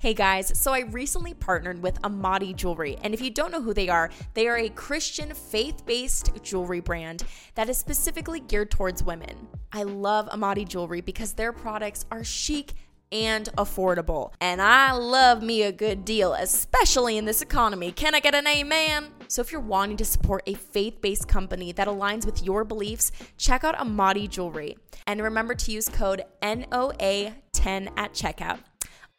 Hey 0.00 0.14
guys, 0.14 0.58
so 0.58 0.72
I 0.72 0.80
recently 0.80 1.34
partnered 1.34 1.82
with 1.82 2.02
Amadi 2.02 2.54
Jewelry, 2.54 2.96
and 3.02 3.12
if 3.12 3.20
you 3.20 3.28
don't 3.28 3.52
know 3.52 3.60
who 3.60 3.74
they 3.74 3.90
are, 3.90 4.08
they 4.32 4.48
are 4.48 4.56
a 4.56 4.70
Christian 4.70 5.34
faith 5.34 5.84
based 5.84 6.30
jewelry 6.42 6.80
brand 6.80 7.24
that 7.54 7.68
is 7.68 7.76
specifically 7.76 8.40
geared 8.40 8.70
towards 8.70 9.04
women. 9.04 9.46
I 9.74 9.82
love 9.82 10.26
Amadi 10.30 10.64
Jewelry 10.64 11.02
because 11.02 11.34
their 11.34 11.52
products 11.52 12.06
are 12.10 12.24
chic 12.24 12.72
and 13.12 13.50
affordable. 13.58 14.32
And 14.40 14.62
I 14.62 14.92
love 14.92 15.42
me 15.42 15.64
a 15.64 15.70
good 15.70 16.06
deal, 16.06 16.32
especially 16.32 17.18
in 17.18 17.26
this 17.26 17.42
economy. 17.42 17.92
Can 17.92 18.14
I 18.14 18.20
get 18.20 18.34
an 18.34 18.46
amen? 18.46 19.08
So 19.28 19.42
if 19.42 19.52
you're 19.52 19.60
wanting 19.60 19.98
to 19.98 20.06
support 20.06 20.44
a 20.46 20.54
faith-based 20.54 21.28
company 21.28 21.72
that 21.72 21.88
aligns 21.88 22.24
with 22.24 22.42
your 22.42 22.64
beliefs, 22.64 23.12
check 23.36 23.64
out 23.64 23.76
Amadi 23.76 24.28
Jewelry. 24.28 24.78
And 25.06 25.20
remember 25.20 25.54
to 25.56 25.70
use 25.70 25.90
code 25.90 26.22
NOA10 26.40 27.92
at 27.98 28.14
checkout. 28.14 28.60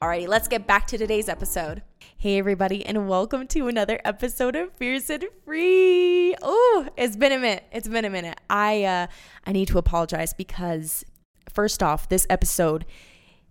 Alrighty, 0.02 0.28
let's 0.28 0.48
get 0.48 0.66
back 0.66 0.88
to 0.88 0.98
today's 0.98 1.30
episode. 1.30 1.84
Hey 2.18 2.40
everybody, 2.40 2.84
and 2.84 3.08
welcome 3.08 3.46
to 3.50 3.68
another 3.68 4.02
episode 4.04 4.56
of 4.56 4.74
Fierce 4.74 5.12
and 5.12 5.26
Free. 5.46 6.36
Oh, 6.42 6.88
it's 6.98 7.16
been 7.16 7.32
a 7.32 7.38
minute. 7.38 7.66
It's 7.72 7.88
been 7.88 8.04
a 8.04 8.10
minute. 8.10 8.40
I 8.50 8.84
uh 8.84 9.08
I 9.46 9.52
need 9.52 9.68
to 9.68 9.78
apologize 9.78 10.34
because 10.34 11.06
first 11.54 11.84
off, 11.84 12.10
this 12.10 12.26
episode, 12.32 12.84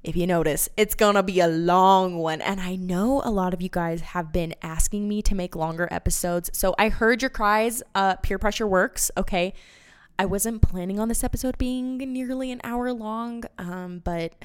if 0.03 0.17
you 0.17 0.27
notice, 0.27 0.69
it's 0.77 0.97
gonna 0.97 1.23
be 1.23 1.39
a 1.39 1.47
long 1.47 2.19
one. 2.19 2.41
And 2.41 2.61
I 2.61 2.75
know 2.75 3.23
a 3.25 3.31
lot 3.31 3.55
of 3.55 3.63
you 3.63 3.69
guys 3.69 4.01
have 4.01 4.33
been 4.33 4.57
asking 4.61 5.09
me 5.09 5.23
to 5.23 5.37
make 5.37 5.55
longer 5.55 5.87
episodes. 5.93 6.51
So 6.53 6.75
I 6.81 6.89
heard 6.89 7.23
your 7.23 7.31
cries. 7.31 7.81
Uh 7.95 8.17
peer 8.17 8.41
pressure 8.41 8.67
works, 8.67 9.09
okay. 9.17 9.55
I 10.19 10.25
wasn't 10.25 10.63
planning 10.63 10.99
on 10.99 11.07
this 11.07 11.23
episode 11.23 11.59
being 11.59 11.99
nearly 11.99 12.51
an 12.51 12.61
hour 12.65 12.93
long, 12.93 13.45
um, 13.57 14.01
but 14.05 14.35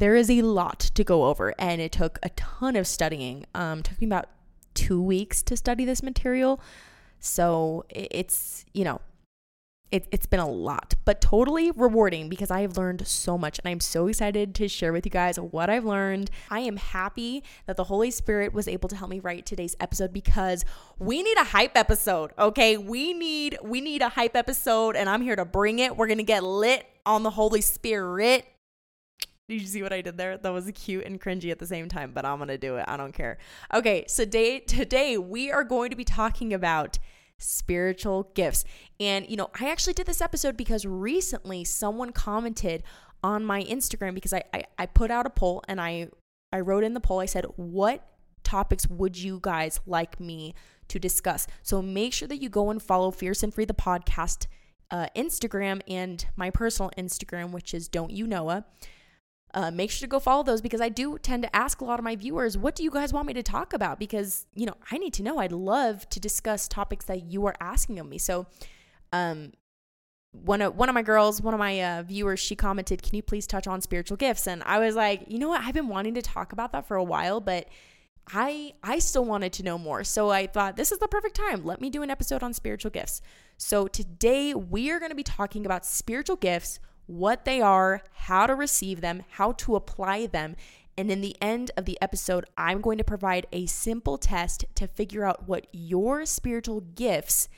there 0.00 0.16
is 0.16 0.30
a 0.30 0.42
lot 0.42 0.80
to 0.80 1.04
go 1.04 1.26
over, 1.26 1.54
and 1.58 1.80
it 1.80 1.92
took 1.92 2.18
a 2.22 2.30
ton 2.30 2.74
of 2.74 2.86
studying. 2.86 3.44
Um, 3.54 3.82
took 3.82 4.00
me 4.00 4.06
about 4.06 4.28
two 4.74 5.00
weeks 5.00 5.42
to 5.42 5.56
study 5.56 5.84
this 5.84 6.02
material, 6.02 6.60
so 7.18 7.84
it's 7.90 8.64
you 8.72 8.82
know, 8.82 9.00
it, 9.90 10.06
it's 10.10 10.24
been 10.24 10.40
a 10.40 10.48
lot, 10.48 10.94
but 11.04 11.20
totally 11.20 11.70
rewarding 11.72 12.30
because 12.30 12.50
I 12.50 12.62
have 12.62 12.78
learned 12.78 13.06
so 13.06 13.36
much, 13.36 13.58
and 13.58 13.68
I'm 13.68 13.80
so 13.80 14.06
excited 14.06 14.54
to 14.54 14.68
share 14.68 14.92
with 14.92 15.04
you 15.04 15.10
guys 15.10 15.38
what 15.38 15.68
I've 15.68 15.84
learned. 15.84 16.30
I 16.48 16.60
am 16.60 16.78
happy 16.78 17.44
that 17.66 17.76
the 17.76 17.84
Holy 17.84 18.10
Spirit 18.10 18.54
was 18.54 18.68
able 18.68 18.88
to 18.88 18.96
help 18.96 19.10
me 19.10 19.20
write 19.20 19.44
today's 19.44 19.76
episode 19.80 20.14
because 20.14 20.64
we 20.98 21.22
need 21.22 21.36
a 21.36 21.44
hype 21.44 21.76
episode. 21.76 22.30
Okay, 22.38 22.78
we 22.78 23.12
need 23.12 23.58
we 23.62 23.82
need 23.82 24.00
a 24.00 24.08
hype 24.08 24.34
episode, 24.34 24.96
and 24.96 25.10
I'm 25.10 25.20
here 25.20 25.36
to 25.36 25.44
bring 25.44 25.78
it. 25.78 25.94
We're 25.94 26.08
gonna 26.08 26.22
get 26.22 26.42
lit 26.42 26.86
on 27.04 27.22
the 27.22 27.30
Holy 27.30 27.60
Spirit 27.60 28.46
did 29.50 29.60
you 29.60 29.66
see 29.66 29.82
what 29.82 29.92
I 29.92 30.00
did 30.00 30.16
there? 30.16 30.38
That 30.38 30.52
was 30.52 30.70
cute 30.74 31.04
and 31.04 31.20
cringy 31.20 31.50
at 31.50 31.58
the 31.58 31.66
same 31.66 31.88
time, 31.88 32.12
but 32.14 32.24
I'm 32.24 32.38
to 32.46 32.56
do 32.56 32.76
it. 32.76 32.84
I 32.86 32.96
don't 32.96 33.12
care. 33.12 33.38
Okay, 33.74 34.04
so 34.06 34.24
today, 34.24 34.60
today 34.60 35.18
we 35.18 35.50
are 35.50 35.64
going 35.64 35.90
to 35.90 35.96
be 35.96 36.04
talking 36.04 36.54
about 36.54 36.98
spiritual 37.36 38.30
gifts. 38.34 38.64
And, 39.00 39.28
you 39.28 39.36
know, 39.36 39.50
I 39.58 39.68
actually 39.70 39.94
did 39.94 40.06
this 40.06 40.20
episode 40.20 40.56
because 40.56 40.86
recently 40.86 41.64
someone 41.64 42.12
commented 42.12 42.84
on 43.24 43.44
my 43.44 43.64
Instagram 43.64 44.14
because 44.14 44.32
I, 44.32 44.44
I, 44.54 44.64
I 44.78 44.86
put 44.86 45.10
out 45.10 45.26
a 45.26 45.30
poll 45.30 45.62
and 45.66 45.80
I, 45.80 46.08
I 46.52 46.60
wrote 46.60 46.84
in 46.84 46.94
the 46.94 47.00
poll, 47.00 47.18
I 47.18 47.26
said, 47.26 47.44
what 47.56 48.06
topics 48.44 48.86
would 48.88 49.18
you 49.18 49.40
guys 49.42 49.80
like 49.84 50.20
me 50.20 50.54
to 50.88 50.98
discuss? 51.00 51.48
So 51.62 51.82
make 51.82 52.12
sure 52.12 52.28
that 52.28 52.40
you 52.40 52.48
go 52.48 52.70
and 52.70 52.80
follow 52.80 53.10
Fierce 53.10 53.42
and 53.42 53.52
Free 53.52 53.64
the 53.64 53.74
podcast 53.74 54.46
uh, 54.92 55.06
Instagram 55.16 55.80
and 55.88 56.24
my 56.36 56.50
personal 56.50 56.90
Instagram, 56.96 57.50
which 57.50 57.74
is 57.74 57.88
Don't 57.88 58.10
You 58.12 58.26
Noa 58.28 58.64
uh, 59.54 59.70
make 59.70 59.90
sure 59.90 60.06
to 60.06 60.10
go 60.10 60.20
follow 60.20 60.42
those 60.42 60.60
because 60.60 60.80
I 60.80 60.88
do 60.88 61.18
tend 61.18 61.42
to 61.42 61.56
ask 61.56 61.80
a 61.80 61.84
lot 61.84 61.98
of 61.98 62.04
my 62.04 62.16
viewers, 62.16 62.56
what 62.56 62.74
do 62.74 62.82
you 62.82 62.90
guys 62.90 63.12
want 63.12 63.26
me 63.26 63.32
to 63.34 63.42
talk 63.42 63.72
about? 63.72 63.98
Because, 63.98 64.46
you 64.54 64.66
know, 64.66 64.74
I 64.90 64.98
need 64.98 65.14
to 65.14 65.22
know. 65.22 65.38
I'd 65.38 65.52
love 65.52 66.08
to 66.10 66.20
discuss 66.20 66.68
topics 66.68 67.04
that 67.06 67.24
you 67.24 67.46
are 67.46 67.54
asking 67.60 67.98
of 67.98 68.06
me. 68.06 68.18
So, 68.18 68.46
um, 69.12 69.52
one 70.32 70.62
of 70.62 70.76
one 70.76 70.88
of 70.88 70.94
my 70.94 71.02
girls, 71.02 71.42
one 71.42 71.54
of 71.54 71.58
my 71.58 71.82
uh, 71.82 72.02
viewers, 72.04 72.38
she 72.38 72.54
commented, 72.54 73.02
"Can 73.02 73.16
you 73.16 73.22
please 73.22 73.48
touch 73.48 73.66
on 73.66 73.80
spiritual 73.80 74.16
gifts?" 74.16 74.46
And 74.46 74.62
I 74.62 74.78
was 74.78 74.94
like, 74.94 75.24
you 75.26 75.40
know 75.40 75.48
what? 75.48 75.62
I've 75.62 75.74
been 75.74 75.88
wanting 75.88 76.14
to 76.14 76.22
talk 76.22 76.52
about 76.52 76.70
that 76.70 76.86
for 76.86 76.96
a 76.96 77.02
while, 77.02 77.40
but 77.40 77.66
I 78.32 78.74
I 78.82 79.00
still 79.00 79.24
wanted 79.24 79.52
to 79.54 79.64
know 79.64 79.76
more. 79.76 80.04
So 80.04 80.30
I 80.30 80.46
thought 80.46 80.76
this 80.76 80.92
is 80.92 80.98
the 80.98 81.08
perfect 81.08 81.34
time. 81.34 81.64
Let 81.64 81.80
me 81.80 81.90
do 81.90 82.02
an 82.02 82.10
episode 82.10 82.42
on 82.42 82.54
spiritual 82.54 82.90
gifts. 82.90 83.20
So 83.56 83.88
today 83.88 84.54
we 84.54 84.90
are 84.90 84.98
going 84.98 85.10
to 85.10 85.16
be 85.16 85.24
talking 85.24 85.66
about 85.66 85.84
spiritual 85.84 86.36
gifts 86.36 86.78
what 87.10 87.44
they 87.44 87.60
are, 87.60 88.02
how 88.12 88.46
to 88.46 88.54
receive 88.54 89.00
them, 89.00 89.24
how 89.30 89.50
to 89.52 89.74
apply 89.74 90.26
them. 90.26 90.54
And 90.96 91.10
in 91.10 91.20
the 91.20 91.36
end 91.40 91.72
of 91.76 91.84
the 91.84 91.98
episode, 92.00 92.44
I'm 92.56 92.80
going 92.80 92.98
to 92.98 93.04
provide 93.04 93.46
a 93.52 93.66
simple 93.66 94.16
test 94.16 94.64
to 94.76 94.86
figure 94.86 95.24
out 95.24 95.48
what 95.48 95.66
your 95.72 96.24
spiritual 96.24 96.80
gifts 96.80 97.48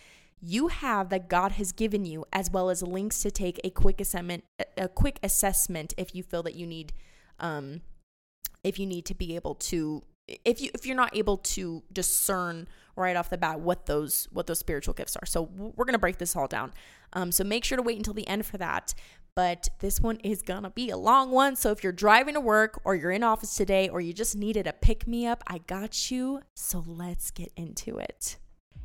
you 0.40 0.68
have 0.68 1.10
that 1.10 1.28
God 1.28 1.52
has 1.52 1.70
given 1.72 2.04
you, 2.04 2.24
as 2.32 2.50
well 2.50 2.70
as 2.70 2.82
links 2.82 3.20
to 3.22 3.30
take 3.30 3.60
a 3.62 3.70
quick 3.70 4.00
assessment, 4.00 4.44
a 4.76 4.88
quick 4.88 5.18
assessment 5.22 5.92
if 5.98 6.14
you 6.14 6.22
feel 6.22 6.42
that 6.44 6.54
you 6.54 6.66
need, 6.66 6.94
um, 7.38 7.82
if 8.64 8.78
you 8.78 8.86
need 8.86 9.04
to 9.04 9.14
be 9.14 9.36
able 9.36 9.54
to, 9.56 10.02
if 10.44 10.60
you 10.60 10.70
if 10.74 10.86
you're 10.86 10.96
not 10.96 11.14
able 11.14 11.36
to 11.36 11.82
discern 11.92 12.66
right 12.96 13.16
off 13.16 13.30
the 13.30 13.38
bat 13.38 13.60
what 13.60 13.86
those 13.86 14.28
what 14.32 14.46
those 14.46 14.58
spiritual 14.58 14.94
gifts 14.94 15.16
are. 15.16 15.26
So 15.26 15.42
we're 15.42 15.84
gonna 15.84 15.98
break 15.98 16.18
this 16.18 16.34
all 16.34 16.46
down. 16.46 16.72
Um, 17.12 17.30
so 17.32 17.44
make 17.44 17.64
sure 17.64 17.76
to 17.76 17.82
wait 17.82 17.98
until 17.98 18.14
the 18.14 18.26
end 18.26 18.46
for 18.46 18.58
that 18.58 18.94
but 19.34 19.68
this 19.80 20.00
one 20.00 20.16
is 20.18 20.42
gonna 20.42 20.70
be 20.70 20.90
a 20.90 20.96
long 20.96 21.30
one. 21.30 21.56
So 21.56 21.70
if 21.70 21.82
you're 21.82 21.92
driving 21.92 22.34
to 22.34 22.40
work 22.40 22.80
or 22.84 22.94
you're 22.94 23.10
in 23.10 23.22
office 23.22 23.54
today 23.54 23.88
or 23.88 24.00
you 24.00 24.12
just 24.12 24.36
needed 24.36 24.66
a 24.66 24.72
pick 24.72 25.06
me 25.06 25.26
up, 25.26 25.42
I 25.46 25.58
got 25.58 26.10
you. 26.10 26.40
So 26.54 26.84
let's 26.86 27.30
get 27.30 27.52
into 27.56 27.98
it. 27.98 28.36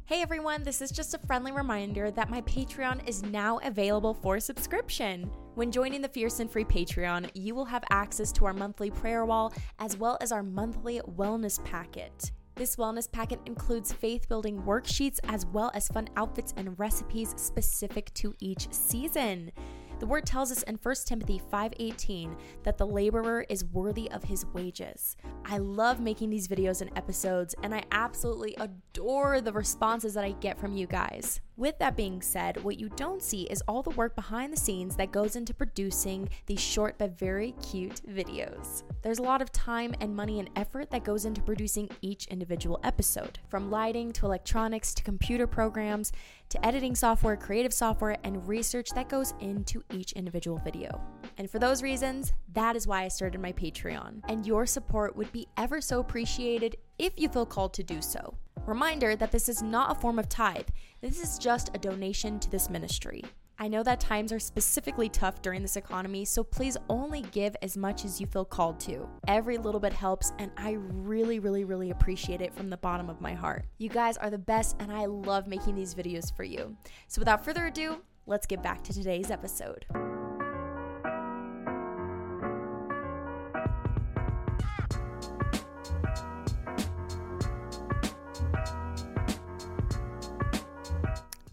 Hey 0.05 0.21
everyone, 0.21 0.63
this 0.63 0.81
is 0.81 0.89
just 0.89 1.13
a 1.13 1.19
friendly 1.27 1.51
reminder 1.51 2.11
that 2.11 2.29
my 2.29 2.39
Patreon 2.43 3.05
is 3.09 3.23
now 3.23 3.57
available 3.57 4.13
for 4.13 4.39
subscription. 4.39 5.29
When 5.55 5.69
joining 5.69 6.01
the 6.01 6.07
Fierce 6.07 6.39
and 6.39 6.49
Free 6.49 6.63
Patreon, 6.63 7.29
you 7.33 7.53
will 7.53 7.65
have 7.65 7.83
access 7.89 8.31
to 8.33 8.45
our 8.45 8.53
monthly 8.53 8.89
prayer 8.89 9.25
wall 9.25 9.51
as 9.79 9.97
well 9.97 10.17
as 10.21 10.31
our 10.31 10.43
monthly 10.43 11.01
wellness 11.17 11.61
packet. 11.65 12.31
This 12.55 12.77
wellness 12.77 13.11
packet 13.11 13.41
includes 13.45 13.91
faith 13.91 14.29
building 14.29 14.61
worksheets 14.63 15.19
as 15.25 15.45
well 15.45 15.71
as 15.73 15.89
fun 15.89 16.07
outfits 16.15 16.53
and 16.55 16.79
recipes 16.79 17.33
specific 17.35 18.13
to 18.13 18.33
each 18.39 18.71
season. 18.71 19.51
The 19.99 20.05
word 20.05 20.25
tells 20.25 20.51
us 20.51 20.63
in 20.63 20.75
1 20.75 20.95
Timothy 21.05 21.41
5:18 21.51 22.35
that 22.63 22.77
the 22.77 22.85
laborer 22.85 23.45
is 23.49 23.65
worthy 23.65 24.09
of 24.11 24.23
his 24.23 24.45
wages. 24.47 25.17
I 25.43 25.57
love 25.57 25.99
making 25.99 26.29
these 26.29 26.47
videos 26.47 26.81
and 26.81 26.95
episodes 26.95 27.55
and 27.63 27.73
I 27.73 27.83
absolutely 27.91 28.55
adore 28.59 29.41
the 29.41 29.53
responses 29.53 30.13
that 30.13 30.23
I 30.23 30.31
get 30.33 30.59
from 30.59 30.75
you 30.75 30.85
guys. 30.85 31.41
With 31.57 31.79
that 31.79 31.97
being 31.97 32.22
said, 32.22 32.63
what 32.63 32.79
you 32.79 32.88
don't 32.90 33.23
see 33.23 33.45
is 33.45 33.63
all 33.68 33.81
the 33.81 33.90
work 33.90 34.16
behind 34.16 34.53
the 34.53 34.57
scenes 34.57 34.95
that 34.97 35.12
goes 35.12 35.35
into 35.35 35.56
producing 35.56 36.29
these 36.45 36.59
short 36.59 37.00
but 37.00 37.18
very 37.18 37.53
cute 37.53 38.00
videos. 38.07 38.84
There's 39.01 39.18
a 39.18 39.23
lot 39.23 39.41
of 39.41 39.51
time 39.51 39.95
and 40.00 40.16
money 40.16 40.40
and 40.40 40.51
effort 40.56 40.91
that 40.91 41.03
goes 41.03 41.25
into 41.25 41.41
producing 41.41 41.90
each 42.01 42.28
individual 42.28 42.79
episode, 42.84 43.40
from 43.50 43.72
lighting 43.72 44.12
to 44.13 44.28
electronics 44.28 44.94
to 44.94 45.03
computer 45.03 45.47
programs 45.47 46.12
to 46.50 46.63
editing 46.63 46.94
software, 46.94 47.35
creative 47.35 47.74
software, 47.74 48.18
and 48.24 48.47
research 48.47 48.91
that 48.91 49.09
goes 49.09 49.34
into 49.39 49.84
each 49.91 50.12
individual 50.12 50.62
video. 50.63 51.01
And 51.39 51.50
for 51.50 51.57
those 51.57 51.81
reasons, 51.81 52.34
that 52.53 52.75
is 52.75 52.85
why 52.85 53.03
I 53.03 53.07
started 53.07 53.41
my 53.41 53.51
Patreon. 53.51 54.22
And 54.29 54.45
your 54.45 54.68
support 54.68 55.16
would 55.16 55.31
be 55.31 55.47
ever 55.57 55.81
so 55.81 56.01
appreciated 56.01 56.75
if 57.00 57.13
you 57.18 57.29
feel 57.29 57.47
called 57.47 57.74
to 57.74 57.84
do 57.84 58.00
so. 58.00 58.35
Reminder 58.68 59.16
that 59.16 59.31
this 59.31 59.47
is 59.47 59.63
not 59.63 59.95
a 59.95 60.00
form 60.00 60.19
of 60.19 60.28
tithe, 60.28 60.68
this 61.01 61.21
is 61.21 61.37
just 61.37 61.69
a 61.73 61.77
donation 61.77 62.39
to 62.39 62.49
this 62.49 62.69
ministry. 62.69 63.23
I 63.59 63.67
know 63.67 63.81
that 63.83 63.99
times 63.99 64.31
are 64.31 64.39
specifically 64.39 65.09
tough 65.09 65.41
during 65.41 65.61
this 65.61 65.77
economy, 65.77 66.25
so 66.25 66.43
please 66.43 66.77
only 66.89 67.21
give 67.31 67.55
as 67.61 67.75
much 67.75 68.05
as 68.05 68.21
you 68.21 68.27
feel 68.27 68.45
called 68.45 68.79
to. 68.81 69.07
Every 69.27 69.57
little 69.57 69.79
bit 69.79 69.93
helps, 69.93 70.31
and 70.37 70.51
I 70.57 70.77
really, 70.79 71.39
really, 71.39 71.63
really 71.63 71.89
appreciate 71.89 72.41
it 72.41 72.53
from 72.53 72.69
the 72.69 72.77
bottom 72.77 73.09
of 73.09 73.21
my 73.21 73.33
heart. 73.33 73.65
You 73.79 73.89
guys 73.89 74.17
are 74.17 74.29
the 74.29 74.38
best, 74.38 74.75
and 74.79 74.91
I 74.91 75.05
love 75.05 75.47
making 75.47 75.75
these 75.75 75.95
videos 75.95 76.35
for 76.35 76.44
you. 76.44 76.77
So 77.07 77.19
without 77.19 77.43
further 77.43 77.65
ado, 77.65 78.01
let's 78.27 78.45
get 78.45 78.61
back 78.61 78.83
to 78.83 78.93
today's 78.93 79.31
episode. 79.31 79.85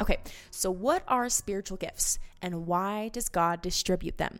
Okay, 0.05 0.19
so 0.51 0.71
what 0.71 1.03
are 1.09 1.31
spiritual 1.31 1.79
gifts 1.79 2.19
and 2.43 2.67
why 2.67 3.09
does 3.09 3.31
God 3.31 3.63
distribute 3.63 4.19
them? 4.19 4.39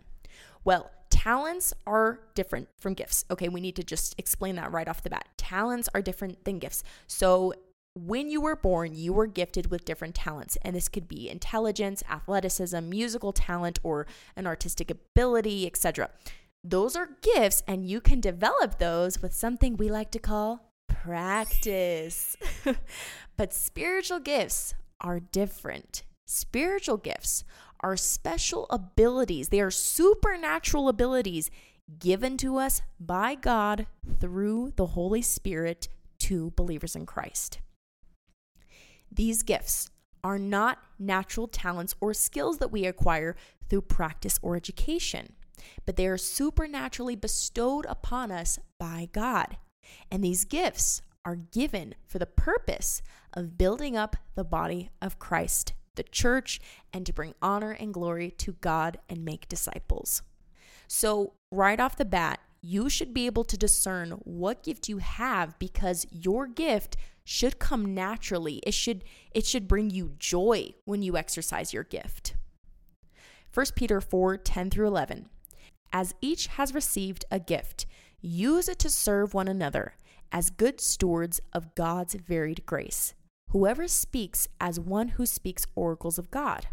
Well, 0.63 0.91
talents 1.09 1.73
are 1.87 2.21
different 2.35 2.69
from 2.77 2.93
gifts. 2.93 3.25
Okay, 3.31 3.49
we 3.49 3.63
need 3.63 3.75
to 3.77 3.83
just 3.83 4.15
explain 4.19 4.57
that 4.57 4.73
right 4.73 4.87
off 4.87 5.03
the 5.03 5.09
bat. 5.09 5.27
Talents 5.39 5.89
are 5.95 6.03
different 6.03 6.45
than 6.45 6.59
gifts. 6.59 6.85
So, 7.07 7.55
when 7.95 8.29
you 8.29 8.43
were 8.43 8.57
born, 8.57 8.95
you 8.95 9.15
were 9.15 9.27
gifted 9.27 9.71
with 9.71 9.87
different 9.87 10.15
talents, 10.15 10.59
and 10.61 10.77
this 10.77 10.91
could 10.91 11.09
be 11.09 11.31
intelligence, 11.31 12.03
athleticism, 12.11 12.87
musical 12.87 13.33
talent, 13.33 13.79
or 13.83 14.07
an 14.37 14.47
artistic 14.47 14.91
ability, 14.91 15.67
etc. 15.67 16.11
Those 16.63 16.95
are 16.95 17.09
gifts, 17.23 17.63
and 17.67 17.87
you 17.89 18.03
can 18.03 18.21
develop 18.21 18.79
those 18.79 19.23
with 19.23 19.33
something 19.33 19.79
we 19.79 19.89
like 19.89 20.11
to 20.11 20.19
call 20.19 20.73
practice. 20.89 22.37
but 23.39 23.55
spiritual 23.55 24.19
gifts 24.19 24.75
are 25.01 25.21
different. 25.21 26.03
Spiritual 26.27 26.97
gifts 26.97 27.45
are 27.81 27.97
special 27.97 28.67
abilities, 28.71 29.51
they 29.51 29.61
are 29.61 29.71
supernatural 29.71 30.89
abilities 30.89 31.51
given 31.99 32.37
to 32.39 32.57
us 32.57 32.81
by 32.99 33.35
God 33.35 33.87
through 34.21 34.73
the 34.77 34.87
Holy 34.87 35.21
Spirit 35.21 35.89
to 36.21 36.53
believers 36.57 36.97
in 36.97 37.05
Christ. 37.05 37.59
These 39.13 39.43
gifts 39.43 39.91
are 40.23 40.39
not 40.39 40.79
natural 40.99 41.47
talents 41.47 41.95
or 42.01 42.15
skills 42.15 42.59
that 42.59 42.73
we 42.73 42.87
acquire 42.87 43.37
through 43.69 43.83
practice 43.83 44.39
or 44.43 44.57
education, 44.57 45.35
but 45.85 45.97
they 45.97 46.07
are 46.07 46.17
supernaturally 46.17 47.17
bestowed 47.17 47.85
upon 47.87 48.31
us 48.31 48.59
by 48.79 49.09
God. 49.13 49.59
And 50.11 50.25
these 50.25 50.45
gifts 50.45 51.03
are 51.25 51.37
given 51.37 51.95
for 52.07 52.19
the 52.19 52.27
purpose 52.27 53.03
of 53.33 53.59
building 53.59 53.97
up 53.97 54.17
the 54.35 54.45
body 54.45 54.91
of 55.01 55.19
Christ, 55.19 55.73
the 55.95 56.03
church, 56.03 56.61
and 56.93 57.07
to 57.07 57.13
bring 57.13 57.35
honor 57.41 57.73
and 57.73 57.95
glory 57.95 58.31
to 58.39 58.53
God 58.53 58.99
and 59.09 59.25
make 59.25 59.49
disciples. 59.49 60.23
So, 60.87 61.33
right 61.51 61.81
off 61.81 61.97
the 61.97 62.05
bat, 62.05 62.41
you 62.61 62.89
should 62.89 63.13
be 63.13 63.27
able 63.27 63.45
to 63.45 63.57
discern 63.57 64.13
what 64.25 64.63
gift 64.63 64.89
you 64.89 64.99
have 64.99 65.59
because 65.59 66.07
your 66.11 66.47
gift 66.47 66.97
should 67.25 67.59
come 67.59 67.95
naturally. 67.95 68.61
It 68.67 68.75
should 68.75 69.05
it 69.33 69.47
should 69.47 69.69
bring 69.69 69.91
you 69.91 70.13
joy 70.19 70.75
when 70.85 71.03
you 71.03 71.17
exercise 71.17 71.73
your 71.73 71.85
gift. 71.85 72.37
1 73.53 73.67
Peter 73.77 74.01
4, 74.01 74.37
10 74.39 74.71
through 74.71 74.87
11. 74.87 75.29
As 75.93 76.15
each 76.21 76.49
has 76.49 76.75
received 76.75 77.25
a 77.31 77.39
gift, 77.39 77.87
use 78.21 78.69
it 78.69 78.79
to 78.81 78.91
serve 78.91 79.33
one 79.33 79.47
another 79.47 79.95
as 80.33 80.51
good 80.51 80.81
stewards 80.81 81.41
of 81.53 81.75
God's 81.75 82.15
varied 82.15 82.67
grace. 82.67 83.15
Whoever 83.51 83.87
speaks 83.89 84.49
as 84.61 84.81
one 84.81 85.09
who 85.09 85.27
speaks 85.27 85.67
oracles 85.75 86.19
of 86.19 86.31
God. 86.31 86.67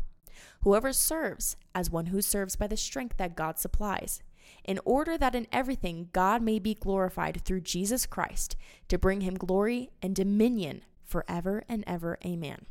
Whoever 0.62 0.94
serves 0.94 1.56
as 1.76 1.92
one 1.92 2.08
who 2.08 2.22
serves 2.22 2.56
by 2.56 2.68
the 2.68 2.78
strength 2.78 3.18
that 3.18 3.36
God 3.36 3.60
supplies 3.60 4.22
in 4.64 4.80
order 4.86 5.18
that 5.18 5.36
in 5.36 5.48
everything 5.52 6.10
God 6.14 6.42
may 6.42 6.60
be 6.60 6.74
glorified 6.74 7.42
through 7.44 7.62
Jesus 7.62 8.06
Christ, 8.06 8.56
to 8.88 8.98
bring 8.98 9.22
him 9.22 9.36
glory 9.36 9.92
and 10.02 10.16
dominion 10.16 10.84
forever 11.04 11.64
and 11.68 11.84
ever. 11.88 12.18
Amen. 12.26 12.66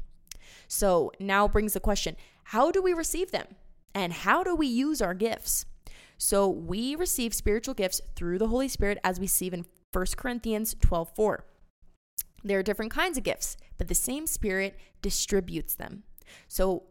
So 0.68 1.12
now 1.18 1.48
brings 1.48 1.74
the 1.74 1.80
question 1.80 2.16
how 2.44 2.70
do 2.70 2.82
we 2.82 2.92
receive 2.92 3.30
them? 3.30 3.46
And 3.94 4.12
how 4.12 4.42
do 4.44 4.54
we 4.54 4.66
use 4.66 5.02
our 5.02 5.14
gifts? 5.14 5.66
So 6.16 6.48
we 6.48 6.94
receive 6.94 7.34
spiritual 7.34 7.74
gifts 7.74 8.00
through 8.14 8.38
the 8.38 8.48
Holy 8.48 8.68
Spirit 8.68 8.98
as 9.02 9.18
we 9.18 9.26
see 9.26 9.48
in 9.48 9.64
1 9.92 10.06
Corinthians 10.16 10.75
12 10.81 11.10
4. 11.14 11.44
There 12.42 12.58
are 12.58 12.62
different 12.62 12.92
kinds 12.92 13.19
of 13.19 13.25
gifts, 13.25 13.56
but 13.76 13.88
the 13.88 13.94
same 13.94 14.26
Spirit 14.26 14.78
distributes 15.02 15.75
them. 15.75 16.04
So, 16.48 16.84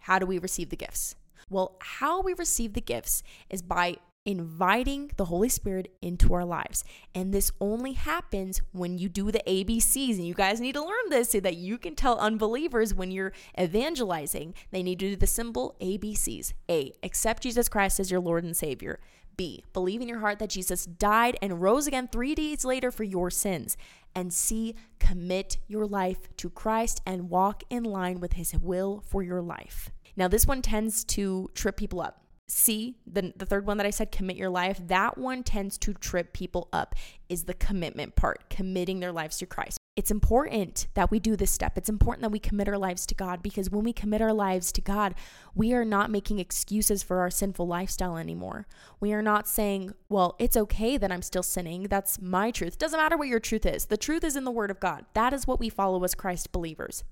how 0.00 0.18
do 0.18 0.26
we 0.26 0.38
receive 0.38 0.70
the 0.70 0.76
gifts? 0.76 1.14
Well, 1.48 1.76
how 1.80 2.20
we 2.20 2.34
receive 2.34 2.74
the 2.74 2.80
gifts 2.80 3.22
is 3.48 3.62
by 3.62 3.96
inviting 4.24 5.10
the 5.16 5.24
Holy 5.24 5.48
Spirit 5.48 5.92
into 6.00 6.32
our 6.32 6.44
lives. 6.44 6.84
And 7.14 7.32
this 7.32 7.50
only 7.60 7.92
happens 7.92 8.60
when 8.72 8.98
you 8.98 9.08
do 9.08 9.30
the 9.32 9.42
ABCs. 9.46 10.16
And 10.16 10.26
you 10.26 10.34
guys 10.34 10.60
need 10.60 10.74
to 10.74 10.80
learn 10.80 11.10
this 11.10 11.30
so 11.30 11.40
that 11.40 11.56
you 11.56 11.76
can 11.76 11.94
tell 11.94 12.18
unbelievers 12.18 12.94
when 12.94 13.10
you're 13.10 13.32
evangelizing, 13.58 14.54
they 14.70 14.82
need 14.82 14.98
to 15.00 15.10
do 15.10 15.16
the 15.16 15.26
simple 15.26 15.76
ABCs. 15.80 16.52
A, 16.70 16.92
accept 17.02 17.42
Jesus 17.42 17.68
Christ 17.68 17.98
as 17.98 18.10
your 18.10 18.20
Lord 18.20 18.44
and 18.44 18.56
Savior. 18.56 19.00
B, 19.36 19.64
believe 19.72 20.00
in 20.00 20.08
your 20.08 20.20
heart 20.20 20.38
that 20.38 20.50
Jesus 20.50 20.84
died 20.84 21.36
and 21.42 21.60
rose 21.60 21.86
again 21.86 22.08
three 22.08 22.34
days 22.34 22.64
later 22.64 22.90
for 22.90 23.04
your 23.04 23.30
sins. 23.30 23.76
And 24.14 24.32
C, 24.32 24.74
commit 24.98 25.58
your 25.68 25.86
life 25.86 26.28
to 26.36 26.50
Christ 26.50 27.00
and 27.06 27.30
walk 27.30 27.62
in 27.70 27.84
line 27.84 28.20
with 28.20 28.34
his 28.34 28.54
will 28.58 29.02
for 29.06 29.22
your 29.22 29.40
life. 29.40 29.90
Now, 30.16 30.28
this 30.28 30.46
one 30.46 30.60
tends 30.60 31.04
to 31.04 31.50
trip 31.54 31.76
people 31.76 32.00
up 32.00 32.22
C, 32.52 32.96
the, 33.06 33.32
the 33.34 33.46
third 33.46 33.66
one 33.66 33.78
that 33.78 33.86
I 33.86 33.90
said, 33.90 34.12
commit 34.12 34.36
your 34.36 34.50
life, 34.50 34.80
that 34.86 35.16
one 35.16 35.42
tends 35.42 35.78
to 35.78 35.94
trip 35.94 36.32
people 36.32 36.68
up, 36.72 36.94
is 37.28 37.44
the 37.44 37.54
commitment 37.54 38.14
part, 38.14 38.50
committing 38.50 39.00
their 39.00 39.12
lives 39.12 39.38
to 39.38 39.46
Christ. 39.46 39.78
It's 40.02 40.10
important 40.10 40.88
that 40.94 41.12
we 41.12 41.20
do 41.20 41.36
this 41.36 41.52
step. 41.52 41.78
It's 41.78 41.88
important 41.88 42.22
that 42.22 42.32
we 42.32 42.40
commit 42.40 42.66
our 42.66 42.76
lives 42.76 43.06
to 43.06 43.14
God 43.14 43.40
because 43.40 43.70
when 43.70 43.84
we 43.84 43.92
commit 43.92 44.20
our 44.20 44.32
lives 44.32 44.72
to 44.72 44.80
God, 44.80 45.14
we 45.54 45.72
are 45.74 45.84
not 45.84 46.10
making 46.10 46.40
excuses 46.40 47.04
for 47.04 47.20
our 47.20 47.30
sinful 47.30 47.68
lifestyle 47.68 48.16
anymore. 48.16 48.66
We 48.98 49.12
are 49.12 49.22
not 49.22 49.46
saying, 49.46 49.94
well, 50.08 50.34
it's 50.40 50.56
okay 50.56 50.96
that 50.96 51.12
I'm 51.12 51.22
still 51.22 51.44
sinning. 51.44 51.84
That's 51.84 52.20
my 52.20 52.50
truth. 52.50 52.78
Doesn't 52.78 52.98
matter 52.98 53.16
what 53.16 53.28
your 53.28 53.38
truth 53.38 53.64
is. 53.64 53.84
The 53.84 53.96
truth 53.96 54.24
is 54.24 54.34
in 54.34 54.42
the 54.42 54.50
Word 54.50 54.72
of 54.72 54.80
God. 54.80 55.04
That 55.14 55.32
is 55.32 55.46
what 55.46 55.60
we 55.60 55.68
follow 55.68 56.02
as 56.02 56.16
Christ 56.16 56.50
believers. 56.50 57.04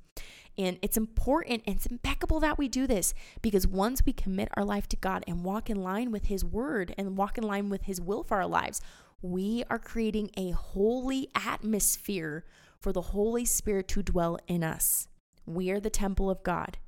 And 0.59 0.77
it's 0.83 0.97
important 0.97 1.63
and 1.69 1.77
it's 1.77 1.87
impeccable 1.87 2.41
that 2.41 2.59
we 2.59 2.67
do 2.67 2.89
this 2.89 3.15
because 3.41 3.69
once 3.69 4.05
we 4.05 4.13
commit 4.13 4.49
our 4.55 4.65
life 4.65 4.89
to 4.89 4.97
God 4.97 5.23
and 5.29 5.45
walk 5.45 5.71
in 5.71 5.81
line 5.81 6.11
with 6.11 6.27
His 6.27 6.45
word 6.45 6.93
and 6.99 7.17
walk 7.17 7.39
in 7.39 7.45
line 7.45 7.69
with 7.69 7.83
His 7.83 8.01
will 8.01 8.25
for 8.25 8.39
our 8.39 8.49
lives, 8.49 8.81
we 9.23 9.63
are 9.71 9.79
creating 9.79 10.33
a 10.37 10.51
holy 10.51 11.29
atmosphere 11.37 12.45
for 12.81 12.93
the 12.93 13.03
Holy 13.03 13.45
Spirit 13.45 13.89
to 13.89 14.03
dwell 14.03 14.39
in 14.47 14.65
us. 14.65 15.09
We 15.47 15.71
are 15.71 15.81
the 15.81 15.91
temple 15.91 16.31
of 16.31 16.43
God. 16.43 16.79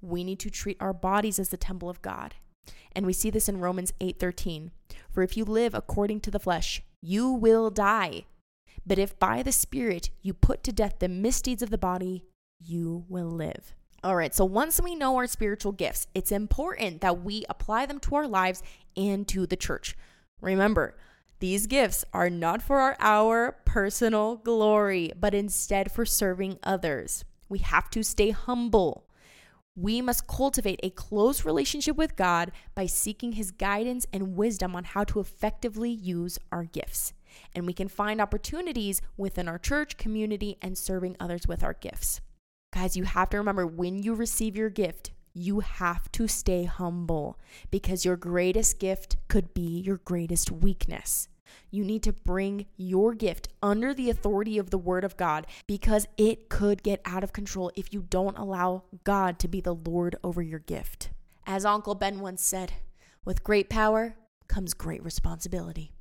We 0.00 0.24
need 0.24 0.40
to 0.40 0.50
treat 0.50 0.76
our 0.80 0.92
bodies 0.92 1.38
as 1.38 1.48
the 1.50 1.56
temple 1.56 1.88
of 1.88 2.02
God. 2.02 2.34
And 2.92 3.06
we 3.06 3.12
see 3.12 3.30
this 3.30 3.48
in 3.48 3.60
Romans 3.60 3.92
8:13. 4.00 4.72
For 5.10 5.22
if 5.22 5.36
you 5.36 5.44
live 5.44 5.74
according 5.74 6.20
to 6.22 6.30
the 6.30 6.40
flesh, 6.40 6.82
you 7.00 7.30
will 7.32 7.70
die. 7.70 8.26
But 8.86 8.98
if 8.98 9.18
by 9.18 9.42
the 9.42 9.52
Spirit 9.52 10.10
you 10.22 10.34
put 10.34 10.62
to 10.64 10.72
death 10.72 10.98
the 10.98 11.08
misdeeds 11.08 11.62
of 11.62 11.70
the 11.70 11.78
body, 11.78 12.24
you 12.58 13.04
will 13.08 13.30
live. 13.30 13.74
All 14.04 14.16
right, 14.16 14.34
so 14.34 14.44
once 14.44 14.80
we 14.80 14.94
know 14.94 15.16
our 15.16 15.26
spiritual 15.26 15.72
gifts, 15.72 16.06
it's 16.14 16.30
important 16.30 17.00
that 17.00 17.22
we 17.22 17.44
apply 17.48 17.86
them 17.86 17.98
to 18.00 18.14
our 18.14 18.28
lives 18.28 18.62
and 18.96 19.26
to 19.28 19.46
the 19.46 19.56
church. 19.56 19.96
Remember, 20.40 20.96
these 21.40 21.68
gifts 21.68 22.04
are 22.12 22.30
not 22.30 22.62
for 22.62 22.96
our, 23.00 23.52
personal 23.64 24.36
glory, 24.36 25.12
but 25.18 25.34
instead 25.34 25.92
for 25.92 26.04
serving 26.04 26.58
others. 26.64 27.24
We 27.48 27.58
have 27.58 27.90
to 27.90 28.02
stay 28.02 28.30
humble. 28.30 29.06
We 29.76 30.02
must 30.02 30.26
cultivate 30.26 30.80
a 30.82 30.90
close 30.90 31.44
relationship 31.44 31.96
with 31.96 32.16
God 32.16 32.50
by 32.74 32.86
seeking 32.86 33.32
His 33.32 33.52
guidance 33.52 34.04
and 34.12 34.36
wisdom 34.36 34.74
on 34.74 34.82
how 34.82 35.04
to 35.04 35.20
effectively 35.20 35.90
use 35.90 36.40
our 36.50 36.64
gifts. 36.64 37.12
And 37.54 37.66
we 37.66 37.72
can 37.72 37.86
find 37.86 38.20
opportunities 38.20 39.00
within 39.16 39.46
our 39.46 39.58
church 39.58 39.96
community 39.96 40.56
and 40.60 40.76
serving 40.76 41.16
others 41.20 41.46
with 41.46 41.62
our 41.62 41.74
gifts. 41.74 42.20
Guys, 42.72 42.96
you 42.96 43.04
have 43.04 43.30
to 43.30 43.38
remember 43.38 43.66
when 43.66 44.02
you 44.02 44.14
receive 44.14 44.56
your 44.56 44.70
gift, 44.70 45.12
you 45.38 45.60
have 45.60 46.10
to 46.12 46.26
stay 46.26 46.64
humble 46.64 47.38
because 47.70 48.04
your 48.04 48.16
greatest 48.16 48.78
gift 48.78 49.16
could 49.28 49.54
be 49.54 49.80
your 49.80 49.98
greatest 49.98 50.50
weakness. 50.50 51.28
You 51.70 51.84
need 51.84 52.02
to 52.02 52.12
bring 52.12 52.66
your 52.76 53.14
gift 53.14 53.48
under 53.62 53.94
the 53.94 54.10
authority 54.10 54.58
of 54.58 54.70
the 54.70 54.78
Word 54.78 55.04
of 55.04 55.16
God 55.16 55.46
because 55.66 56.06
it 56.16 56.48
could 56.48 56.82
get 56.82 57.00
out 57.04 57.24
of 57.24 57.32
control 57.32 57.70
if 57.76 57.92
you 57.92 58.02
don't 58.02 58.36
allow 58.36 58.84
God 59.04 59.38
to 59.38 59.48
be 59.48 59.60
the 59.60 59.74
Lord 59.74 60.16
over 60.22 60.42
your 60.42 60.58
gift. 60.58 61.10
As 61.46 61.64
Uncle 61.64 61.94
Ben 61.94 62.20
once 62.20 62.42
said, 62.42 62.74
with 63.24 63.44
great 63.44 63.70
power 63.70 64.16
comes 64.48 64.74
great 64.74 65.02
responsibility. 65.02 65.92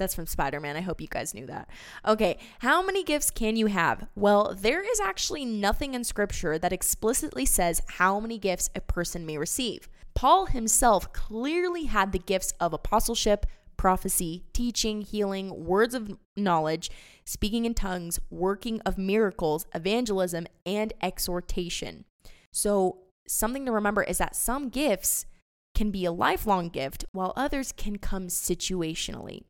That's 0.00 0.14
from 0.14 0.26
Spider 0.26 0.60
Man. 0.60 0.76
I 0.76 0.80
hope 0.80 1.00
you 1.00 1.06
guys 1.06 1.34
knew 1.34 1.44
that. 1.46 1.68
Okay, 2.08 2.38
how 2.60 2.82
many 2.82 3.04
gifts 3.04 3.30
can 3.30 3.54
you 3.54 3.66
have? 3.66 4.08
Well, 4.16 4.56
there 4.58 4.82
is 4.82 4.98
actually 4.98 5.44
nothing 5.44 5.92
in 5.92 6.04
Scripture 6.04 6.58
that 6.58 6.72
explicitly 6.72 7.44
says 7.44 7.82
how 7.86 8.18
many 8.18 8.38
gifts 8.38 8.70
a 8.74 8.80
person 8.80 9.26
may 9.26 9.36
receive. 9.36 9.90
Paul 10.14 10.46
himself 10.46 11.12
clearly 11.12 11.84
had 11.84 12.12
the 12.12 12.18
gifts 12.18 12.54
of 12.58 12.72
apostleship, 12.72 13.44
prophecy, 13.76 14.44
teaching, 14.54 15.02
healing, 15.02 15.66
words 15.66 15.94
of 15.94 16.16
knowledge, 16.34 16.90
speaking 17.26 17.66
in 17.66 17.74
tongues, 17.74 18.18
working 18.30 18.80
of 18.86 18.96
miracles, 18.96 19.66
evangelism, 19.74 20.46
and 20.64 20.94
exhortation. 21.02 22.06
So, 22.52 23.02
something 23.28 23.66
to 23.66 23.72
remember 23.72 24.02
is 24.02 24.16
that 24.16 24.34
some 24.34 24.70
gifts 24.70 25.26
can 25.74 25.90
be 25.90 26.06
a 26.06 26.12
lifelong 26.12 26.70
gift, 26.70 27.04
while 27.12 27.34
others 27.36 27.70
can 27.70 27.96
come 27.96 28.28
situationally 28.28 29.44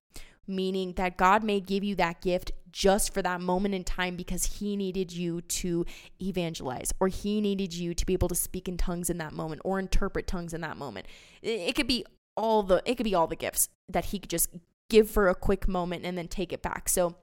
meaning 0.50 0.94
that 0.94 1.16
God 1.16 1.42
may 1.44 1.60
give 1.60 1.84
you 1.84 1.94
that 1.96 2.20
gift 2.20 2.52
just 2.72 3.12
for 3.12 3.22
that 3.22 3.40
moment 3.40 3.74
in 3.74 3.82
time 3.84 4.16
because 4.16 4.44
he 4.44 4.76
needed 4.76 5.12
you 5.12 5.40
to 5.42 5.84
evangelize 6.20 6.92
or 7.00 7.08
he 7.08 7.40
needed 7.40 7.74
you 7.74 7.94
to 7.94 8.06
be 8.06 8.12
able 8.12 8.28
to 8.28 8.34
speak 8.34 8.68
in 8.68 8.76
tongues 8.76 9.10
in 9.10 9.18
that 9.18 9.32
moment 9.32 9.60
or 9.64 9.78
interpret 9.78 10.26
tongues 10.26 10.54
in 10.54 10.60
that 10.60 10.76
moment. 10.76 11.06
It 11.42 11.74
could 11.74 11.88
be 11.88 12.04
all 12.36 12.62
the 12.62 12.82
it 12.86 12.96
could 12.96 13.04
be 13.04 13.14
all 13.14 13.26
the 13.26 13.36
gifts 13.36 13.68
that 13.88 14.06
he 14.06 14.18
could 14.18 14.30
just 14.30 14.50
give 14.88 15.10
for 15.10 15.28
a 15.28 15.34
quick 15.34 15.66
moment 15.66 16.04
and 16.04 16.16
then 16.16 16.28
take 16.28 16.52
it 16.52 16.62
back. 16.62 16.88
So 16.88 17.16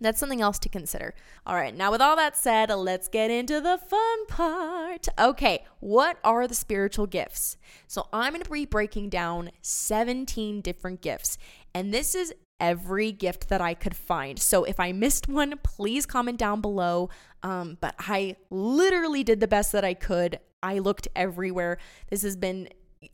That's 0.00 0.18
something 0.18 0.40
else 0.40 0.58
to 0.60 0.68
consider. 0.70 1.14
All 1.46 1.54
right, 1.54 1.76
now 1.76 1.90
with 1.90 2.00
all 2.00 2.16
that 2.16 2.36
said, 2.36 2.70
let's 2.70 3.06
get 3.06 3.30
into 3.30 3.60
the 3.60 3.76
fun 3.78 4.26
part. 4.26 5.08
Okay, 5.18 5.64
what 5.80 6.18
are 6.24 6.48
the 6.48 6.54
spiritual 6.54 7.06
gifts? 7.06 7.58
So 7.86 8.08
I'm 8.12 8.32
going 8.32 8.42
to 8.42 8.50
be 8.50 8.64
breaking 8.64 9.10
down 9.10 9.50
17 9.60 10.62
different 10.62 11.02
gifts, 11.02 11.36
and 11.74 11.92
this 11.92 12.14
is 12.14 12.32
every 12.60 13.10
gift 13.10 13.48
that 13.48 13.60
I 13.60 13.74
could 13.74 13.96
find. 13.96 14.38
So 14.38 14.64
if 14.64 14.78
I 14.78 14.92
missed 14.92 15.28
one, 15.28 15.58
please 15.62 16.06
comment 16.06 16.38
down 16.38 16.60
below. 16.60 17.10
Um, 17.42 17.78
but 17.80 17.94
I 17.98 18.36
literally 18.50 19.24
did 19.24 19.40
the 19.40 19.48
best 19.48 19.72
that 19.72 19.84
I 19.84 19.94
could. 19.94 20.38
I 20.62 20.78
looked 20.78 21.08
everywhere. 21.16 21.78
This 22.10 22.22
has 22.22 22.36
been 22.36 22.68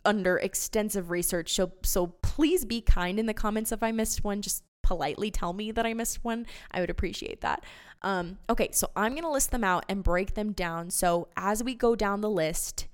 under 0.05 0.37
extensive 0.37 1.11
research. 1.11 1.55
So 1.55 1.73
so 1.83 2.09
please 2.23 2.65
be 2.65 2.81
kind 2.81 3.21
in 3.21 3.27
the 3.27 3.35
comments 3.35 3.73
if 3.73 3.83
I 3.83 3.93
missed 3.93 4.25
one. 4.25 4.43
Just 4.43 4.65
politely 4.83 5.31
tell 5.31 5.53
me 5.53 5.71
that 5.71 5.87
I 5.87 5.95
missed 5.95 6.25
one. 6.25 6.47
I 6.73 6.81
would 6.81 6.91
appreciate 6.91 7.41
that. 7.41 7.65
Um, 8.03 8.39
okay, 8.51 8.71
so 8.73 8.91
I'm 8.97 9.15
gonna 9.15 9.31
list 9.31 9.53
them 9.53 9.65
out 9.65 9.85
and 9.89 10.03
break 10.03 10.35
them 10.35 10.53
down. 10.53 10.91
So 10.91 11.29
as 11.37 11.63
we 11.63 11.75
go 11.75 11.95
down 11.95 12.21
the 12.21 12.31
list, 12.31 12.89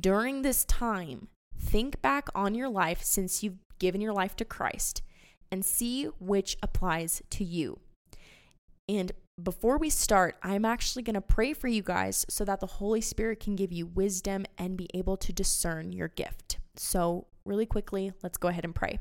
during 0.00 0.42
this 0.42 0.64
time, 0.66 1.28
think 1.58 2.00
back 2.02 2.28
on 2.34 2.54
your 2.54 2.68
life 2.68 3.02
since 3.02 3.42
you've 3.42 3.58
given 3.78 4.00
your 4.00 4.12
life 4.12 4.36
to 4.36 4.44
Christ 4.44 5.02
and 5.50 5.64
see 5.64 6.04
which 6.18 6.56
applies 6.62 7.22
to 7.30 7.44
you. 7.44 7.78
And 8.88 9.12
before 9.42 9.78
we 9.78 9.90
start, 9.90 10.36
I'm 10.42 10.64
actually 10.64 11.02
going 11.02 11.14
to 11.14 11.20
pray 11.20 11.52
for 11.52 11.68
you 11.68 11.82
guys 11.82 12.26
so 12.28 12.44
that 12.44 12.60
the 12.60 12.66
Holy 12.66 13.00
Spirit 13.00 13.40
can 13.40 13.54
give 13.54 13.72
you 13.72 13.86
wisdom 13.86 14.46
and 14.56 14.76
be 14.76 14.88
able 14.94 15.16
to 15.18 15.32
discern 15.32 15.92
your 15.92 16.08
gift. 16.08 16.58
So, 16.76 17.26
really 17.44 17.66
quickly, 17.66 18.12
let's 18.22 18.38
go 18.38 18.48
ahead 18.48 18.64
and 18.64 18.74
pray. 18.74 18.98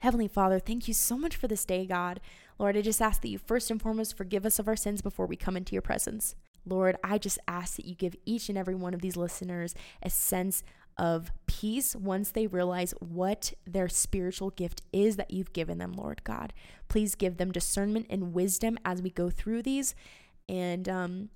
Heavenly 0.00 0.28
Father, 0.28 0.58
thank 0.60 0.86
you 0.86 0.94
so 0.94 1.18
much 1.18 1.36
for 1.36 1.48
this 1.48 1.64
day, 1.64 1.84
God. 1.84 2.20
Lord, 2.58 2.76
I 2.76 2.82
just 2.82 3.02
ask 3.02 3.20
that 3.22 3.28
you 3.28 3.38
first 3.38 3.70
and 3.70 3.82
foremost 3.82 4.16
forgive 4.16 4.46
us 4.46 4.58
of 4.58 4.68
our 4.68 4.76
sins 4.76 5.02
before 5.02 5.26
we 5.26 5.36
come 5.36 5.56
into 5.56 5.72
your 5.72 5.82
presence. 5.82 6.34
Lord, 6.64 6.96
I 7.02 7.18
just 7.18 7.38
ask 7.48 7.76
that 7.76 7.86
you 7.86 7.94
give 7.94 8.14
each 8.24 8.48
and 8.48 8.56
every 8.56 8.74
one 8.74 8.94
of 8.94 9.00
these 9.00 9.16
listeners 9.16 9.74
a 10.02 10.10
sense 10.10 10.62
of 10.98 11.30
peace 11.46 11.94
once 11.94 12.30
they 12.30 12.46
realize 12.46 12.92
what 13.00 13.52
their 13.66 13.88
spiritual 13.88 14.50
gift 14.50 14.82
is 14.92 15.16
that 15.16 15.30
you've 15.30 15.52
given 15.52 15.78
them, 15.78 15.92
Lord 15.92 16.24
God. 16.24 16.52
Please 16.88 17.14
give 17.14 17.36
them 17.36 17.52
discernment 17.52 18.06
and 18.10 18.34
wisdom 18.34 18.78
as 18.84 19.00
we 19.00 19.10
go 19.10 19.30
through 19.30 19.62
these 19.62 19.94
and 20.48 20.88
um, 20.88 21.28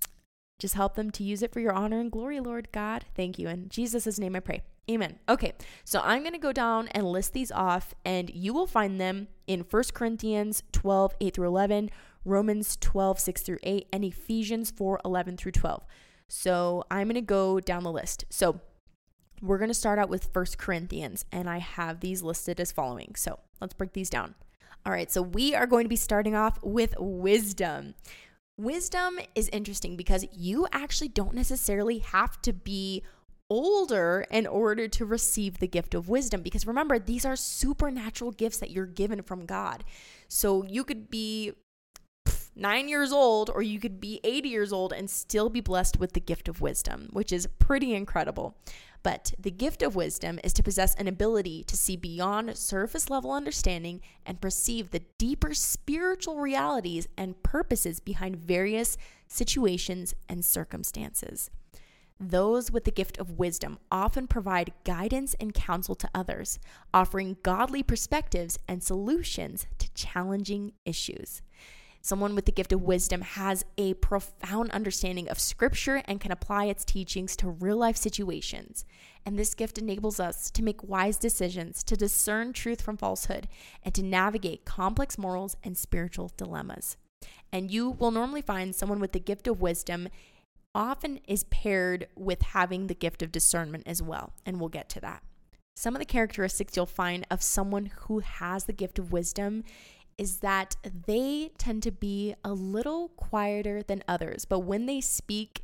just 0.59 0.75
help 0.75 0.95
them 0.95 1.11
to 1.11 1.23
use 1.23 1.41
it 1.41 1.51
for 1.51 1.59
your 1.59 1.73
honor 1.73 1.99
and 1.99 2.11
glory, 2.11 2.39
Lord 2.39 2.71
God. 2.71 3.05
Thank 3.15 3.37
you. 3.39 3.47
In 3.47 3.69
Jesus' 3.69 4.19
name 4.19 4.35
I 4.35 4.39
pray. 4.39 4.63
Amen. 4.89 5.19
Okay, 5.29 5.53
so 5.85 6.01
I'm 6.03 6.23
going 6.23 6.33
to 6.33 6.39
go 6.39 6.51
down 6.51 6.89
and 6.89 7.05
list 7.05 7.31
these 7.31 7.51
off, 7.51 7.93
and 8.03 8.29
you 8.29 8.53
will 8.53 8.67
find 8.67 8.99
them 8.99 9.29
in 9.47 9.61
1 9.61 9.83
Corinthians 9.93 10.63
12, 10.73 11.15
8 11.21 11.33
through 11.33 11.47
11, 11.47 11.89
Romans 12.25 12.77
12, 12.81 13.19
6 13.19 13.41
through 13.41 13.59
8, 13.63 13.87
and 13.93 14.03
Ephesians 14.03 14.71
4, 14.71 14.99
11 15.05 15.37
through 15.37 15.53
12. 15.53 15.85
So 16.27 16.83
I'm 16.91 17.07
going 17.07 17.15
to 17.15 17.21
go 17.21 17.61
down 17.61 17.83
the 17.83 17.91
list. 17.91 18.25
So 18.29 18.59
we're 19.41 19.57
going 19.57 19.69
to 19.69 19.73
start 19.73 19.99
out 19.99 20.09
with 20.09 20.29
First 20.33 20.57
Corinthians, 20.57 21.25
and 21.31 21.49
I 21.49 21.59
have 21.59 21.99
these 21.99 22.21
listed 22.21 22.59
as 22.59 22.71
following. 22.71 23.15
So 23.15 23.39
let's 23.59 23.73
break 23.73 23.93
these 23.93 24.09
down. 24.09 24.35
All 24.85 24.91
right, 24.91 25.11
so 25.11 25.21
we 25.21 25.55
are 25.55 25.65
going 25.65 25.85
to 25.85 25.89
be 25.89 25.95
starting 25.95 26.35
off 26.35 26.59
with 26.61 26.95
wisdom. 26.99 27.95
Wisdom 28.57 29.19
is 29.33 29.49
interesting 29.49 29.95
because 29.95 30.25
you 30.31 30.67
actually 30.71 31.07
don't 31.07 31.33
necessarily 31.33 31.99
have 31.99 32.41
to 32.43 32.53
be 32.53 33.03
older 33.49 34.25
in 34.31 34.47
order 34.47 34.87
to 34.87 35.05
receive 35.05 35.59
the 35.59 35.67
gift 35.67 35.93
of 35.93 36.09
wisdom 36.09 36.41
because 36.41 36.65
remember 36.65 36.97
these 36.97 37.25
are 37.25 37.35
supernatural 37.35 38.31
gifts 38.31 38.57
that 38.57 38.71
you're 38.71 38.85
given 38.85 39.21
from 39.21 39.45
God. 39.45 39.83
So 40.27 40.63
you 40.63 40.83
could 40.83 41.09
be 41.09 41.53
9 42.55 42.87
years 42.87 43.11
old 43.11 43.49
or 43.49 43.61
you 43.61 43.79
could 43.79 43.99
be 43.99 44.19
80 44.23 44.49
years 44.49 44.73
old 44.73 44.93
and 44.93 45.09
still 45.09 45.49
be 45.49 45.61
blessed 45.61 45.99
with 45.99 46.13
the 46.13 46.19
gift 46.19 46.47
of 46.47 46.61
wisdom, 46.61 47.09
which 47.11 47.31
is 47.31 47.47
pretty 47.59 47.93
incredible. 47.93 48.55
But 49.03 49.33
the 49.37 49.51
gift 49.51 49.83
of 49.83 49.97
wisdom 49.97 50.39
is 50.45 50.53
to 50.53 50.63
possess 50.63 50.95
an 50.95 51.09
ability 51.09 51.65
to 51.65 51.75
see 51.75 51.97
beyond 51.97 52.57
surface 52.57 53.09
level 53.09 53.33
understanding 53.33 53.99
and 54.25 54.39
perceive 54.39 54.91
the 54.91 55.03
deeper 55.17 55.53
spiritual 55.53 56.39
realities 56.39 57.09
and 57.17 57.41
purposes 57.43 57.99
behind 57.99 58.37
various 58.37 58.97
situations 59.27 60.15
and 60.29 60.43
circumstances. 60.45 61.51
Those 62.17 62.71
with 62.71 62.85
the 62.85 62.91
gift 62.91 63.17
of 63.17 63.37
wisdom 63.37 63.77
often 63.91 64.27
provide 64.27 64.71
guidance 64.85 65.35
and 65.37 65.53
counsel 65.53 65.95
to 65.95 66.09
others, 66.15 66.57
offering 66.93 67.35
godly 67.43 67.83
perspectives 67.83 68.57
and 68.69 68.81
solutions 68.81 69.67
to 69.79 69.93
challenging 69.93 70.71
issues. 70.85 71.41
Someone 72.05 72.35
with 72.35 72.43
the 72.43 72.51
gift 72.51 72.73
of 72.73 72.81
wisdom 72.81 73.21
has 73.21 73.63
a 73.77 73.93
profound 73.93 74.71
understanding 74.71 75.29
of 75.29 75.39
scripture 75.39 76.01
and 76.03 76.19
can 76.19 76.33
apply 76.33 76.65
its 76.65 76.83
teachings 76.83 77.37
to 77.37 77.49
real 77.49 77.77
life 77.77 77.95
situations. 77.95 78.83
And 79.25 79.39
this 79.39 79.53
gift 79.53 79.77
enables 79.77 80.19
us 80.19 80.51
to 80.51 80.61
make 80.61 80.83
wise 80.83 81.15
decisions, 81.15 81.81
to 81.85 81.95
discern 81.95 82.51
truth 82.51 82.81
from 82.81 82.97
falsehood, 82.97 83.47
and 83.83 83.95
to 83.95 84.03
navigate 84.03 84.65
complex 84.65 85.17
morals 85.17 85.55
and 85.63 85.77
spiritual 85.77 86.29
dilemmas. 86.35 86.97
And 87.53 87.71
you 87.71 87.91
will 87.91 88.11
normally 88.11 88.41
find 88.41 88.75
someone 88.75 88.99
with 88.99 89.13
the 89.13 89.19
gift 89.21 89.47
of 89.47 89.61
wisdom 89.61 90.09
often 90.75 91.21
is 91.25 91.45
paired 91.45 92.07
with 92.17 92.41
having 92.41 92.87
the 92.87 92.95
gift 92.95 93.23
of 93.23 93.31
discernment 93.31 93.83
as 93.85 94.01
well. 94.01 94.33
And 94.45 94.59
we'll 94.59 94.67
get 94.67 94.89
to 94.89 94.99
that. 94.99 95.23
Some 95.75 95.95
of 95.95 95.99
the 95.99 96.05
characteristics 96.05 96.75
you'll 96.75 96.85
find 96.85 97.25
of 97.31 97.41
someone 97.41 97.91
who 98.01 98.19
has 98.19 98.65
the 98.65 98.73
gift 98.73 98.99
of 98.99 99.13
wisdom 99.13 99.63
is 100.17 100.37
that 100.37 100.75
they 101.05 101.51
tend 101.57 101.83
to 101.83 101.91
be 101.91 102.35
a 102.43 102.53
little 102.53 103.09
quieter 103.09 103.83
than 103.83 104.03
others, 104.07 104.45
but 104.45 104.59
when 104.59 104.85
they 104.85 105.01
speak, 105.01 105.63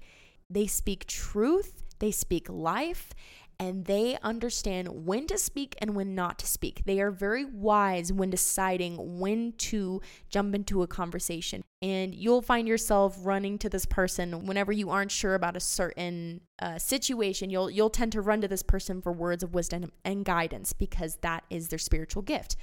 they 0.50 0.68
speak 0.68 1.06
truth, 1.06 1.84
they 2.00 2.12
speak 2.12 2.50
life, 2.50 3.14
and 3.62 3.86
they 3.86 4.18
understand 4.24 5.06
when 5.06 5.28
to 5.28 5.38
speak 5.38 5.76
and 5.82 5.94
when 5.94 6.16
not 6.16 6.40
to 6.40 6.48
speak. 6.48 6.84
They 6.86 7.02
are 7.02 7.12
very 7.12 7.44
wise 7.44 8.12
when 8.14 8.30
deciding 8.30 9.20
when 9.20 9.52
to 9.58 10.02
jump 10.30 10.56
into 10.56 10.82
a 10.82 10.88
conversation. 10.88 11.64
And 11.82 12.16
you'll 12.16 12.42
find 12.42 12.70
yourself 12.70 13.18
running 13.22 13.58
to 13.60 13.70
this 13.70 13.86
person 13.86 14.46
whenever 14.46 14.72
you 14.72 14.90
aren't 14.90 15.12
sure 15.12 15.36
about 15.36 15.58
a 15.58 15.62
certain 15.62 16.40
uh, 16.62 16.78
situation. 16.78 17.50
You'll 17.50 17.70
you'll 17.70 17.90
tend 17.90 18.14
to 18.14 18.22
run 18.22 18.40
to 18.42 18.48
this 18.48 18.64
person 18.64 19.02
for 19.02 19.12
words 19.12 19.44
of 19.44 19.54
wisdom 19.54 19.92
and 20.06 20.24
guidance 20.24 20.72
because 20.72 21.18
that 21.18 21.44
is 21.50 21.68
their 21.68 21.80
spiritual 21.80 22.22
gift. 22.22 22.56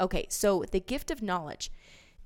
Okay, 0.00 0.26
so 0.28 0.64
the 0.70 0.80
gift 0.80 1.10
of 1.10 1.22
knowledge. 1.22 1.70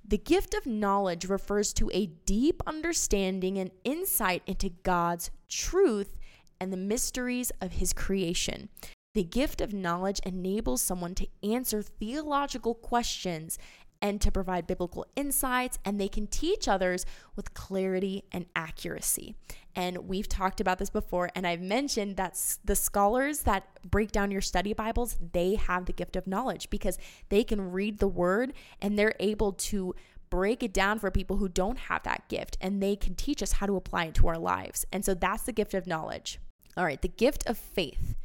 The 0.04 0.18
gift 0.18 0.54
of 0.54 0.66
knowledge 0.66 1.26
refers 1.26 1.72
to 1.74 1.90
a 1.94 2.06
deep 2.06 2.62
understanding 2.66 3.58
and 3.58 3.70
insight 3.84 4.42
into 4.46 4.70
God's 4.82 5.30
truth 5.48 6.16
and 6.60 6.72
the 6.72 6.76
mysteries 6.76 7.52
of 7.60 7.72
his 7.72 7.92
creation. 7.92 8.68
The 9.14 9.24
gift 9.24 9.60
of 9.60 9.74
knowledge 9.74 10.20
enables 10.24 10.80
someone 10.80 11.14
to 11.16 11.28
answer 11.42 11.82
theological 11.82 12.74
questions 12.74 13.58
and 14.02 14.20
to 14.20 14.30
provide 14.30 14.66
biblical 14.66 15.06
insights, 15.16 15.78
and 15.84 15.98
they 15.98 16.08
can 16.08 16.26
teach 16.26 16.68
others 16.68 17.06
with 17.36 17.54
clarity 17.54 18.24
and 18.32 18.44
accuracy. 18.54 19.34
And 19.74 20.08
we've 20.08 20.28
talked 20.28 20.60
about 20.60 20.78
this 20.78 20.90
before, 20.90 21.30
and 21.34 21.46
I've 21.46 21.62
mentioned 21.62 22.16
that 22.16 22.38
the 22.64 22.76
scholars 22.76 23.42
that 23.42 23.64
break 23.88 24.12
down 24.12 24.30
your 24.30 24.42
study 24.42 24.74
Bibles, 24.74 25.16
they 25.32 25.54
have 25.54 25.86
the 25.86 25.92
gift 25.92 26.16
of 26.16 26.26
knowledge 26.26 26.68
because 26.68 26.98
they 27.30 27.44
can 27.44 27.72
read 27.72 27.98
the 27.98 28.08
word 28.08 28.52
and 28.82 28.98
they're 28.98 29.14
able 29.20 29.52
to 29.52 29.94
break 30.28 30.62
it 30.62 30.72
down 30.72 30.98
for 30.98 31.10
people 31.10 31.36
who 31.36 31.48
don't 31.48 31.78
have 31.78 32.02
that 32.02 32.28
gift, 32.28 32.58
and 32.60 32.82
they 32.82 32.96
can 32.96 33.14
teach 33.14 33.42
us 33.42 33.52
how 33.52 33.66
to 33.66 33.76
apply 33.76 34.06
it 34.06 34.14
to 34.14 34.26
our 34.28 34.38
lives. 34.38 34.84
And 34.92 35.04
so 35.04 35.14
that's 35.14 35.44
the 35.44 35.52
gift 35.52 35.74
of 35.74 35.86
knowledge. 35.86 36.38
All 36.76 36.84
right, 36.84 37.00
the 37.00 37.08
gift 37.08 37.44
of 37.46 37.56
faith. 37.56 38.16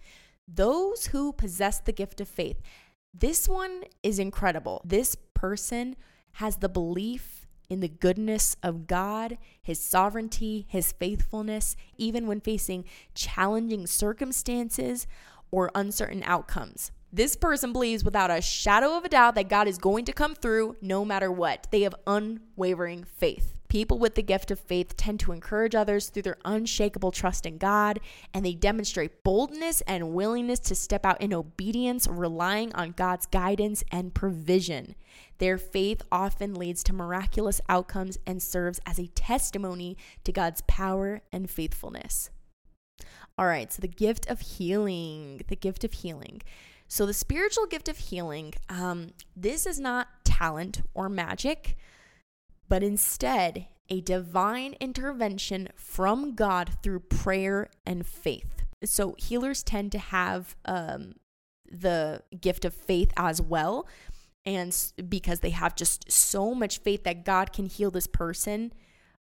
Those 0.47 1.07
who 1.07 1.33
possess 1.33 1.79
the 1.79 1.91
gift 1.91 2.21
of 2.21 2.29
faith. 2.29 2.61
This 3.13 3.49
one 3.49 3.83
is 4.03 4.19
incredible. 4.19 4.81
This 4.85 5.17
person 5.37 5.95
has 6.33 6.57
the 6.57 6.67
belief 6.67 7.45
in 7.69 7.79
the 7.79 7.87
goodness 7.87 8.55
of 8.63 8.87
God, 8.87 9.37
His 9.61 9.79
sovereignty, 9.79 10.65
His 10.67 10.91
faithfulness, 10.93 11.75
even 11.95 12.25
when 12.25 12.41
facing 12.41 12.85
challenging 13.13 13.85
circumstances 13.85 15.05
or 15.51 15.69
uncertain 15.75 16.23
outcomes. 16.25 16.91
This 17.13 17.35
person 17.35 17.71
believes 17.71 18.03
without 18.03 18.31
a 18.31 18.41
shadow 18.41 18.97
of 18.97 19.05
a 19.05 19.09
doubt 19.09 19.35
that 19.35 19.47
God 19.47 19.67
is 19.67 19.77
going 19.77 20.05
to 20.05 20.13
come 20.13 20.33
through 20.33 20.75
no 20.81 21.05
matter 21.05 21.31
what. 21.31 21.67
They 21.71 21.81
have 21.81 21.95
unwavering 22.07 23.03
faith. 23.03 23.56
People 23.67 23.99
with 23.99 24.15
the 24.15 24.23
gift 24.23 24.49
of 24.49 24.59
faith 24.59 24.95
tend 24.95 25.19
to 25.21 25.33
encourage 25.33 25.75
others 25.75 26.07
through 26.07 26.21
their 26.21 26.37
unshakable 26.45 27.11
trust 27.11 27.45
in 27.45 27.57
God, 27.57 27.99
and 28.33 28.45
they 28.45 28.53
demonstrate 28.53 29.23
boldness 29.23 29.81
and 29.81 30.13
willingness 30.13 30.59
to 30.59 30.75
step 30.75 31.05
out 31.05 31.21
in 31.21 31.33
obedience, 31.33 32.07
relying 32.07 32.73
on 32.75 32.91
God's 32.91 33.25
guidance 33.25 33.83
and 33.91 34.13
provision. 34.13 34.95
Their 35.39 35.57
faith 35.57 36.01
often 36.11 36.55
leads 36.55 36.81
to 36.83 36.93
miraculous 36.93 37.59
outcomes 37.67 38.17
and 38.25 38.41
serves 38.41 38.79
as 38.85 38.99
a 38.99 39.07
testimony 39.07 39.97
to 40.23 40.31
God's 40.31 40.61
power 40.67 41.21
and 41.33 41.49
faithfulness. 41.49 42.29
All 43.37 43.45
right, 43.45 43.71
so 43.71 43.81
the 43.81 43.87
gift 43.87 44.27
of 44.29 44.39
healing, 44.39 45.41
the 45.47 45.55
gift 45.55 45.83
of 45.83 45.93
healing. 45.93 46.41
So, 46.87 47.05
the 47.05 47.13
spiritual 47.13 47.65
gift 47.65 47.89
of 47.89 47.97
healing, 47.97 48.53
um, 48.69 49.09
this 49.35 49.65
is 49.65 49.77
not 49.77 50.07
talent 50.23 50.83
or 50.93 51.09
magic 51.09 51.77
but 52.69 52.83
instead 52.83 53.67
a 53.89 54.01
divine 54.01 54.75
intervention 54.79 55.69
from 55.75 56.35
God 56.35 56.71
through 56.83 56.99
prayer 57.01 57.69
and 57.85 58.05
faith. 58.05 58.63
So 58.83 59.15
healers 59.17 59.63
tend 59.63 59.91
to 59.93 59.99
have 59.99 60.55
um, 60.65 61.13
the 61.69 62.21
gift 62.39 62.65
of 62.65 62.73
faith 62.73 63.11
as 63.17 63.41
well. 63.41 63.87
And 64.45 64.75
because 65.09 65.41
they 65.41 65.49
have 65.49 65.75
just 65.75 66.11
so 66.11 66.53
much 66.53 66.79
faith 66.79 67.03
that 67.03 67.25
God 67.25 67.51
can 67.51 67.65
heal 67.65 67.91
this 67.91 68.07
person 68.07 68.71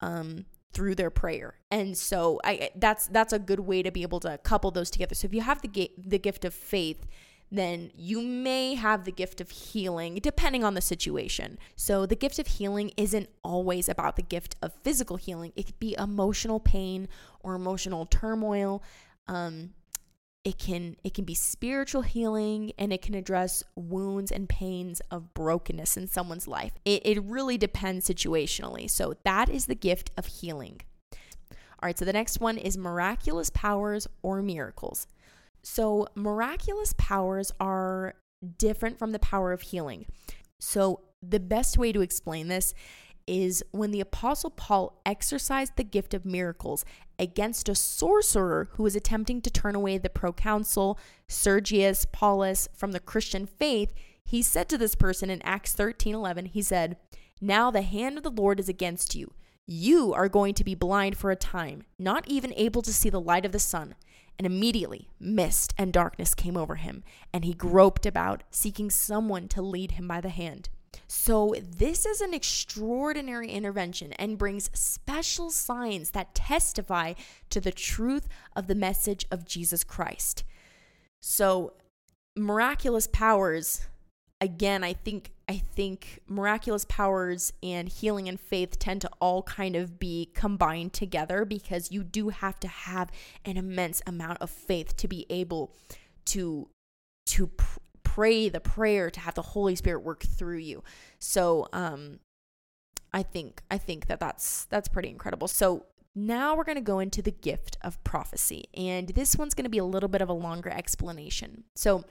um, 0.01 0.47
through 0.73 0.97
their 0.97 1.11
prayer. 1.11 1.55
And 1.71 1.97
so 1.97 2.41
I 2.45 2.71
that's 2.75 3.07
that's 3.09 3.33
a 3.33 3.39
good 3.39 3.61
way 3.61 3.83
to 3.83 3.93
be 3.93 4.03
able 4.03 4.21
to 4.21 4.39
couple 4.39 4.73
those 4.73 4.91
together. 4.91 5.15
So 5.15 5.27
if 5.27 5.35
you 5.35 5.43
have 5.43 5.63
the 5.63 5.91
the 5.97 6.19
gift 6.19 6.45
of 6.45 6.53
faith, 6.53 7.07
then 7.59 7.91
you 7.95 8.21
may 8.21 8.75
have 8.75 9.05
the 9.05 9.13
gift 9.13 9.41
of 9.41 9.51
healing, 9.51 10.17
depending 10.23 10.65
on 10.65 10.75
the 10.75 10.81
situation. 10.81 11.59
So, 11.77 12.07
the 12.07 12.17
gift 12.17 12.39
of 12.39 12.47
healing 12.47 12.93
isn't 12.97 13.29
always 13.43 13.89
about 13.89 14.17
the 14.17 14.23
gift 14.23 14.57
of 14.63 14.73
physical 14.83 15.17
healing, 15.17 15.53
it 15.57 15.67
could 15.67 15.79
be 15.79 15.95
emotional 15.99 16.61
pain 16.61 17.09
or 17.41 17.55
emotional 17.55 18.07
turmoil. 18.07 18.83
Um, 19.29 19.71
it 20.45 20.59
can 20.59 20.97
it 21.03 21.15
can 21.15 21.25
be 21.25 21.35
spiritual 21.35 22.03
healing 22.03 22.73
and 22.79 22.93
it 22.93 23.01
can 23.01 23.15
address 23.15 23.65
wounds 23.75 24.31
and 24.31 24.47
pains 24.49 25.01
of 25.11 25.33
brokenness 25.33 25.97
in 25.97 26.07
someone's 26.07 26.47
life. 26.47 26.73
It, 26.85 27.01
it 27.07 27.23
really 27.23 27.57
depends 27.57 28.07
situationally. 28.07 28.91
So 28.91 29.15
that 29.25 29.49
is 29.49 29.67
the 29.67 29.75
gift 29.75 30.11
of 30.19 30.27
healing. 30.27 30.83
All 31.51 31.87
right 31.87 31.99
so 31.99 32.05
the 32.05 32.13
next 32.13 32.41
one 32.41 32.59
is 32.59 32.77
miraculous 32.77 33.49
powers 33.51 34.07
or 34.23 34.43
miracles 34.43 35.07
so, 35.65 36.07
miraculous 36.15 36.95
powers 36.99 37.51
are 37.59 38.15
different 38.59 38.99
from 38.99 39.13
the 39.13 39.19
power 39.19 39.51
of 39.53 39.63
healing. 39.63 40.05
So, 40.61 41.01
the 41.23 41.41
best 41.41 41.79
way 41.79 41.91
to 41.91 42.03
explain 42.03 42.49
this 42.49 42.75
is 43.27 43.65
when 43.71 43.91
the 43.91 44.03
Apostle 44.03 44.51
Paul 44.51 45.01
exercised 45.07 45.73
the 45.77 45.85
gift 45.85 46.13
of 46.13 46.27
miracles 46.27 46.85
against 47.19 47.71
a 47.71 47.75
sorcerer 47.75 48.69
who 48.73 48.83
was 48.83 48.95
attempting 48.95 49.41
to 49.41 49.51
turn 49.51 49.75
away 49.75 49.97
the 49.97 50.11
proconsul 50.11 50.99
Sergius 51.29 52.05
Paulus 52.13 52.69
from 52.75 52.93
the 52.93 53.01
Christian 53.01 53.47
faith, 53.47 53.95
he 54.23 54.43
said 54.43 54.69
to 54.69 54.77
this 54.77 54.95
person 54.95 55.31
in 55.31 55.41
Acts 55.43 55.73
13 55.73 56.15
11, 56.15 56.47
he 56.47 56.61
said, 56.61 56.99
Now 57.41 57.71
the 57.71 57.81
hand 57.81 58.19
of 58.19 58.23
the 58.23 58.31
Lord 58.31 58.61
is 58.61 58.69
against 58.69 59.15
you. 59.15 59.33
You 59.67 60.13
are 60.13 60.29
going 60.29 60.53
to 60.55 60.65
be 60.65 60.75
blind 60.75 61.17
for 61.17 61.31
a 61.31 61.37
time, 61.37 61.85
not 61.99 62.29
even 62.29 62.53
able 62.55 62.83
to 62.83 62.93
see 62.93 63.09
the 63.09 63.21
light 63.21 63.47
of 63.47 63.53
the 63.53 63.59
sun. 63.59 63.95
And 64.39 64.47
immediately 64.47 65.09
mist 65.21 65.75
and 65.79 65.93
darkness 65.93 66.35
came 66.35 66.57
over 66.57 66.75
him, 66.75 67.05
and 67.33 67.45
he 67.45 67.55
groped 67.55 68.05
about, 68.05 68.43
seeking 68.51 68.91
someone 68.91 69.49
to 69.49 69.63
lead 69.63 69.93
him 69.93 70.09
by 70.09 70.21
the 70.21 70.29
hand. 70.29 70.69
So, 71.07 71.55
this 71.61 72.07
is 72.07 72.21
an 72.21 72.35
extraordinary 72.35 73.49
intervention 73.49 74.13
and 74.15 74.39
brings 74.39 74.71
special 74.75 75.51
signs 75.51 76.11
that 76.11 76.35
testify 76.35 77.15
to 77.51 77.61
the 77.61 77.73
truth 77.73 78.29
of 78.57 78.67
the 78.67 78.75
message 78.75 79.27
of 79.31 79.45
Jesus 79.45 79.85
Christ. 79.85 80.45
So, 81.21 81.75
miraculous 82.37 83.07
powers 83.07 83.87
again, 84.45 84.85
I 84.85 84.93
think 84.93 85.33
I 85.49 85.59
think 85.59 86.21
miraculous 86.29 86.85
powers 86.85 87.53
and 87.63 87.89
healing 87.89 88.29
and 88.29 88.39
faith 88.39 88.79
tend 88.79 89.01
to 89.03 89.11
all 89.21 89.43
kind 89.43 89.75
of 89.75 89.99
be 89.99 90.31
combined 90.35 90.93
together 90.93 91.45
because 91.45 91.91
you 91.91 92.05
do 92.05 92.29
have 92.29 92.61
to 92.61 92.69
have 92.69 93.11
an 93.45 93.57
immense 93.57 94.01
amount 94.07 94.39
of 94.41 94.51
faith 94.51 94.97
to 94.99 95.09
be 95.09 95.27
able 95.31 95.75
to 96.27 96.69
to 97.27 97.49
pr- 97.49 97.79
pray 98.03 98.49
the 98.49 98.61
prayer 98.61 99.11
to 99.11 99.21
have 99.21 99.35
the 99.35 99.43
Holy 99.43 99.75
Spirit 99.75 100.05
work 100.05 100.23
through 100.23 100.59
you. 100.59 100.85
So, 101.19 101.69
um 101.73 102.21
I 103.13 103.23
think 103.23 103.63
I 103.71 103.79
think 103.79 104.07
that 104.07 104.21
that's 104.21 104.67
that's 104.67 104.89
pretty 104.89 105.09
incredible. 105.09 105.49
So, 105.49 105.87
now 106.15 106.55
we're 106.55 106.65
going 106.65 106.77
to 106.77 106.93
go 106.93 107.01
into 107.01 107.23
the 107.23 107.33
gift 107.33 107.77
of 107.83 108.03
prophecy. 108.05 108.67
And 108.75 109.09
this 109.09 109.37
one's 109.37 109.53
going 109.55 109.65
to 109.65 109.71
be 109.71 109.79
a 109.79 109.85
little 109.85 110.09
bit 110.09 110.23
of 110.23 110.29
a 110.29 110.33
longer 110.33 110.71
explanation. 110.71 111.65
So, 111.75 112.05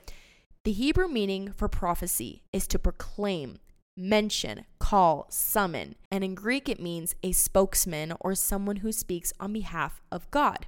the 0.64 0.72
Hebrew 0.72 1.08
meaning 1.08 1.52
for 1.52 1.68
prophecy 1.68 2.42
is 2.50 2.66
to 2.68 2.78
proclaim, 2.78 3.58
mention, 3.96 4.64
call, 4.78 5.26
summon, 5.28 5.94
and 6.10 6.24
in 6.24 6.34
Greek 6.34 6.70
it 6.70 6.80
means 6.80 7.14
a 7.22 7.32
spokesman 7.32 8.14
or 8.20 8.34
someone 8.34 8.76
who 8.76 8.90
speaks 8.90 9.32
on 9.38 9.52
behalf 9.52 10.00
of 10.10 10.30
God. 10.30 10.66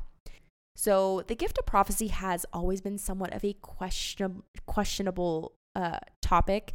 So 0.77 1.23
the 1.27 1.35
gift 1.35 1.59
of 1.59 1.65
prophecy 1.65 2.09
has 2.09 2.45
always 2.53 2.83
been 2.83 2.99
somewhat 2.99 3.33
of 3.33 3.43
a 3.43 3.55
question, 3.55 4.43
questionable 4.67 5.53
uh, 5.75 5.99
topic 6.21 6.75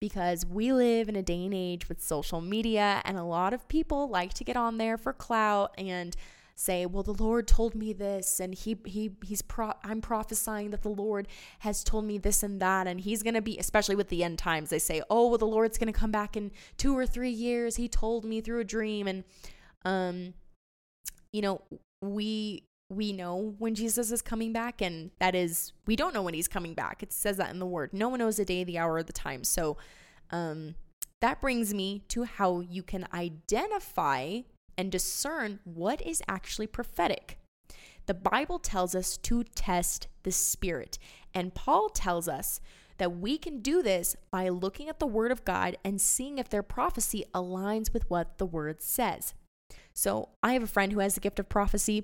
because 0.00 0.46
we 0.46 0.72
live 0.72 1.10
in 1.10 1.14
a 1.16 1.22
day 1.22 1.44
and 1.44 1.54
age 1.54 1.88
with 1.88 2.02
social 2.02 2.40
media, 2.40 3.02
and 3.04 3.16
a 3.18 3.22
lot 3.22 3.52
of 3.52 3.68
people 3.68 4.08
like 4.08 4.34
to 4.34 4.44
get 4.44 4.56
on 4.56 4.78
there 4.78 4.96
for 4.96 5.12
clout 5.12 5.74
and 5.78 6.16
say, 6.62 6.86
"Well, 6.86 7.02
the 7.02 7.14
Lord 7.14 7.46
told 7.48 7.74
me 7.74 7.92
this, 7.92 8.40
and 8.40 8.54
he 8.54 8.76
he 8.84 9.16
he's 9.24 9.42
pro- 9.42 9.74
I'm 9.82 10.00
prophesying 10.00 10.70
that 10.70 10.82
the 10.82 10.88
Lord 10.88 11.28
has 11.60 11.82
told 11.84 12.04
me 12.04 12.18
this 12.18 12.42
and 12.42 12.60
that, 12.60 12.86
and 12.86 13.00
He's 13.00 13.22
gonna 13.22 13.42
be." 13.42 13.58
Especially 13.58 13.96
with 13.96 14.08
the 14.08 14.24
end 14.24 14.38
times, 14.38 14.70
they 14.70 14.78
say, 14.78 15.02
"Oh, 15.10 15.28
well, 15.28 15.38
the 15.38 15.46
Lord's 15.46 15.78
gonna 15.78 15.92
come 15.92 16.10
back 16.10 16.36
in 16.36 16.52
two 16.76 16.96
or 16.96 17.06
three 17.06 17.30
years. 17.30 17.76
He 17.76 17.88
told 17.88 18.24
me 18.24 18.40
through 18.40 18.60
a 18.60 18.64
dream," 18.64 19.06
and 19.06 19.24
um, 19.84 20.34
you 21.32 21.42
know, 21.42 21.62
we 22.00 22.64
we 22.90 23.12
know 23.12 23.54
when 23.58 23.74
Jesus 23.74 24.12
is 24.12 24.22
coming 24.22 24.52
back, 24.52 24.80
and 24.80 25.10
that 25.18 25.34
is 25.34 25.72
we 25.86 25.96
don't 25.96 26.14
know 26.14 26.22
when 26.22 26.34
He's 26.34 26.48
coming 26.48 26.74
back. 26.74 27.02
It 27.02 27.12
says 27.12 27.36
that 27.38 27.50
in 27.50 27.58
the 27.58 27.66
Word. 27.66 27.92
No 27.92 28.08
one 28.08 28.18
knows 28.18 28.36
the 28.36 28.44
day, 28.44 28.64
the 28.64 28.78
hour, 28.78 28.94
or 28.94 29.02
the 29.02 29.12
time. 29.12 29.44
So, 29.44 29.76
um, 30.30 30.74
that 31.20 31.40
brings 31.40 31.72
me 31.72 32.02
to 32.08 32.24
how 32.24 32.60
you 32.60 32.82
can 32.82 33.06
identify 33.12 34.40
and 34.82 34.90
discern 34.90 35.60
what 35.62 36.02
is 36.02 36.20
actually 36.26 36.66
prophetic. 36.66 37.38
The 38.06 38.14
Bible 38.14 38.58
tells 38.58 38.96
us 38.96 39.16
to 39.18 39.44
test 39.44 40.08
the 40.24 40.32
Spirit, 40.32 40.98
and 41.32 41.54
Paul 41.54 41.88
tells 41.88 42.26
us 42.26 42.60
that 42.98 43.16
we 43.16 43.38
can 43.38 43.60
do 43.60 43.80
this 43.80 44.16
by 44.32 44.48
looking 44.48 44.88
at 44.88 44.98
the 44.98 45.06
Word 45.06 45.30
of 45.30 45.44
God 45.44 45.76
and 45.84 46.00
seeing 46.00 46.38
if 46.38 46.48
their 46.48 46.64
prophecy 46.64 47.24
aligns 47.32 47.92
with 47.92 48.10
what 48.10 48.38
the 48.38 48.44
Word 48.44 48.82
says. 48.82 49.34
So, 49.94 50.30
I 50.42 50.54
have 50.54 50.64
a 50.64 50.66
friend 50.66 50.92
who 50.92 50.98
has 50.98 51.14
the 51.14 51.20
gift 51.20 51.38
of 51.38 51.48
prophecy, 51.48 52.02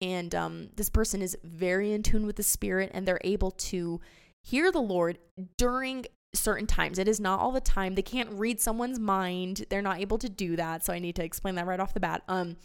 and 0.00 0.34
um, 0.34 0.70
this 0.76 0.88
person 0.88 1.20
is 1.20 1.36
very 1.44 1.92
in 1.92 2.02
tune 2.02 2.24
with 2.24 2.36
the 2.36 2.42
Spirit, 2.42 2.90
and 2.94 3.06
they're 3.06 3.20
able 3.22 3.50
to 3.50 4.00
hear 4.42 4.72
the 4.72 4.80
Lord 4.80 5.18
during 5.58 6.06
certain 6.34 6.66
times. 6.66 6.98
It 6.98 7.08
is 7.08 7.20
not 7.20 7.40
all 7.40 7.52
the 7.52 7.60
time. 7.60 7.94
They 7.94 8.02
can't 8.02 8.30
read 8.32 8.60
someone's 8.60 8.98
mind. 8.98 9.66
They're 9.70 9.82
not 9.82 10.00
able 10.00 10.18
to 10.18 10.28
do 10.28 10.56
that. 10.56 10.84
So 10.84 10.92
I 10.92 10.98
need 10.98 11.16
to 11.16 11.24
explain 11.24 11.54
that 11.54 11.66
right 11.66 11.80
off 11.80 11.94
the 11.94 12.00
bat. 12.00 12.22
Um 12.28 12.56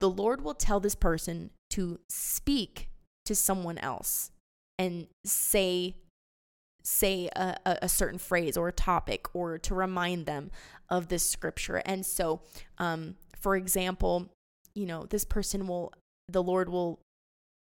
the 0.00 0.10
Lord 0.10 0.42
will 0.42 0.54
tell 0.54 0.78
this 0.78 0.94
person 0.94 1.50
to 1.70 1.98
speak 2.08 2.88
to 3.26 3.34
someone 3.34 3.78
else 3.78 4.30
and 4.78 5.08
say 5.24 5.96
say 6.84 7.28
a, 7.36 7.58
a, 7.66 7.88
certain 7.88 8.18
phrase 8.18 8.56
or 8.56 8.68
a 8.68 8.72
topic 8.72 9.26
or 9.34 9.58
to 9.58 9.74
remind 9.74 10.24
them 10.24 10.50
of 10.88 11.08
this 11.08 11.22
scripture. 11.22 11.82
And 11.84 12.06
so 12.06 12.42
um 12.78 13.16
for 13.36 13.56
example, 13.56 14.30
you 14.74 14.86
know, 14.86 15.04
this 15.04 15.24
person 15.24 15.66
will 15.66 15.92
the 16.28 16.42
Lord 16.42 16.68
will 16.68 17.00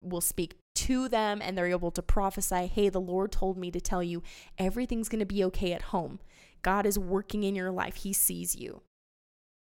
will 0.03 0.21
speak 0.21 0.55
to 0.75 1.09
them 1.09 1.41
and 1.43 1.57
they're 1.57 1.67
able 1.67 1.91
to 1.93 2.03
prophesy, 2.03 2.67
hey, 2.67 2.89
the 2.89 3.01
Lord 3.01 3.33
told 3.33 3.57
me 3.57 3.71
to 3.71 3.81
tell 3.81 4.03
you 4.03 4.23
everything's 4.59 5.09
going 5.09 5.21
to 5.21 5.27
be 5.27 5.45
okay 5.45 5.73
at 5.73 5.83
home. 5.83 6.21
God 6.63 6.87
is 6.87 6.99
working 6.99 7.43
in 7.43 7.55
your 7.55 7.71
life, 7.71 7.97
He 7.97 8.13
sees 8.13 8.57
you. 8.57 8.83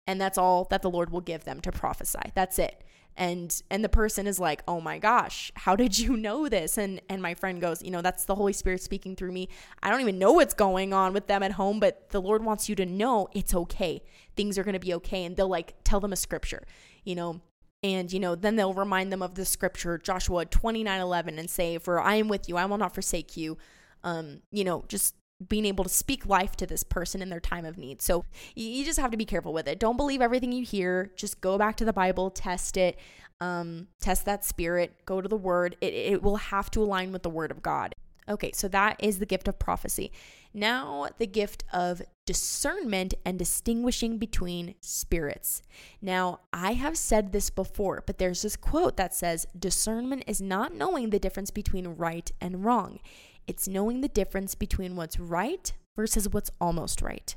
And 0.07 0.21
that's 0.21 0.39
all 0.39 0.65
that 0.71 0.83
the 0.83 0.91
Lord 0.91 1.11
will 1.11 1.21
give 1.21 1.45
them 1.45 1.61
to 1.61 1.73
prophesy. 1.73 2.33
That's 2.35 2.59
it. 2.59 2.83
And 3.17 3.63
and 3.71 3.85
the 3.85 3.91
person 3.91 4.27
is 4.27 4.41
like, 4.41 4.63
"Oh 4.67 4.81
my 4.81 4.99
gosh, 4.99 5.53
how 5.55 5.77
did 5.77 5.99
you 5.99 6.17
know 6.17 6.49
this?" 6.49 6.79
And 6.79 7.01
and 7.11 7.21
my 7.21 7.35
friend 7.35 7.61
goes, 7.61 7.83
"You 7.83 7.91
know, 7.91 8.01
that's 8.01 8.25
the 8.25 8.35
Holy 8.35 8.55
Spirit 8.55 8.83
speaking 8.83 9.17
through 9.17 9.33
me. 9.33 9.49
I 9.83 9.91
don't 9.91 10.01
even 10.01 10.19
know 10.19 10.33
what's 10.33 10.55
going 10.55 10.95
on 10.95 11.13
with 11.13 11.27
them 11.27 11.43
at 11.43 11.53
home, 11.53 11.79
but 11.79 12.09
the 12.09 12.23
Lord 12.23 12.43
wants 12.43 12.69
you 12.69 12.75
to 12.77 12.87
know 12.87 13.29
it's 13.35 13.55
okay. 13.55 14.03
Things 14.35 14.57
are 14.57 14.65
going 14.65 14.73
to 14.73 14.81
be 14.81 14.95
okay." 14.95 15.25
And 15.25 15.37
they'll 15.37 15.49
like 15.49 15.75
tell 15.85 16.01
them 16.01 16.13
a 16.13 16.17
scripture. 16.17 16.63
You 17.05 17.15
know, 17.15 17.41
and, 17.83 18.13
you 18.13 18.21
know, 18.21 18.35
then 18.35 18.57
they'll 18.57 18.75
remind 18.75 19.13
them 19.13 19.23
of 19.23 19.35
the 19.35 19.45
scripture, 19.45 19.99
Joshua 19.99 20.45
29 20.45 21.01
11, 21.01 21.39
and 21.39 21.51
say, 21.51 21.79
For 21.79 22.01
I 22.01 22.17
am 22.17 22.29
with 22.29 22.49
you, 22.49 22.57
I 22.57 22.65
will 22.67 22.79
not 22.79 22.95
forsake 22.95 23.37
you. 23.37 23.59
Um, 24.05 24.41
you 24.51 24.65
know, 24.65 24.85
just 24.89 25.15
being 25.49 25.65
able 25.65 25.85
to 25.85 25.91
speak 25.91 26.27
life 26.27 26.57
to 26.57 26.67
this 26.67 26.85
person 26.85 27.23
in 27.23 27.29
their 27.29 27.41
time 27.41 27.65
of 27.65 27.77
need. 27.79 28.01
So 28.01 28.25
you 28.55 28.85
just 28.85 28.99
have 28.99 29.11
to 29.11 29.17
be 29.17 29.25
careful 29.25 29.53
with 29.53 29.67
it. 29.67 29.79
Don't 29.79 29.97
believe 29.97 30.21
everything 30.23 30.53
you 30.53 30.65
hear. 30.65 31.11
Just 31.17 31.41
go 31.41 31.59
back 31.59 31.77
to 31.77 31.85
the 31.85 31.93
Bible, 31.93 32.31
test 32.31 32.77
it, 32.77 32.99
um, 33.41 33.89
test 34.01 34.25
that 34.27 34.45
spirit, 34.45 34.95
go 35.05 35.21
to 35.21 35.29
the 35.29 35.37
word. 35.37 35.77
It, 35.81 35.95
it 35.95 36.23
will 36.23 36.37
have 36.37 36.71
to 36.73 36.83
align 36.83 37.13
with 37.13 37.23
the 37.23 37.31
word 37.31 37.51
of 37.51 37.63
God. 37.63 37.95
Okay, 38.29 38.53
so 38.55 38.69
that 38.69 38.97
is 39.01 39.19
the 39.19 39.27
gift 39.27 39.49
of 39.49 39.59
prophecy. 39.59 40.13
Now, 40.55 41.09
the 41.19 41.27
gift 41.27 41.65
of 41.73 42.03
discernment 42.33 43.13
and 43.27 43.39
distinguishing 43.39 44.17
between 44.17 44.75
spirits. 44.81 45.63
Now, 46.01 46.41
I 46.51 46.73
have 46.73 46.97
said 46.97 47.31
this 47.31 47.51
before, 47.51 48.03
but 48.07 48.17
there's 48.17 48.41
this 48.41 48.57
quote 48.57 48.97
that 48.97 49.13
says 49.13 49.47
discernment 49.59 50.25
is 50.27 50.41
not 50.41 50.75
knowing 50.75 51.11
the 51.11 51.19
difference 51.19 51.51
between 51.51 51.89
right 51.89 52.33
and 52.41 52.65
wrong, 52.65 53.01
it's 53.47 53.69
knowing 53.69 54.01
the 54.01 54.09
difference 54.09 54.55
between 54.55 54.97
what's 54.97 55.21
right 55.21 55.75
versus 55.95 56.27
what's 56.27 56.51
almost 56.59 57.03
right. 57.03 57.37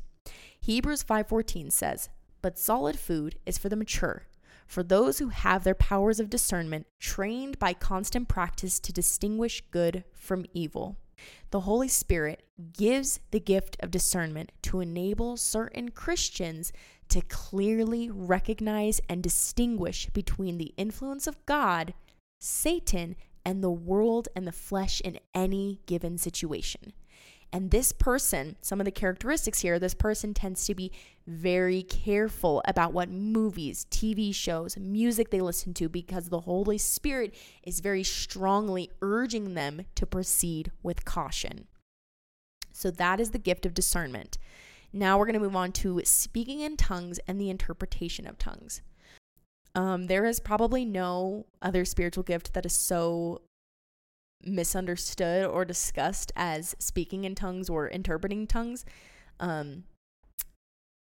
Hebrews 0.62 1.04
5:14 1.04 1.74
says, 1.74 2.08
but 2.42 2.58
solid 2.58 2.98
food 2.98 3.36
is 3.46 3.58
for 3.58 3.68
the 3.68 3.76
mature, 3.76 4.28
for 4.66 4.82
those 4.82 5.20
who 5.20 5.28
have 5.28 5.66
their 5.66 5.76
powers 5.76 6.22
of 6.22 6.30
discernment 6.30 6.88
trained 7.02 7.60
by 7.60 7.74
constant 7.74 8.30
practice 8.30 8.80
to 8.80 8.94
distinguish 8.94 9.62
good 9.72 10.06
from 10.14 10.46
evil. 10.54 10.96
The 11.52 11.62
Holy 11.62 11.88
Spirit 11.88 12.44
gives 12.74 13.20
the 13.32 13.40
gift 13.40 13.78
of 13.80 13.92
discernment 13.92 14.52
to 14.64 14.80
enable 14.80 15.38
certain 15.38 15.90
Christians 15.90 16.72
to 17.10 17.22
clearly 17.22 18.10
recognize 18.10 19.00
and 19.10 19.22
distinguish 19.22 20.10
between 20.12 20.58
the 20.58 20.74
influence 20.78 21.28
of 21.28 21.46
God, 21.46 21.94
Satan, 22.40 23.16
and 23.46 23.64
the 23.64 23.72
world 23.72 24.28
and 24.36 24.48
the 24.48 24.52
flesh 24.52 25.02
in 25.02 25.20
any 25.34 25.82
given 25.86 26.18
situation. 26.18 26.94
And 27.54 27.72
this 27.72 27.92
person, 27.92 28.58
some 28.62 28.82
of 28.82 28.86
the 28.86 28.92
characteristics 28.92 29.62
here, 29.62 29.80
this 29.80 29.94
person 29.94 30.34
tends 30.34 30.66
to 30.66 30.76
be 30.76 30.92
very 31.26 31.84
careful 31.84 32.62
about 32.66 32.92
what 32.92 33.10
movies, 33.10 33.86
TV 33.90 34.36
shows, 34.36 34.78
music 34.78 35.30
they 35.30 35.42
listen 35.42 35.74
to 35.76 35.88
because 35.88 36.30
the 36.30 36.42
Holy 36.42 36.78
Spirit 36.78 37.34
is 37.64 37.80
very 37.80 38.04
strongly 38.04 38.92
urging 39.02 39.54
them 39.54 39.84
to 39.96 40.06
proceed 40.06 40.72
with 40.84 41.06
caution. 41.06 41.68
So 42.74 42.92
that 42.92 43.22
is 43.22 43.32
the 43.32 43.40
gift 43.40 43.66
of 43.66 43.74
discernment. 43.74 44.38
Now 44.92 45.18
we're 45.18 45.26
going 45.26 45.34
to 45.34 45.40
move 45.40 45.56
on 45.56 45.72
to 45.74 46.02
speaking 46.04 46.60
in 46.60 46.78
tongues 46.78 47.20
and 47.28 47.40
the 47.40 47.50
interpretation 47.50 48.28
of 48.28 48.38
tongues. 48.38 48.82
Um, 49.74 50.08
there 50.08 50.26
is 50.26 50.40
probably 50.40 50.86
no 50.86 51.46
other 51.62 51.86
spiritual 51.86 52.24
gift 52.24 52.54
that 52.54 52.66
is 52.66 52.74
so 52.74 53.42
misunderstood 54.46 55.46
or 55.46 55.66
discussed 55.66 56.32
as 56.36 56.76
speaking 56.80 57.24
in 57.24 57.36
tongues 57.36 57.70
or 57.70 57.88
interpreting 57.88 58.48
tongues. 58.48 58.86
Um, 59.40 59.84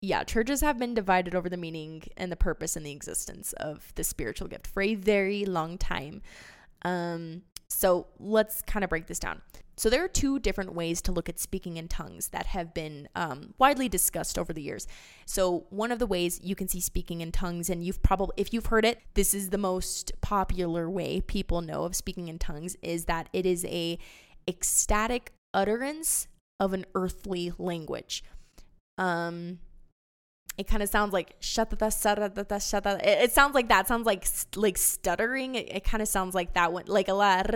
yeah, 0.01 0.25
churches 0.25 0.61
have 0.61 0.79
been 0.79 0.95
divided 0.95 1.35
over 1.35 1.49
the 1.49 1.57
meaning 1.57 2.03
and 2.17 2.31
the 2.31 2.37
purpose 2.37 2.77
and 2.77 2.85
the 2.85 2.91
existence 2.91 3.53
of 3.55 3.93
the 3.95 4.05
spiritual 4.05 4.49
gift 4.49 4.67
for 4.67 4.83
a 4.83 4.97
very 4.97 5.45
long 5.45 5.79
time. 5.79 6.23
Um, 6.85 7.43
so 7.69 8.09
let's 8.19 8.63
kind 8.63 8.83
of 8.83 8.91
break 8.91 9.07
this 9.07 9.21
down. 9.21 9.41
So, 9.77 9.89
there 9.89 10.05
are 10.05 10.09
two 10.09 10.39
different 10.39 10.75
ways 10.75 11.01
to 11.03 11.13
look 11.13 11.29
at 11.29 11.39
speaking 11.39 11.77
in 11.77 11.89
tongues 11.89 12.29
that 12.29 12.47
have 12.47 12.75
been 12.75 13.09
um, 13.15 13.55
widely 13.59 13.89
discussed 13.89 14.39
over 14.39 14.53
the 14.53 14.63
years. 14.63 14.87
So, 15.27 15.67
one 15.71 15.91
of 15.91 15.99
the 15.99 16.07
ways 16.07 16.41
you 16.43 16.55
can 16.55 16.69
see 16.69 16.81
speaking 16.81 17.21
in 17.21 17.33
tongues, 17.33 17.71
and 17.71 17.85
you've 17.85 18.03
probably, 18.03 18.35
if 18.37 18.53
you've 18.53 18.67
heard 18.67 18.85
it, 18.85 19.01
this 19.15 19.35
is 19.35 19.51
the 19.51 19.59
most 19.59 20.13
popular 20.21 20.89
way 20.91 21.21
people 21.21 21.63
know 21.63 21.85
of 21.85 21.97
speaking 21.97 22.29
in 22.29 22.39
tongues, 22.39 22.77
is 22.83 23.07
that 23.07 23.29
it 23.33 23.47
is 23.47 23.65
a 23.65 23.99
ecstatic 24.47 25.33
utterance 25.55 26.29
of 26.61 26.73
an 26.73 26.85
earthly 26.95 27.53
language. 27.59 28.23
Um, 28.99 29.59
it 30.59 30.67
kind 30.67 30.83
of 30.83 30.89
sounds 30.89 31.13
like 31.13 31.35
shut 31.41 31.71
It 33.03 33.33
sounds 33.33 33.55
like 33.55 33.69
that. 33.69 33.89
Sounds 33.89 34.07
like 34.07 34.27
like 34.57 34.79
stuttering. 34.79 35.55
It, 35.55 35.77
it 35.77 35.85
kind 35.85 36.03
of 36.03 36.09
sounds 36.09 36.35
like 36.35 36.55
that 36.55 36.73
one, 36.73 36.85
like 36.87 37.09
a 37.09 37.15
lot 37.15 37.53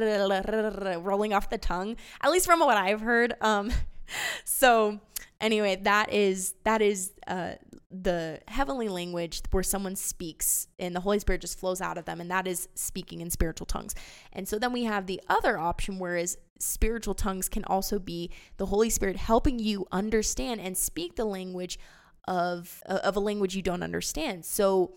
rolling 1.02 1.32
off 1.32 1.50
the 1.50 1.58
tongue. 1.58 1.96
At 2.22 2.30
least 2.30 2.46
from 2.46 2.60
what 2.60 2.76
I've 2.76 3.00
heard. 3.00 3.34
Um, 3.40 3.70
so 4.44 5.00
anyway, 5.40 5.76
that 5.82 6.12
is 6.12 6.54
that 6.64 6.82
is 6.82 7.12
uh 7.26 7.52
the 7.90 8.40
heavenly 8.48 8.88
language 8.88 9.42
where 9.52 9.62
someone 9.62 9.96
speaks 9.96 10.66
and 10.78 10.94
the 10.94 11.00
Holy 11.00 11.18
Spirit 11.18 11.40
just 11.40 11.58
flows 11.58 11.80
out 11.80 11.98
of 11.98 12.04
them, 12.04 12.20
and 12.20 12.30
that 12.30 12.46
is 12.46 12.68
speaking 12.74 13.20
in 13.20 13.30
spiritual 13.30 13.66
tongues. 13.66 13.94
And 14.32 14.48
so 14.48 14.58
then 14.58 14.72
we 14.72 14.84
have 14.84 15.06
the 15.06 15.20
other 15.28 15.58
option, 15.58 15.98
whereas 15.98 16.36
spiritual 16.58 17.14
tongues 17.14 17.48
can 17.48 17.64
also 17.64 17.98
be 17.98 18.30
the 18.56 18.66
Holy 18.66 18.90
Spirit 18.90 19.16
helping 19.16 19.58
you 19.58 19.86
understand 19.92 20.60
and 20.60 20.76
speak 20.76 21.16
the 21.16 21.24
language 21.24 21.78
of 22.26 22.82
of 22.86 23.16
a 23.16 23.20
language 23.20 23.54
you 23.54 23.62
don't 23.62 23.82
understand. 23.82 24.44
So 24.44 24.94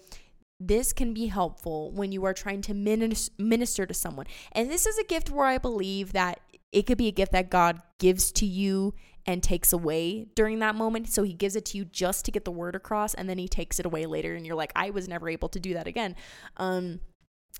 this 0.60 0.92
can 0.92 1.14
be 1.14 1.28
helpful 1.28 1.92
when 1.92 2.12
you 2.12 2.26
are 2.26 2.34
trying 2.34 2.62
to 2.64 2.74
minister 2.74 3.86
to 3.86 3.94
someone. 3.94 4.26
And 4.52 4.70
this 4.70 4.86
is 4.86 4.98
a 4.98 5.06
gift 5.06 5.30
where 5.30 5.46
I 5.46 5.58
believe 5.58 6.12
that 6.14 6.42
it 6.72 6.84
could 6.84 6.98
be 6.98 7.08
a 7.08 7.12
gift 7.12 7.32
that 7.32 7.50
God 7.50 7.82
gives 7.98 8.32
to 8.34 8.46
you 8.46 8.94
and 9.26 9.42
takes 9.42 9.72
away 9.72 10.28
during 10.36 10.60
that 10.60 10.76
moment. 10.76 11.10
So 11.10 11.24
he 11.24 11.34
gives 11.34 11.56
it 11.56 11.66
to 11.66 11.78
you 11.78 11.86
just 11.86 12.26
to 12.26 12.32
get 12.32 12.46
the 12.46 12.52
word 12.52 12.76
across 12.76 13.14
and 13.14 13.30
then 13.30 13.38
he 13.38 13.48
takes 13.48 13.80
it 13.80 13.86
away 13.86 14.06
later 14.06 14.36
and 14.36 14.46
you're 14.46 14.56
like 14.56 14.74
I 14.76 14.90
was 14.90 15.08
never 15.08 15.30
able 15.30 15.50
to 15.50 15.60
do 15.60 15.74
that 15.76 15.88
again. 15.88 16.16
Um 16.58 17.00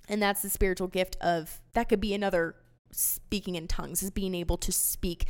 and 0.08 0.22
that's 0.22 0.42
the 0.42 0.50
spiritual 0.50 0.88
gift 0.88 1.16
of 1.22 1.62
that 1.74 1.88
could 1.88 2.02
be 2.02 2.14
another 2.14 2.56
speaking 2.92 3.56
in 3.56 3.68
tongues 3.68 4.02
is 4.02 4.12
being 4.12 4.36
able 4.36 4.58
to 4.58 4.72
speak 4.72 5.28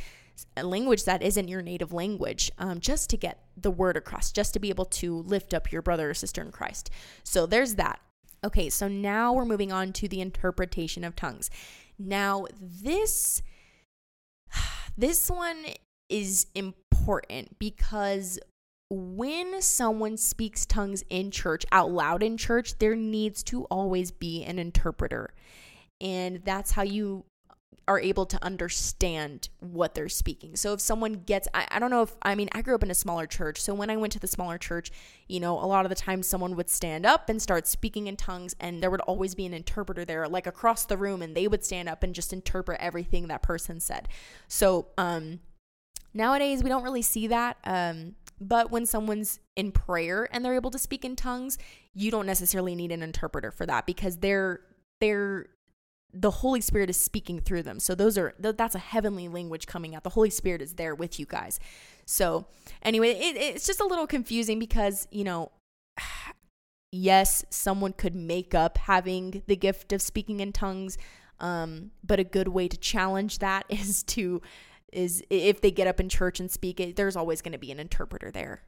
a 0.56 0.64
language 0.64 1.04
that 1.04 1.22
isn't 1.22 1.48
your 1.48 1.62
native 1.62 1.92
language 1.92 2.50
um, 2.58 2.80
just 2.80 3.10
to 3.10 3.16
get 3.16 3.44
the 3.56 3.70
word 3.70 3.96
across, 3.96 4.32
just 4.32 4.52
to 4.54 4.60
be 4.60 4.68
able 4.68 4.84
to 4.86 5.18
lift 5.22 5.54
up 5.54 5.72
your 5.72 5.82
brother 5.82 6.10
or 6.10 6.14
sister 6.14 6.42
in 6.42 6.50
Christ. 6.50 6.90
So 7.24 7.46
there's 7.46 7.76
that. 7.76 8.00
Okay, 8.42 8.70
so 8.70 8.88
now 8.88 9.32
we're 9.32 9.44
moving 9.44 9.70
on 9.70 9.92
to 9.94 10.08
the 10.08 10.20
interpretation 10.20 11.04
of 11.04 11.14
tongues. 11.14 11.50
Now, 11.98 12.46
this 12.60 13.42
this 14.96 15.30
one 15.30 15.64
is 16.08 16.46
important 16.54 17.58
because 17.58 18.38
when 18.90 19.62
someone 19.62 20.16
speaks 20.16 20.66
tongues 20.66 21.04
in 21.08 21.30
church, 21.30 21.64
out 21.70 21.90
loud 21.90 22.22
in 22.22 22.36
church, 22.36 22.78
there 22.78 22.96
needs 22.96 23.42
to 23.44 23.64
always 23.64 24.10
be 24.10 24.42
an 24.44 24.58
interpreter. 24.58 25.32
And 26.00 26.42
that's 26.44 26.72
how 26.72 26.82
you 26.82 27.24
are 27.90 27.98
able 27.98 28.24
to 28.24 28.38
understand 28.40 29.48
what 29.58 29.96
they're 29.96 30.08
speaking. 30.08 30.54
So 30.54 30.72
if 30.72 30.80
someone 30.80 31.24
gets, 31.26 31.48
I, 31.52 31.66
I, 31.72 31.80
don't 31.80 31.90
know 31.90 32.02
if, 32.02 32.14
I 32.22 32.36
mean, 32.36 32.48
I 32.52 32.62
grew 32.62 32.76
up 32.76 32.84
in 32.84 32.90
a 32.92 32.94
smaller 32.94 33.26
church. 33.26 33.60
So 33.60 33.74
when 33.74 33.90
I 33.90 33.96
went 33.96 34.12
to 34.12 34.20
the 34.20 34.28
smaller 34.28 34.58
church, 34.58 34.92
you 35.26 35.40
know, 35.40 35.58
a 35.58 35.66
lot 35.66 35.84
of 35.84 35.88
the 35.88 35.96
time 35.96 36.22
someone 36.22 36.54
would 36.54 36.70
stand 36.70 37.04
up 37.04 37.28
and 37.28 37.42
start 37.42 37.66
speaking 37.66 38.06
in 38.06 38.16
tongues, 38.16 38.54
and 38.60 38.80
there 38.80 38.92
would 38.92 39.00
always 39.00 39.34
be 39.34 39.44
an 39.44 39.52
interpreter 39.52 40.04
there, 40.04 40.28
like 40.28 40.46
across 40.46 40.84
the 40.84 40.96
room, 40.96 41.20
and 41.20 41.36
they 41.36 41.48
would 41.48 41.64
stand 41.64 41.88
up 41.88 42.04
and 42.04 42.14
just 42.14 42.32
interpret 42.32 42.80
everything 42.80 43.26
that 43.26 43.42
person 43.42 43.80
said. 43.80 44.06
So, 44.46 44.86
um, 44.96 45.40
nowadays 46.14 46.62
we 46.62 46.68
don't 46.68 46.84
really 46.84 47.02
see 47.02 47.26
that. 47.26 47.56
Um, 47.64 48.14
but 48.40 48.70
when 48.70 48.86
someone's 48.86 49.40
in 49.56 49.72
prayer 49.72 50.28
and 50.30 50.44
they're 50.44 50.54
able 50.54 50.70
to 50.70 50.78
speak 50.78 51.04
in 51.04 51.16
tongues, 51.16 51.58
you 51.92 52.12
don't 52.12 52.26
necessarily 52.26 52.76
need 52.76 52.92
an 52.92 53.02
interpreter 53.02 53.50
for 53.50 53.66
that 53.66 53.84
because 53.84 54.18
they're 54.18 54.60
they're 55.00 55.48
the 56.12 56.30
Holy 56.30 56.60
Spirit 56.60 56.90
is 56.90 56.96
speaking 56.96 57.40
through 57.40 57.62
them. 57.62 57.80
So 57.80 57.94
those 57.94 58.18
are 58.18 58.34
that's 58.38 58.74
a 58.74 58.80
heavenly 58.80 59.28
language 59.28 59.66
coming 59.66 59.94
out. 59.94 60.04
The 60.04 60.10
Holy 60.10 60.30
Spirit 60.30 60.62
is 60.62 60.74
there 60.74 60.94
with 60.94 61.18
you 61.18 61.26
guys. 61.26 61.60
So 62.06 62.46
anyway, 62.82 63.10
it, 63.10 63.36
it's 63.36 63.66
just 63.66 63.80
a 63.80 63.86
little 63.86 64.06
confusing 64.06 64.58
because 64.58 65.06
you 65.10 65.24
know, 65.24 65.52
yes, 66.92 67.44
someone 67.50 67.92
could 67.92 68.14
make 68.14 68.54
up 68.54 68.78
having 68.78 69.42
the 69.46 69.56
gift 69.56 69.92
of 69.92 70.02
speaking 70.02 70.40
in 70.40 70.52
tongues, 70.52 70.98
um, 71.38 71.92
but 72.04 72.18
a 72.18 72.24
good 72.24 72.48
way 72.48 72.68
to 72.68 72.76
challenge 72.76 73.38
that 73.38 73.64
is 73.68 74.02
to 74.04 74.42
is 74.92 75.22
if 75.30 75.60
they 75.60 75.70
get 75.70 75.86
up 75.86 76.00
in 76.00 76.08
church 76.08 76.40
and 76.40 76.50
speak 76.50 76.80
it, 76.80 76.96
there's 76.96 77.16
always 77.16 77.40
going 77.42 77.52
to 77.52 77.58
be 77.58 77.70
an 77.70 77.78
interpreter 77.78 78.30
there. 78.32 78.62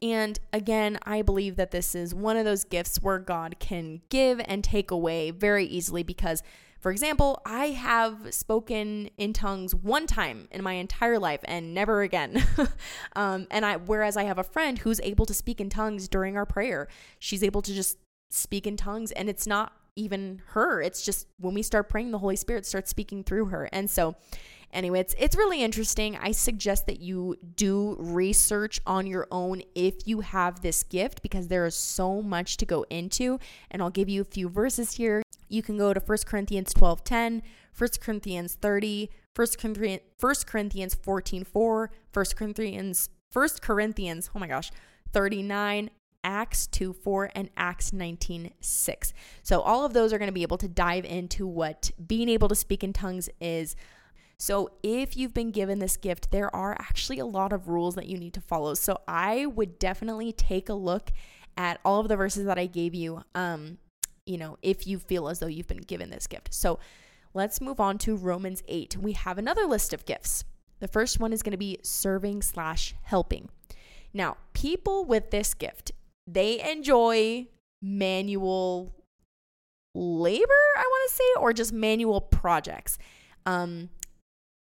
And 0.00 0.38
again, 0.52 0.98
I 1.02 1.22
believe 1.22 1.56
that 1.56 1.72
this 1.72 1.94
is 1.94 2.14
one 2.14 2.36
of 2.36 2.44
those 2.44 2.62
gifts 2.62 3.02
where 3.02 3.18
God 3.18 3.56
can 3.58 4.00
give 4.08 4.40
and 4.44 4.62
take 4.62 4.92
away 4.92 5.32
very 5.32 5.66
easily 5.66 6.04
because 6.04 6.42
for 6.86 6.92
example, 6.92 7.42
I 7.44 7.70
have 7.70 8.32
spoken 8.32 9.10
in 9.18 9.32
tongues 9.32 9.74
one 9.74 10.06
time 10.06 10.46
in 10.52 10.62
my 10.62 10.74
entire 10.74 11.18
life 11.18 11.40
and 11.42 11.74
never 11.74 12.02
again. 12.02 12.46
um, 13.16 13.48
and 13.50 13.66
I, 13.66 13.74
whereas 13.74 14.16
I 14.16 14.22
have 14.22 14.38
a 14.38 14.44
friend 14.44 14.78
who's 14.78 15.00
able 15.00 15.26
to 15.26 15.34
speak 15.34 15.60
in 15.60 15.68
tongues 15.68 16.06
during 16.06 16.36
our 16.36 16.46
prayer, 16.46 16.86
she's 17.18 17.42
able 17.42 17.60
to 17.62 17.74
just 17.74 17.98
speak 18.30 18.68
in 18.68 18.76
tongues, 18.76 19.10
and 19.10 19.28
it's 19.28 19.48
not 19.48 19.72
even 19.96 20.42
her. 20.50 20.80
It's 20.80 21.04
just 21.04 21.26
when 21.40 21.54
we 21.54 21.62
start 21.62 21.88
praying, 21.88 22.12
the 22.12 22.18
Holy 22.18 22.36
Spirit 22.36 22.64
starts 22.64 22.88
speaking 22.88 23.24
through 23.24 23.46
her. 23.46 23.68
And 23.72 23.90
so, 23.90 24.14
anyway, 24.72 25.00
it's 25.00 25.16
it's 25.18 25.34
really 25.34 25.64
interesting. 25.64 26.16
I 26.16 26.30
suggest 26.30 26.86
that 26.86 27.00
you 27.00 27.34
do 27.56 27.96
research 27.98 28.80
on 28.86 29.08
your 29.08 29.26
own 29.32 29.62
if 29.74 30.06
you 30.06 30.20
have 30.20 30.60
this 30.60 30.84
gift 30.84 31.20
because 31.22 31.48
there 31.48 31.66
is 31.66 31.74
so 31.74 32.22
much 32.22 32.58
to 32.58 32.64
go 32.64 32.84
into. 32.90 33.40
And 33.72 33.82
I'll 33.82 33.90
give 33.90 34.08
you 34.08 34.20
a 34.20 34.24
few 34.24 34.48
verses 34.48 34.92
here 34.92 35.24
you 35.48 35.62
can 35.62 35.76
go 35.76 35.92
to 35.92 36.00
1 36.00 36.18
Corinthians 36.26 36.72
12 36.74 37.04
10, 37.04 37.42
1 37.76 37.90
Corinthians 38.00 38.54
30, 38.54 39.10
1 39.34 39.46
Corinthians, 39.58 40.02
1 40.20 40.34
Corinthians 40.46 40.94
14 40.94 41.44
4, 41.44 41.90
1 42.12 42.24
Corinthians, 42.36 43.08
1 43.32 43.48
Corinthians, 43.60 44.30
oh 44.34 44.38
my 44.38 44.46
gosh, 44.46 44.70
39, 45.12 45.90
Acts 46.24 46.66
2 46.66 46.92
4, 46.92 47.30
and 47.34 47.50
Acts 47.56 47.92
19 47.92 48.52
6. 48.60 49.14
So, 49.42 49.60
all 49.60 49.84
of 49.84 49.92
those 49.92 50.12
are 50.12 50.18
going 50.18 50.28
to 50.28 50.32
be 50.32 50.42
able 50.42 50.58
to 50.58 50.68
dive 50.68 51.04
into 51.04 51.46
what 51.46 51.92
being 52.04 52.28
able 52.28 52.48
to 52.48 52.54
speak 52.54 52.82
in 52.82 52.92
tongues 52.92 53.30
is. 53.40 53.76
So, 54.38 54.70
if 54.82 55.16
you've 55.16 55.32
been 55.32 55.52
given 55.52 55.78
this 55.78 55.96
gift, 55.96 56.32
there 56.32 56.54
are 56.54 56.72
actually 56.72 57.20
a 57.20 57.26
lot 57.26 57.52
of 57.52 57.68
rules 57.68 57.94
that 57.94 58.06
you 58.06 58.18
need 58.18 58.34
to 58.34 58.40
follow. 58.40 58.74
So, 58.74 58.98
I 59.06 59.46
would 59.46 59.78
definitely 59.78 60.32
take 60.32 60.68
a 60.68 60.74
look 60.74 61.12
at 61.56 61.80
all 61.84 62.00
of 62.00 62.08
the 62.08 62.16
verses 62.16 62.44
that 62.46 62.58
I 62.58 62.66
gave 62.66 62.94
you. 62.94 63.22
Um, 63.34 63.78
you 64.26 64.36
know, 64.36 64.58
if 64.60 64.86
you 64.86 64.98
feel 64.98 65.28
as 65.28 65.38
though 65.38 65.46
you've 65.46 65.68
been 65.68 65.78
given 65.78 66.10
this 66.10 66.26
gift. 66.26 66.52
So 66.52 66.78
let's 67.32 67.60
move 67.60 67.80
on 67.80 67.98
to 67.98 68.16
Romans 68.16 68.62
8. 68.68 68.96
We 68.98 69.12
have 69.12 69.38
another 69.38 69.64
list 69.64 69.92
of 69.92 70.04
gifts. 70.04 70.44
The 70.80 70.88
first 70.88 71.20
one 71.20 71.32
is 71.32 71.42
going 71.42 71.52
to 71.52 71.56
be 71.56 71.78
serving 71.82 72.42
slash 72.42 72.94
helping. 73.02 73.48
Now, 74.12 74.36
people 74.52 75.04
with 75.04 75.30
this 75.30 75.54
gift, 75.54 75.92
they 76.26 76.60
enjoy 76.60 77.46
manual 77.80 78.94
labor, 79.94 80.62
I 80.76 80.82
want 80.82 81.10
to 81.10 81.16
say, 81.16 81.40
or 81.40 81.52
just 81.52 81.72
manual 81.72 82.20
projects. 82.20 82.98
Um, 83.46 83.90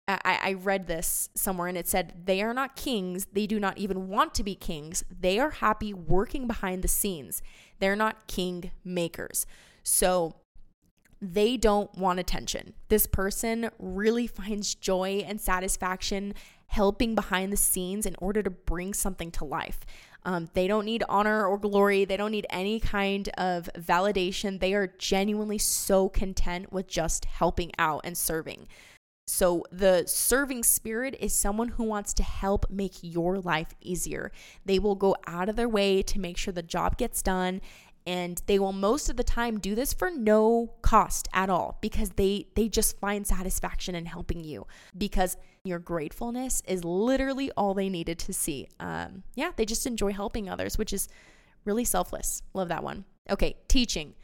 I, 0.07 0.39
I 0.41 0.53
read 0.53 0.87
this 0.87 1.29
somewhere 1.35 1.67
and 1.67 1.77
it 1.77 1.87
said, 1.87 2.13
they 2.25 2.41
are 2.41 2.53
not 2.53 2.75
kings. 2.75 3.27
They 3.33 3.45
do 3.45 3.59
not 3.59 3.77
even 3.77 4.07
want 4.07 4.33
to 4.35 4.43
be 4.43 4.55
kings. 4.55 5.03
They 5.09 5.37
are 5.37 5.49
happy 5.49 5.93
working 5.93 6.47
behind 6.47 6.81
the 6.81 6.87
scenes. 6.87 7.41
They're 7.79 7.95
not 7.95 8.27
king 8.27 8.71
makers. 8.85 9.45
So 9.83 10.35
they 11.21 11.57
don't 11.57 11.93
want 11.97 12.19
attention. 12.19 12.73
This 12.89 13.07
person 13.07 13.69
really 13.79 14.27
finds 14.27 14.75
joy 14.75 15.25
and 15.27 15.41
satisfaction 15.41 16.33
helping 16.67 17.15
behind 17.15 17.51
the 17.51 17.57
scenes 17.57 18.05
in 18.05 18.15
order 18.19 18.43
to 18.43 18.49
bring 18.49 18.93
something 18.93 19.31
to 19.31 19.45
life. 19.45 19.79
Um, 20.25 20.49
they 20.53 20.67
don't 20.67 20.85
need 20.85 21.03
honor 21.07 21.45
or 21.45 21.57
glory. 21.57 22.03
They 22.03 22.17
don't 22.17 22.31
need 22.31 22.45
any 22.49 22.79
kind 22.79 23.29
of 23.37 23.69
validation. 23.77 24.59
They 24.59 24.73
are 24.73 24.87
genuinely 24.97 25.57
so 25.57 26.09
content 26.09 26.71
with 26.71 26.87
just 26.87 27.25
helping 27.25 27.71
out 27.79 28.01
and 28.03 28.17
serving. 28.17 28.67
So, 29.29 29.65
the 29.71 30.05
serving 30.07 30.63
spirit 30.63 31.15
is 31.19 31.33
someone 31.33 31.67
who 31.69 31.83
wants 31.83 32.13
to 32.13 32.23
help 32.23 32.69
make 32.69 32.93
your 33.01 33.39
life 33.39 33.75
easier. 33.81 34.31
They 34.65 34.79
will 34.79 34.95
go 34.95 35.17
out 35.27 35.49
of 35.49 35.57
their 35.57 35.67
way 35.67 36.01
to 36.03 36.19
make 36.19 36.37
sure 36.37 36.53
the 36.53 36.63
job 36.63 36.97
gets 36.97 37.21
done 37.21 37.59
and 38.07 38.41
they 38.45 38.57
will 38.57 38.71
most 38.71 39.09
of 39.09 39.17
the 39.17 39.23
time 39.23 39.59
do 39.59 39.75
this 39.75 39.93
for 39.93 40.09
no 40.09 40.73
cost 40.81 41.27
at 41.33 41.49
all 41.49 41.77
because 41.81 42.11
they 42.11 42.47
they 42.55 42.69
just 42.69 42.97
find 42.99 43.27
satisfaction 43.27 43.93
in 43.93 44.05
helping 44.05 44.45
you 44.45 44.65
because 44.97 45.35
your 45.65 45.77
gratefulness 45.77 46.63
is 46.65 46.85
literally 46.85 47.51
all 47.57 47.73
they 47.73 47.89
needed 47.89 48.17
to 48.17 48.31
see. 48.31 48.69
Um, 48.79 49.23
yeah 49.35 49.51
they 49.57 49.65
just 49.65 49.85
enjoy 49.85 50.13
helping 50.13 50.49
others 50.49 50.77
which 50.77 50.93
is 50.93 51.09
really 51.65 51.83
selfless. 51.83 52.41
Love 52.53 52.69
that 52.69 52.83
one. 52.83 53.03
Okay 53.29 53.57
teaching. 53.67 54.15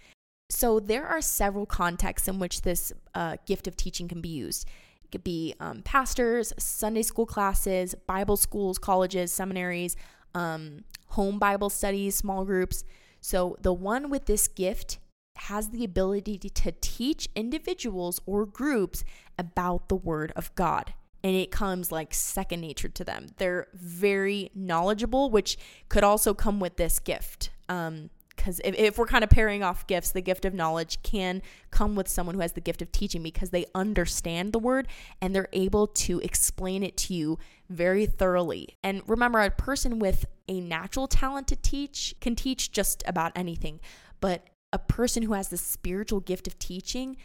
So 0.49 0.79
there 0.79 1.05
are 1.05 1.21
several 1.21 1.65
contexts 1.65 2.29
in 2.29 2.39
which 2.39 2.61
this 2.61 2.93
uh, 3.13 3.35
gift 3.45 3.67
of 3.67 3.75
teaching 3.75 4.07
can 4.07 4.21
be 4.21 4.29
used 4.29 4.65
could 5.13 5.23
be 5.23 5.55
um, 5.61 5.81
pastors 5.83 6.51
sunday 6.57 7.01
school 7.01 7.25
classes 7.25 7.95
bible 8.05 8.35
schools 8.35 8.77
colleges 8.77 9.31
seminaries 9.31 9.95
um, 10.35 10.83
home 11.07 11.39
bible 11.39 11.69
studies 11.69 12.15
small 12.15 12.43
groups 12.43 12.83
so 13.21 13.55
the 13.61 13.71
one 13.71 14.09
with 14.09 14.25
this 14.25 14.49
gift 14.49 14.99
has 15.35 15.69
the 15.69 15.83
ability 15.83 16.37
to 16.37 16.71
teach 16.81 17.27
individuals 17.35 18.21
or 18.25 18.45
groups 18.45 19.03
about 19.37 19.89
the 19.89 19.95
Word 19.95 20.31
of 20.35 20.53
God. 20.55 20.93
And 21.23 21.35
it 21.35 21.51
comes 21.51 21.91
like 21.91 22.13
second 22.13 22.61
nature 22.61 22.89
to 22.89 23.03
them. 23.03 23.27
They're 23.37 23.67
very 23.73 24.51
knowledgeable, 24.53 25.29
which 25.29 25.57
could 25.87 26.03
also 26.03 26.33
come 26.33 26.59
with 26.59 26.75
this 26.75 26.99
gift. 26.99 27.49
Um, 27.69 28.09
because 28.43 28.59
if, 28.65 28.75
if 28.75 28.97
we're 28.97 29.07
kind 29.07 29.23
of 29.23 29.29
pairing 29.29 29.63
off 29.63 29.87
gifts, 29.87 30.11
the 30.11 30.19
gift 30.19 30.43
of 30.43 30.53
knowledge 30.53 31.01
can 31.01 31.41
come 31.71 31.95
with 31.95 32.09
someone 32.09 32.35
who 32.35 32.41
has 32.41 32.51
the 32.51 32.59
gift 32.59 32.81
of 32.81 32.91
teaching 32.91 33.23
because 33.23 33.51
they 33.51 33.65
understand 33.73 34.51
the 34.51 34.59
word 34.59 34.85
and 35.21 35.33
they're 35.33 35.47
able 35.53 35.87
to 35.87 36.19
explain 36.19 36.83
it 36.83 36.97
to 36.97 37.13
you 37.13 37.39
very 37.69 38.05
thoroughly. 38.05 38.75
And 38.83 39.01
remember, 39.07 39.39
a 39.39 39.49
person 39.49 39.97
with 39.97 40.25
a 40.49 40.59
natural 40.59 41.07
talent 41.07 41.47
to 41.47 41.55
teach 41.55 42.15
can 42.19 42.35
teach 42.35 42.73
just 42.73 43.01
about 43.07 43.31
anything, 43.33 43.79
but 44.19 44.49
a 44.73 44.79
person 44.79 45.23
who 45.23 45.31
has 45.33 45.47
the 45.47 45.57
spiritual 45.57 46.19
gift 46.19 46.45
of 46.45 46.59
teaching 46.59 47.15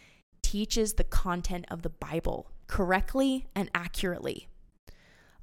teaches 0.40 0.92
the 0.92 1.04
content 1.04 1.64
of 1.68 1.82
the 1.82 1.90
Bible 1.90 2.52
correctly 2.68 3.48
and 3.56 3.68
accurately. 3.74 4.46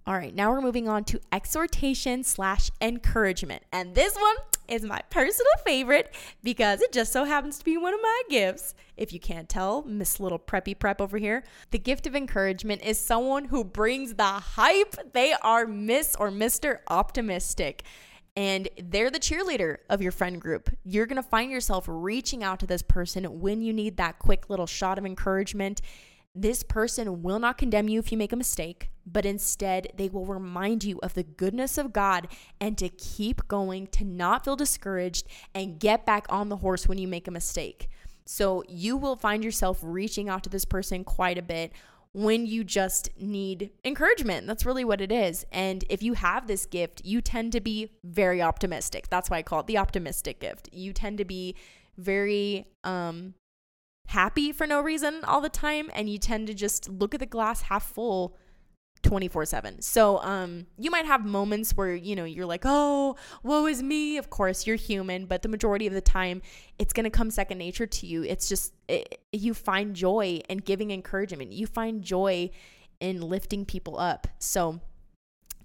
All 0.07 0.13
right, 0.13 0.35
now 0.35 0.51
we're 0.51 0.61
moving 0.61 0.87
on 0.87 1.03
to 1.05 1.19
exhortation 1.31 2.23
slash 2.23 2.69
encouragement. 2.79 3.63
And 3.71 3.95
this 3.95 4.13
one 4.15 4.35
is 4.67 4.83
my 4.83 5.01
personal 5.09 5.51
favorite 5.65 6.13
because 6.43 6.79
it 6.81 6.91
just 6.91 7.11
so 7.11 7.23
happens 7.23 7.57
to 7.57 7.65
be 7.65 7.75
one 7.75 7.95
of 7.95 7.99
my 8.03 8.21
gifts. 8.29 8.75
If 8.97 9.11
you 9.11 9.19
can't 9.19 9.49
tell, 9.49 9.81
Miss 9.81 10.19
Little 10.19 10.37
Preppy 10.37 10.77
Prep 10.77 11.01
over 11.01 11.17
here. 11.17 11.43
The 11.71 11.79
gift 11.79 12.05
of 12.05 12.15
encouragement 12.15 12.83
is 12.83 12.99
someone 12.99 13.45
who 13.45 13.63
brings 13.63 14.13
the 14.13 14.23
hype. 14.23 14.95
They 15.13 15.33
are 15.41 15.65
Miss 15.65 16.15
or 16.19 16.29
Mr. 16.29 16.81
Optimistic 16.87 17.83
and 18.37 18.67
they're 18.77 19.09
the 19.09 19.19
cheerleader 19.19 19.77
of 19.89 20.01
your 20.01 20.11
friend 20.11 20.39
group. 20.39 20.69
You're 20.83 21.05
going 21.05 21.21
to 21.21 21.27
find 21.27 21.51
yourself 21.51 21.85
reaching 21.87 22.43
out 22.43 22.59
to 22.59 22.67
this 22.67 22.81
person 22.81 23.39
when 23.39 23.61
you 23.61 23.73
need 23.73 23.97
that 23.97 24.19
quick 24.19 24.49
little 24.49 24.67
shot 24.67 24.97
of 24.97 25.05
encouragement. 25.05 25.81
This 26.37 26.63
person 26.63 27.23
will 27.23 27.39
not 27.39 27.57
condemn 27.57 27.87
you 27.87 27.99
if 27.99 28.11
you 28.11 28.17
make 28.17 28.33
a 28.33 28.37
mistake, 28.37 28.89
but 29.05 29.25
instead 29.25 29.87
they 29.95 30.09
will 30.09 30.25
remind 30.25 30.83
you 30.83 30.99
of 31.01 31.13
the 31.13 31.23
goodness 31.23 31.77
of 31.77 31.93
God 31.93 32.27
and 32.59 32.77
to 32.77 32.89
keep 32.89 33.47
going, 33.47 33.87
to 33.87 34.03
not 34.03 34.43
feel 34.43 34.57
discouraged, 34.57 35.27
and 35.53 35.79
get 35.79 36.05
back 36.05 36.25
on 36.27 36.49
the 36.49 36.57
horse 36.57 36.89
when 36.89 36.97
you 36.97 37.07
make 37.07 37.29
a 37.29 37.31
mistake. 37.31 37.87
So 38.25 38.63
you 38.67 38.97
will 38.97 39.15
find 39.15 39.45
yourself 39.45 39.79
reaching 39.81 40.27
out 40.27 40.43
to 40.43 40.49
this 40.49 40.65
person 40.65 41.05
quite 41.05 41.37
a 41.37 41.43
bit 41.43 41.71
when 42.11 42.45
you 42.45 42.63
just 42.63 43.09
need 43.19 43.71
encouragement. 43.83 44.47
That's 44.47 44.65
really 44.65 44.83
what 44.83 44.99
it 45.01 45.11
is. 45.11 45.45
And 45.51 45.85
if 45.89 46.03
you 46.03 46.13
have 46.13 46.47
this 46.47 46.65
gift, 46.65 47.01
you 47.05 47.21
tend 47.21 47.51
to 47.53 47.61
be 47.61 47.91
very 48.03 48.41
optimistic. 48.41 49.09
That's 49.09 49.29
why 49.29 49.37
I 49.37 49.43
call 49.43 49.61
it 49.61 49.67
the 49.67 49.77
optimistic 49.77 50.39
gift. 50.39 50.69
You 50.73 50.91
tend 50.91 51.17
to 51.19 51.25
be 51.25 51.55
very 51.97 52.67
um 52.83 53.35
happy 54.07 54.51
for 54.51 54.67
no 54.67 54.81
reason 54.81 55.23
all 55.23 55.41
the 55.41 55.49
time 55.49 55.89
and 55.93 56.09
you 56.09 56.17
tend 56.17 56.47
to 56.47 56.53
just 56.53 56.89
look 56.89 57.13
at 57.13 57.19
the 57.19 57.25
glass 57.25 57.63
half 57.63 57.83
full 57.83 58.37
24/7. 59.03 59.83
So 59.83 60.19
um 60.23 60.65
you 60.77 60.89
might 60.89 61.05
have 61.05 61.25
moments 61.25 61.77
where 61.77 61.93
you 61.93 62.15
know 62.15 62.23
you're 62.23 62.45
like, 62.45 62.63
"Oh, 62.65 63.15
woe 63.43 63.67
is 63.67 63.83
me." 63.83 64.17
Of 64.17 64.29
course, 64.29 64.65
you're 64.65 64.75
human, 64.75 65.27
but 65.27 65.43
the 65.43 65.49
majority 65.49 65.85
of 65.85 65.93
the 65.93 66.01
time 66.01 66.41
it's 66.79 66.91
going 66.91 67.03
to 67.03 67.09
come 67.09 67.29
second 67.29 67.59
nature 67.59 67.85
to 67.85 68.07
you. 68.07 68.23
It's 68.23 68.49
just 68.49 68.73
it, 68.87 69.19
you 69.31 69.53
find 69.53 69.95
joy 69.95 70.41
in 70.49 70.57
giving 70.59 70.91
encouragement. 70.91 71.51
You 71.51 71.67
find 71.67 72.01
joy 72.01 72.49
in 72.99 73.21
lifting 73.21 73.65
people 73.65 73.99
up. 73.99 74.27
So 74.39 74.79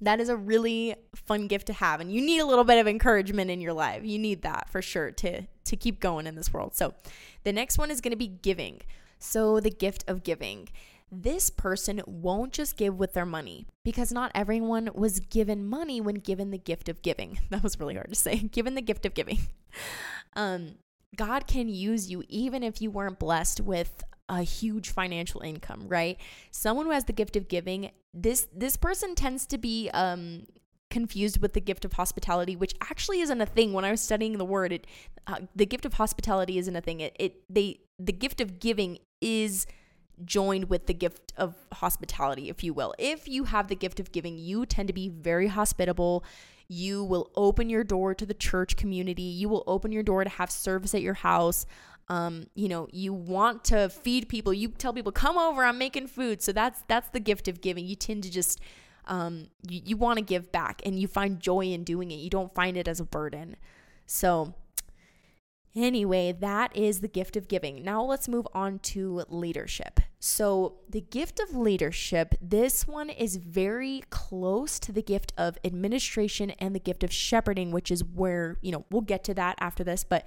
that 0.01 0.21
is 0.21 0.29
a 0.29 0.37
really 0.37 0.95
fun 1.15 1.47
gift 1.47 1.67
to 1.67 1.73
have 1.73 2.01
and 2.01 2.13
you 2.13 2.21
need 2.21 2.41
a 2.41 2.47
little 2.47 2.65
bit 2.65 2.79
of 2.79 2.89
encouragement 2.89 3.51
in 3.51 3.61
your 3.61 3.73
life. 3.73 4.05
You 4.05 4.19
need 4.19 4.43
that 4.43 4.69
for 4.71 4.83
sure 4.83 5.11
to 5.13 5.43
to 5.65 5.77
keep 5.77 6.01
going 6.01 6.27
in 6.27 6.35
this 6.35 6.53
world. 6.53 6.75
So 6.75 6.95
the 7.45 7.53
next 7.53 7.79
one 7.79 7.91
is 7.91 8.01
going 8.01 8.13
to 8.13 8.17
be 8.17 8.27
giving. 8.27 8.81
So 9.19 9.61
the 9.61 9.71
gift 9.71 10.05
of 10.09 10.23
giving. 10.23 10.69
This 11.13 11.51
person 11.51 12.01
won't 12.07 12.53
just 12.53 12.77
give 12.77 12.97
with 12.99 13.15
their 13.15 13.27
money 13.27 13.67
because 13.85 14.13
not 14.13 14.31
everyone 14.35 14.91
was 14.95 15.19
given 15.19 15.67
money 15.67 16.01
when 16.01 16.17
given 16.17 16.51
the 16.51 16.59
gift 16.59 16.89
of 16.89 17.03
giving. 17.03 17.41
That 17.51 17.63
was 17.63 17.79
really 17.79 17.95
hard 17.95 18.11
to 18.11 18.15
say. 18.15 18.37
Given 18.53 18.75
the 18.75 18.83
gift 18.83 19.07
of 19.07 19.15
giving. 19.15 19.39
Um 20.37 20.77
God 21.17 21.49
can 21.49 21.69
use 21.69 22.09
you 22.09 22.23
even 22.29 22.63
if 22.63 22.81
you 22.81 22.89
weren't 22.91 23.19
blessed 23.19 23.61
with 23.61 24.05
a 24.29 24.43
huge 24.43 24.91
financial 24.91 25.41
income, 25.41 25.89
right? 25.89 26.17
Someone 26.53 26.87
who 26.87 26.93
has 26.93 27.05
the 27.05 27.13
gift 27.13 27.35
of 27.35 27.49
giving, 27.49 27.91
this 28.13 28.49
this 28.55 28.77
person 28.77 29.15
tends 29.15 29.47
to 29.47 29.59
be 29.59 29.91
um 29.93 30.45
confused 30.91 31.41
with 31.41 31.53
the 31.53 31.61
gift 31.61 31.85
of 31.85 31.93
hospitality, 31.95 32.57
which 32.57 32.75
actually 32.83 33.21
isn't 33.21 33.41
a 33.41 33.47
thing. 33.47 33.73
When 33.73 33.85
I 33.85 33.93
was 33.93 34.01
studying 34.01 34.37
the 34.39 34.45
word, 34.45 34.73
it 34.73 34.87
uh, 35.27 35.41
the 35.55 35.67
gift 35.67 35.87
of 35.87 35.95
hospitality 35.95 36.59
isn't 36.59 36.75
a 36.75 36.81
thing. 36.81 37.01
It 37.01 37.17
it 37.19 37.43
they 37.49 37.81
the 37.99 38.13
gift 38.13 38.41
of 38.41 38.59
giving 38.59 38.99
is 39.21 39.67
joined 40.25 40.69
with 40.69 40.87
the 40.87 40.95
gift 40.95 41.33
of 41.37 41.55
hospitality, 41.73 42.51
if 42.51 42.63
you 42.63 42.75
will. 42.75 42.95
If 42.99 43.27
you 43.27 43.45
have 43.45 43.69
the 43.69 43.77
gift 43.77 44.01
of 44.01 44.13
giving, 44.13 44.37
you 44.37 44.67
tend 44.67 44.89
to 44.89 44.93
be 44.93 45.09
very 45.09 45.47
hospitable. 45.47 46.25
You 46.69 47.03
will 47.03 47.31
open 47.35 47.71
your 47.71 47.85
door 47.85 48.15
to 48.15 48.27
the 48.27 48.35
church 48.35 48.77
community. 48.77 49.23
You 49.23 49.49
will 49.49 49.65
open 49.67 49.93
your 49.93 50.03
door 50.03 50.23
to 50.23 50.31
have 50.31 50.51
service 50.51 50.95
at 50.95 51.03
your 51.03 51.15
house 51.15 51.67
um, 52.11 52.49
you 52.55 52.69
know, 52.69 52.89
you 52.91 53.15
want 53.15 53.65
to 53.67 53.89
feed 53.89 54.29
people. 54.29 54.53
You 54.53 54.69
tell 54.69 54.93
people, 54.93 55.13
"Come 55.13 55.39
over, 55.39 55.65
I'm 55.65 55.79
making 55.79 56.09
food." 56.09 56.43
So 56.43 56.53
that's 56.53 56.83
that's 56.89 57.09
the 57.11 57.21
gift 57.21 57.47
of 57.49 57.61
giving. 57.61 57.87
You 57.87 57.95
tend 57.95 58.25
to 58.25 58.31
just 58.31 58.61
um, 59.07 59.47
you, 59.67 59.81
you 59.85 59.97
want 59.97 60.19
to 60.19 60.25
give 60.25 60.51
back, 60.51 60.83
and 60.85 60.99
you 60.99 61.07
find 61.07 61.41
joy 61.41 61.67
in 61.67 61.85
doing 61.85 62.11
it. 62.11 62.17
You 62.17 62.29
don't 62.29 62.53
find 62.53 62.77
it 62.77 62.89
as 62.89 62.99
a 63.01 63.05
burden. 63.05 63.57
So 64.07 64.55
Anyway, 65.77 66.33
that 66.33 66.75
is 66.77 67.01
the 67.01 67.09
gift 67.09 67.37
of 67.37 67.47
giving. 67.47 67.85
Now 67.85 68.03
let's 68.03 68.29
move 68.29 68.47
on 68.53 68.81
to 68.81 69.23
leadership. 69.29 70.01
So, 70.19 70.79
the 70.89 71.01
gift 71.01 71.39
of 71.39 71.55
leadership, 71.55 72.35
this 72.43 72.89
one 72.89 73.09
is 73.09 73.37
very 73.37 74.03
close 74.11 74.81
to 74.81 74.93
the 74.93 75.03
gift 75.03 75.33
of 75.39 75.57
administration 75.65 76.51
and 76.59 76.75
the 76.75 76.81
gift 76.81 77.05
of 77.05 77.13
shepherding, 77.13 77.71
which 77.71 77.91
is 77.91 78.03
where, 78.03 78.59
you 78.61 78.73
know, 78.73 78.85
we'll 78.91 79.01
get 79.03 79.23
to 79.25 79.35
that 79.35 79.55
after 79.61 79.85
this, 79.85 80.03
but 80.03 80.27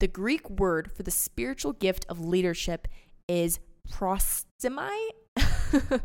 the 0.00 0.08
Greek 0.08 0.48
word 0.50 0.90
for 0.90 1.02
the 1.02 1.10
spiritual 1.10 1.72
gift 1.72 2.04
of 2.08 2.18
leadership 2.18 2.88
is 3.28 3.60
prostimai. 3.88 4.96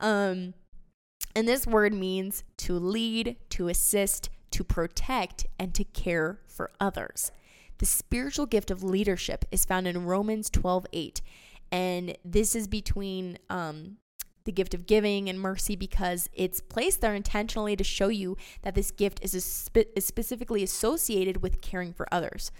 um, 0.00 0.54
and 1.34 1.48
this 1.48 1.66
word 1.66 1.92
means 1.92 2.44
to 2.58 2.74
lead, 2.74 3.36
to 3.50 3.68
assist, 3.68 4.30
to 4.52 4.64
protect, 4.64 5.46
and 5.58 5.74
to 5.74 5.84
care 5.84 6.40
for 6.46 6.70
others. 6.80 7.32
The 7.78 7.86
spiritual 7.86 8.46
gift 8.46 8.70
of 8.70 8.84
leadership 8.84 9.44
is 9.50 9.64
found 9.64 9.86
in 9.86 10.06
Romans 10.06 10.48
12 10.48 10.86
8. 10.92 11.22
And 11.72 12.16
this 12.24 12.54
is 12.54 12.68
between 12.68 13.38
um, 13.50 13.96
the 14.44 14.52
gift 14.52 14.74
of 14.74 14.86
giving 14.86 15.28
and 15.28 15.40
mercy 15.40 15.74
because 15.74 16.28
it's 16.32 16.60
placed 16.60 17.00
there 17.00 17.14
intentionally 17.14 17.74
to 17.76 17.84
show 17.84 18.08
you 18.08 18.36
that 18.62 18.74
this 18.74 18.90
gift 18.90 19.20
is, 19.22 19.42
spe- 19.42 19.90
is 19.96 20.04
specifically 20.04 20.62
associated 20.62 21.42
with 21.42 21.60
caring 21.60 21.92
for 21.92 22.06
others. 22.12 22.52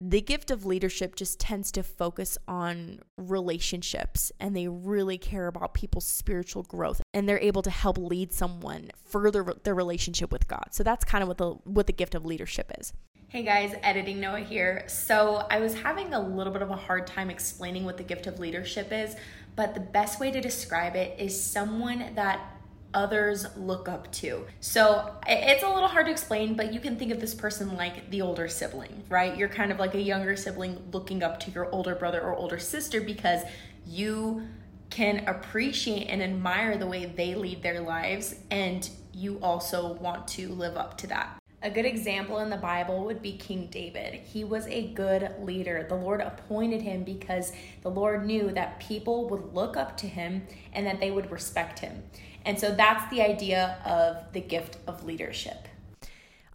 The 0.00 0.20
gift 0.20 0.50
of 0.50 0.66
leadership 0.66 1.16
just 1.16 1.40
tends 1.40 1.72
to 1.72 1.82
focus 1.82 2.36
on 2.46 2.98
relationships 3.16 4.30
and 4.38 4.54
they 4.54 4.68
really 4.68 5.16
care 5.16 5.46
about 5.46 5.72
people's 5.72 6.04
spiritual 6.04 6.64
growth 6.64 7.00
and 7.14 7.26
they're 7.26 7.40
able 7.40 7.62
to 7.62 7.70
help 7.70 7.96
lead 7.96 8.30
someone 8.30 8.90
further 9.04 9.42
their 9.64 9.74
relationship 9.74 10.30
with 10.30 10.48
God. 10.48 10.68
So 10.72 10.82
that's 10.82 11.02
kind 11.02 11.22
of 11.22 11.28
what 11.28 11.38
the 11.38 11.52
what 11.64 11.86
the 11.86 11.94
gift 11.94 12.14
of 12.14 12.26
leadership 12.26 12.70
is. 12.78 12.92
Hey 13.28 13.42
guys, 13.42 13.74
editing 13.82 14.20
Noah 14.20 14.40
here. 14.40 14.84
So, 14.86 15.46
I 15.50 15.58
was 15.58 15.74
having 15.74 16.14
a 16.14 16.20
little 16.20 16.52
bit 16.52 16.62
of 16.62 16.70
a 16.70 16.76
hard 16.76 17.08
time 17.08 17.28
explaining 17.28 17.84
what 17.84 17.96
the 17.96 18.04
gift 18.04 18.28
of 18.28 18.38
leadership 18.38 18.92
is, 18.92 19.16
but 19.56 19.74
the 19.74 19.80
best 19.80 20.20
way 20.20 20.30
to 20.30 20.40
describe 20.40 20.94
it 20.94 21.18
is 21.18 21.38
someone 21.38 22.14
that 22.14 22.55
others 22.94 23.46
look 23.56 23.88
up 23.88 24.10
to. 24.12 24.46
So 24.60 25.12
it's 25.26 25.62
a 25.62 25.68
little 25.68 25.88
hard 25.88 26.06
to 26.06 26.12
explain, 26.12 26.54
but 26.54 26.72
you 26.72 26.80
can 26.80 26.96
think 26.96 27.12
of 27.12 27.20
this 27.20 27.34
person 27.34 27.76
like 27.76 28.10
the 28.10 28.22
older 28.22 28.48
sibling, 28.48 29.04
right? 29.08 29.36
You're 29.36 29.48
kind 29.48 29.70
of 29.70 29.78
like 29.78 29.94
a 29.94 30.00
younger 30.00 30.36
sibling 30.36 30.82
looking 30.92 31.22
up 31.22 31.40
to 31.40 31.50
your 31.50 31.70
older 31.70 31.94
brother 31.94 32.20
or 32.20 32.34
older 32.34 32.58
sister 32.58 33.00
because 33.00 33.42
you 33.86 34.42
can 34.90 35.26
appreciate 35.28 36.06
and 36.06 36.22
admire 36.22 36.78
the 36.78 36.86
way 36.86 37.06
they 37.06 37.34
lead 37.34 37.62
their 37.62 37.80
lives, 37.80 38.36
and 38.50 38.88
you 39.12 39.38
also 39.42 39.94
want 39.94 40.28
to 40.28 40.48
live 40.48 40.76
up 40.76 40.96
to 40.98 41.06
that. 41.08 41.38
A 41.62 41.70
good 41.70 41.86
example 41.86 42.38
in 42.38 42.50
the 42.50 42.56
Bible 42.56 43.04
would 43.06 43.22
be 43.22 43.32
King 43.36 43.66
David. 43.66 44.14
He 44.14 44.44
was 44.44 44.66
a 44.68 44.88
good 44.88 45.34
leader. 45.40 45.86
The 45.88 45.96
Lord 45.96 46.20
appointed 46.20 46.82
him 46.82 47.02
because 47.02 47.50
the 47.82 47.90
Lord 47.90 48.24
knew 48.24 48.52
that 48.52 48.78
people 48.78 49.28
would 49.30 49.54
look 49.54 49.76
up 49.76 49.96
to 49.98 50.06
him 50.06 50.46
and 50.72 50.86
that 50.86 51.00
they 51.00 51.10
would 51.10 51.30
respect 51.32 51.80
him. 51.80 52.04
And 52.46 52.58
so 52.58 52.70
that's 52.70 53.10
the 53.10 53.20
idea 53.20 53.76
of 53.84 54.32
the 54.32 54.40
gift 54.40 54.78
of 54.86 55.04
leadership. 55.04 55.68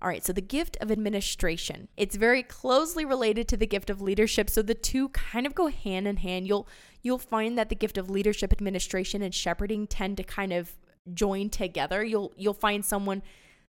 All 0.01 0.07
right, 0.07 0.25
so 0.25 0.33
the 0.33 0.41
gift 0.41 0.77
of 0.81 0.89
administration. 0.89 1.89
It's 1.95 2.15
very 2.15 2.41
closely 2.41 3.05
related 3.05 3.47
to 3.49 3.57
the 3.57 3.67
gift 3.67 3.91
of 3.91 4.01
leadership, 4.01 4.49
so 4.49 4.63
the 4.63 4.73
two 4.73 5.09
kind 5.09 5.45
of 5.45 5.53
go 5.53 5.67
hand 5.67 6.07
in 6.07 6.17
hand. 6.17 6.47
You'll 6.47 6.67
you'll 7.03 7.19
find 7.19 7.55
that 7.57 7.69
the 7.69 7.75
gift 7.75 7.99
of 7.99 8.09
leadership, 8.09 8.51
administration 8.51 9.21
and 9.21 9.35
shepherding 9.35 9.85
tend 9.85 10.17
to 10.17 10.23
kind 10.23 10.53
of 10.53 10.71
join 11.13 11.49
together. 11.49 12.03
You'll 12.03 12.33
you'll 12.35 12.55
find 12.55 12.83
someone 12.83 13.21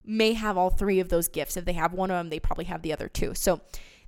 may 0.05 0.35
have 0.35 0.57
all 0.57 0.71
three 0.71 1.01
of 1.01 1.09
those 1.09 1.27
gifts. 1.27 1.57
If 1.57 1.65
they 1.65 1.73
have 1.73 1.93
one 1.93 2.11
of 2.11 2.17
them, 2.19 2.31
they 2.31 2.39
probably 2.39 2.67
have 2.67 2.83
the 2.83 2.93
other 2.93 3.09
two. 3.09 3.35
So 3.35 3.61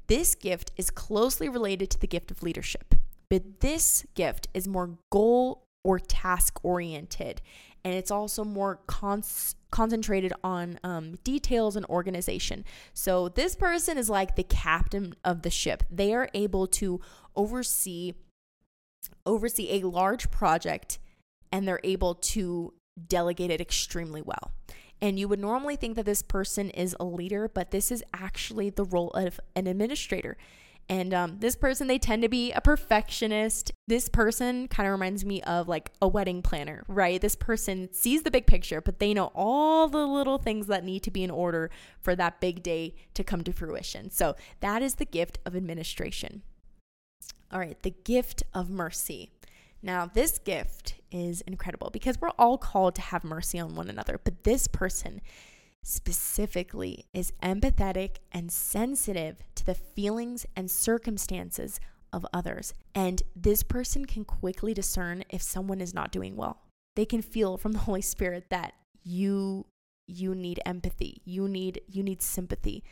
this 0.06 0.36
gift 0.36 0.70
is 0.76 0.90
closely 0.90 1.48
related 1.48 1.90
to 1.90 1.98
the 1.98 2.06
gift 2.06 2.30
of 2.30 2.42
leadership. 2.42 2.94
But 3.28 3.60
this 3.60 4.04
gift 4.14 4.46
is 4.54 4.68
more 4.68 4.98
goal 5.10 5.64
or 5.82 5.98
task 5.98 6.60
oriented 6.62 7.42
and 7.84 7.94
it's 7.94 8.10
also 8.10 8.44
more 8.44 8.80
cons- 8.86 9.56
concentrated 9.70 10.32
on 10.42 10.78
um, 10.82 11.16
details 11.22 11.76
and 11.76 11.84
organization. 11.86 12.64
So 12.94 13.28
this 13.28 13.54
person 13.54 13.98
is 13.98 14.08
like 14.08 14.36
the 14.36 14.42
captain 14.42 15.14
of 15.24 15.42
the 15.42 15.50
ship. 15.50 15.82
They 15.90 16.14
are 16.14 16.28
able 16.32 16.66
to 16.68 17.00
oversee 17.36 18.14
oversee 19.26 19.68
a 19.70 19.86
large 19.86 20.30
project, 20.30 20.98
and 21.52 21.68
they're 21.68 21.80
able 21.84 22.14
to 22.14 22.72
delegate 23.06 23.50
it 23.50 23.60
extremely 23.60 24.22
well. 24.22 24.52
And 25.00 25.18
you 25.18 25.28
would 25.28 25.40
normally 25.40 25.76
think 25.76 25.96
that 25.96 26.06
this 26.06 26.22
person 26.22 26.70
is 26.70 26.96
a 26.98 27.04
leader, 27.04 27.50
but 27.52 27.70
this 27.70 27.92
is 27.92 28.02
actually 28.14 28.70
the 28.70 28.84
role 28.84 29.10
of 29.10 29.38
an 29.54 29.66
administrator. 29.66 30.38
And 30.88 31.14
um, 31.14 31.36
this 31.40 31.56
person, 31.56 31.86
they 31.86 31.98
tend 31.98 32.22
to 32.22 32.28
be 32.28 32.52
a 32.52 32.60
perfectionist. 32.60 33.72
This 33.86 34.08
person 34.08 34.68
kind 34.68 34.86
of 34.86 34.92
reminds 34.92 35.24
me 35.24 35.40
of 35.42 35.66
like 35.66 35.92
a 36.02 36.08
wedding 36.08 36.42
planner, 36.42 36.84
right? 36.88 37.20
This 37.20 37.36
person 37.36 37.88
sees 37.92 38.22
the 38.22 38.30
big 38.30 38.46
picture, 38.46 38.80
but 38.80 38.98
they 38.98 39.14
know 39.14 39.32
all 39.34 39.88
the 39.88 40.06
little 40.06 40.36
things 40.36 40.66
that 40.66 40.84
need 40.84 41.02
to 41.04 41.10
be 41.10 41.24
in 41.24 41.30
order 41.30 41.70
for 42.00 42.14
that 42.16 42.40
big 42.40 42.62
day 42.62 42.94
to 43.14 43.24
come 43.24 43.42
to 43.44 43.52
fruition. 43.52 44.10
So 44.10 44.36
that 44.60 44.82
is 44.82 44.96
the 44.96 45.06
gift 45.06 45.38
of 45.46 45.56
administration. 45.56 46.42
All 47.50 47.60
right, 47.60 47.80
the 47.82 47.94
gift 48.04 48.42
of 48.52 48.68
mercy. 48.68 49.30
Now, 49.82 50.10
this 50.12 50.38
gift 50.38 50.96
is 51.10 51.40
incredible 51.42 51.90
because 51.90 52.20
we're 52.20 52.30
all 52.38 52.58
called 52.58 52.94
to 52.96 53.02
have 53.02 53.22
mercy 53.22 53.58
on 53.58 53.74
one 53.74 53.88
another, 53.88 54.20
but 54.22 54.44
this 54.44 54.66
person 54.66 55.20
specifically 55.82 57.04
is 57.12 57.32
empathetic 57.42 58.16
and 58.32 58.50
sensitive 58.50 59.42
the 59.64 59.74
feelings 59.74 60.46
and 60.56 60.70
circumstances 60.70 61.80
of 62.12 62.26
others. 62.32 62.72
And 62.94 63.22
this 63.34 63.62
person 63.62 64.04
can 64.04 64.24
quickly 64.24 64.72
discern 64.72 65.24
if 65.30 65.42
someone 65.42 65.80
is 65.80 65.94
not 65.94 66.12
doing 66.12 66.36
well. 66.36 66.60
They 66.96 67.04
can 67.04 67.22
feel 67.22 67.56
from 67.56 67.72
the 67.72 67.78
Holy 67.80 68.02
Spirit 68.02 68.46
that 68.50 68.74
you 69.02 69.66
you 70.06 70.34
need 70.34 70.60
empathy. 70.66 71.22
You 71.24 71.48
need 71.48 71.80
you 71.88 72.02
need 72.02 72.22
sympathy. 72.22 72.84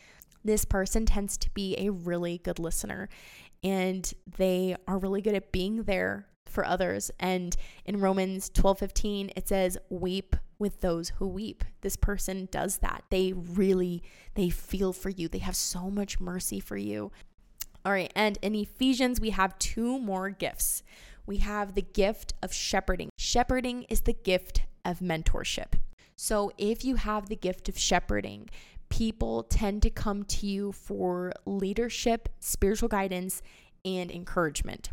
This 0.45 0.65
person 0.65 1.07
tends 1.07 1.37
to 1.39 1.51
be 1.55 1.77
a 1.79 1.91
really 1.91 2.39
good 2.39 2.59
listener 2.59 3.09
and 3.63 4.13
they 4.39 4.77
are 4.89 4.99
really 4.99 5.23
good 5.23 5.35
at 5.35 5.53
being 5.53 5.85
there 5.85 6.27
for 6.53 6.65
others. 6.65 7.11
And 7.19 7.57
in 7.85 8.01
Romans 8.01 8.51
12:15 8.51 9.33
it 9.35 9.49
says 9.49 9.79
weep 9.89 10.37
with 10.59 10.81
those 10.81 11.11
who 11.11 11.27
weep. 11.27 11.65
This 11.81 11.97
person 11.97 12.49
does 12.51 12.79
that. 12.79 13.05
They 13.11 13.33
really 13.33 14.03
they 14.35 14.51
feel 14.51 14.93
for 14.93 15.11
you. 15.11 15.29
They 15.29 15.39
have 15.39 15.57
so 15.57 15.91
much 15.91 16.21
mercy 16.21 16.61
for 16.61 16.77
you. 16.77 17.11
All 17.85 17.93
right, 17.93 18.13
and 18.15 18.39
in 18.43 18.55
Ephesians 18.55 19.21
we 19.21 19.31
have 19.31 19.59
two 19.59 19.99
more 19.99 20.31
gifts. 20.31 20.85
We 21.27 21.39
have 21.39 21.75
the 21.75 21.83
gift 21.83 22.35
of 22.43 22.53
shepherding. 22.53 23.11
Shepherding 23.19 23.85
is 23.85 24.03
the 24.03 24.13
gift 24.13 24.63
of 24.85 25.01
mentorship. 25.01 25.75
So 26.17 26.53
if 26.59 26.85
you 26.85 26.97
have 26.97 27.29
the 27.29 27.37
gift 27.37 27.69
of 27.69 27.79
shepherding, 27.79 28.49
people 28.89 29.43
tend 29.45 29.83
to 29.83 29.91
come 29.91 30.23
to 30.25 30.47
you 30.47 30.71
for 30.71 31.33
leadership, 31.47 32.29
spiritual 32.39 32.89
guidance, 32.89 33.43
and 33.85 34.11
encouragement. 34.11 34.91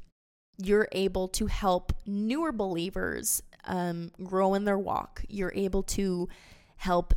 You're 0.62 0.90
able 0.92 1.28
to 1.30 1.48
help 1.48 1.94
newer 2.06 2.52
believers 2.52 3.42
um, 3.66 4.12
grow 4.24 4.54
in 4.54 4.66
their 4.66 4.78
walk. 4.78 5.24
You're 5.28 5.54
able 5.56 5.84
to 5.84 6.28
help 6.78 7.14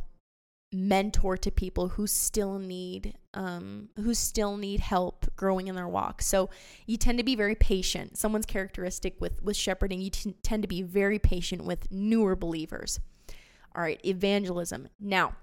mentor 0.73 1.37
to 1.37 1.51
people 1.51 1.89
who 1.89 2.07
still 2.07 2.57
need 2.57 3.15
um, 3.35 3.89
who 3.95 4.13
still 4.13 4.57
need 4.57 4.79
help 4.79 5.25
growing 5.35 5.67
in 5.67 5.75
their 5.75 5.87
walk. 5.87 6.21
So 6.21 6.49
you 6.85 6.97
tend 6.97 7.17
to 7.19 7.23
be 7.23 7.35
very 7.35 7.55
patient. 7.55 8.17
Someone's 8.17 8.45
characteristic 8.45 9.19
with 9.19 9.41
with 9.43 9.55
shepherding, 9.55 10.01
you 10.01 10.09
t- 10.09 10.35
tend 10.43 10.63
to 10.63 10.67
be 10.67 10.81
very 10.81 11.19
patient 11.19 11.63
with 11.63 11.91
newer 11.91 12.35
believers. 12.35 12.99
All 13.75 13.81
right, 13.81 13.99
evangelism. 14.05 14.89
Now, 14.99 15.33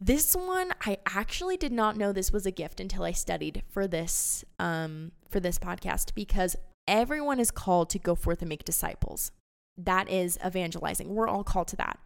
this 0.00 0.34
one 0.34 0.72
I 0.82 0.98
actually 1.06 1.56
did 1.56 1.72
not 1.72 1.96
know 1.96 2.12
this 2.12 2.32
was 2.32 2.46
a 2.46 2.50
gift 2.50 2.80
until 2.80 3.04
I 3.04 3.12
studied 3.12 3.62
for 3.68 3.86
this 3.86 4.44
um, 4.58 5.12
for 5.30 5.40
this 5.40 5.58
podcast 5.58 6.14
because 6.14 6.56
everyone 6.86 7.40
is 7.40 7.50
called 7.50 7.90
to 7.90 7.98
go 7.98 8.14
forth 8.14 8.42
and 8.42 8.48
make 8.48 8.64
disciples. 8.64 9.32
That 9.76 10.08
is 10.08 10.38
evangelizing. 10.44 11.14
We're 11.14 11.28
all 11.28 11.44
called 11.44 11.68
to 11.68 11.76
that. 11.76 11.98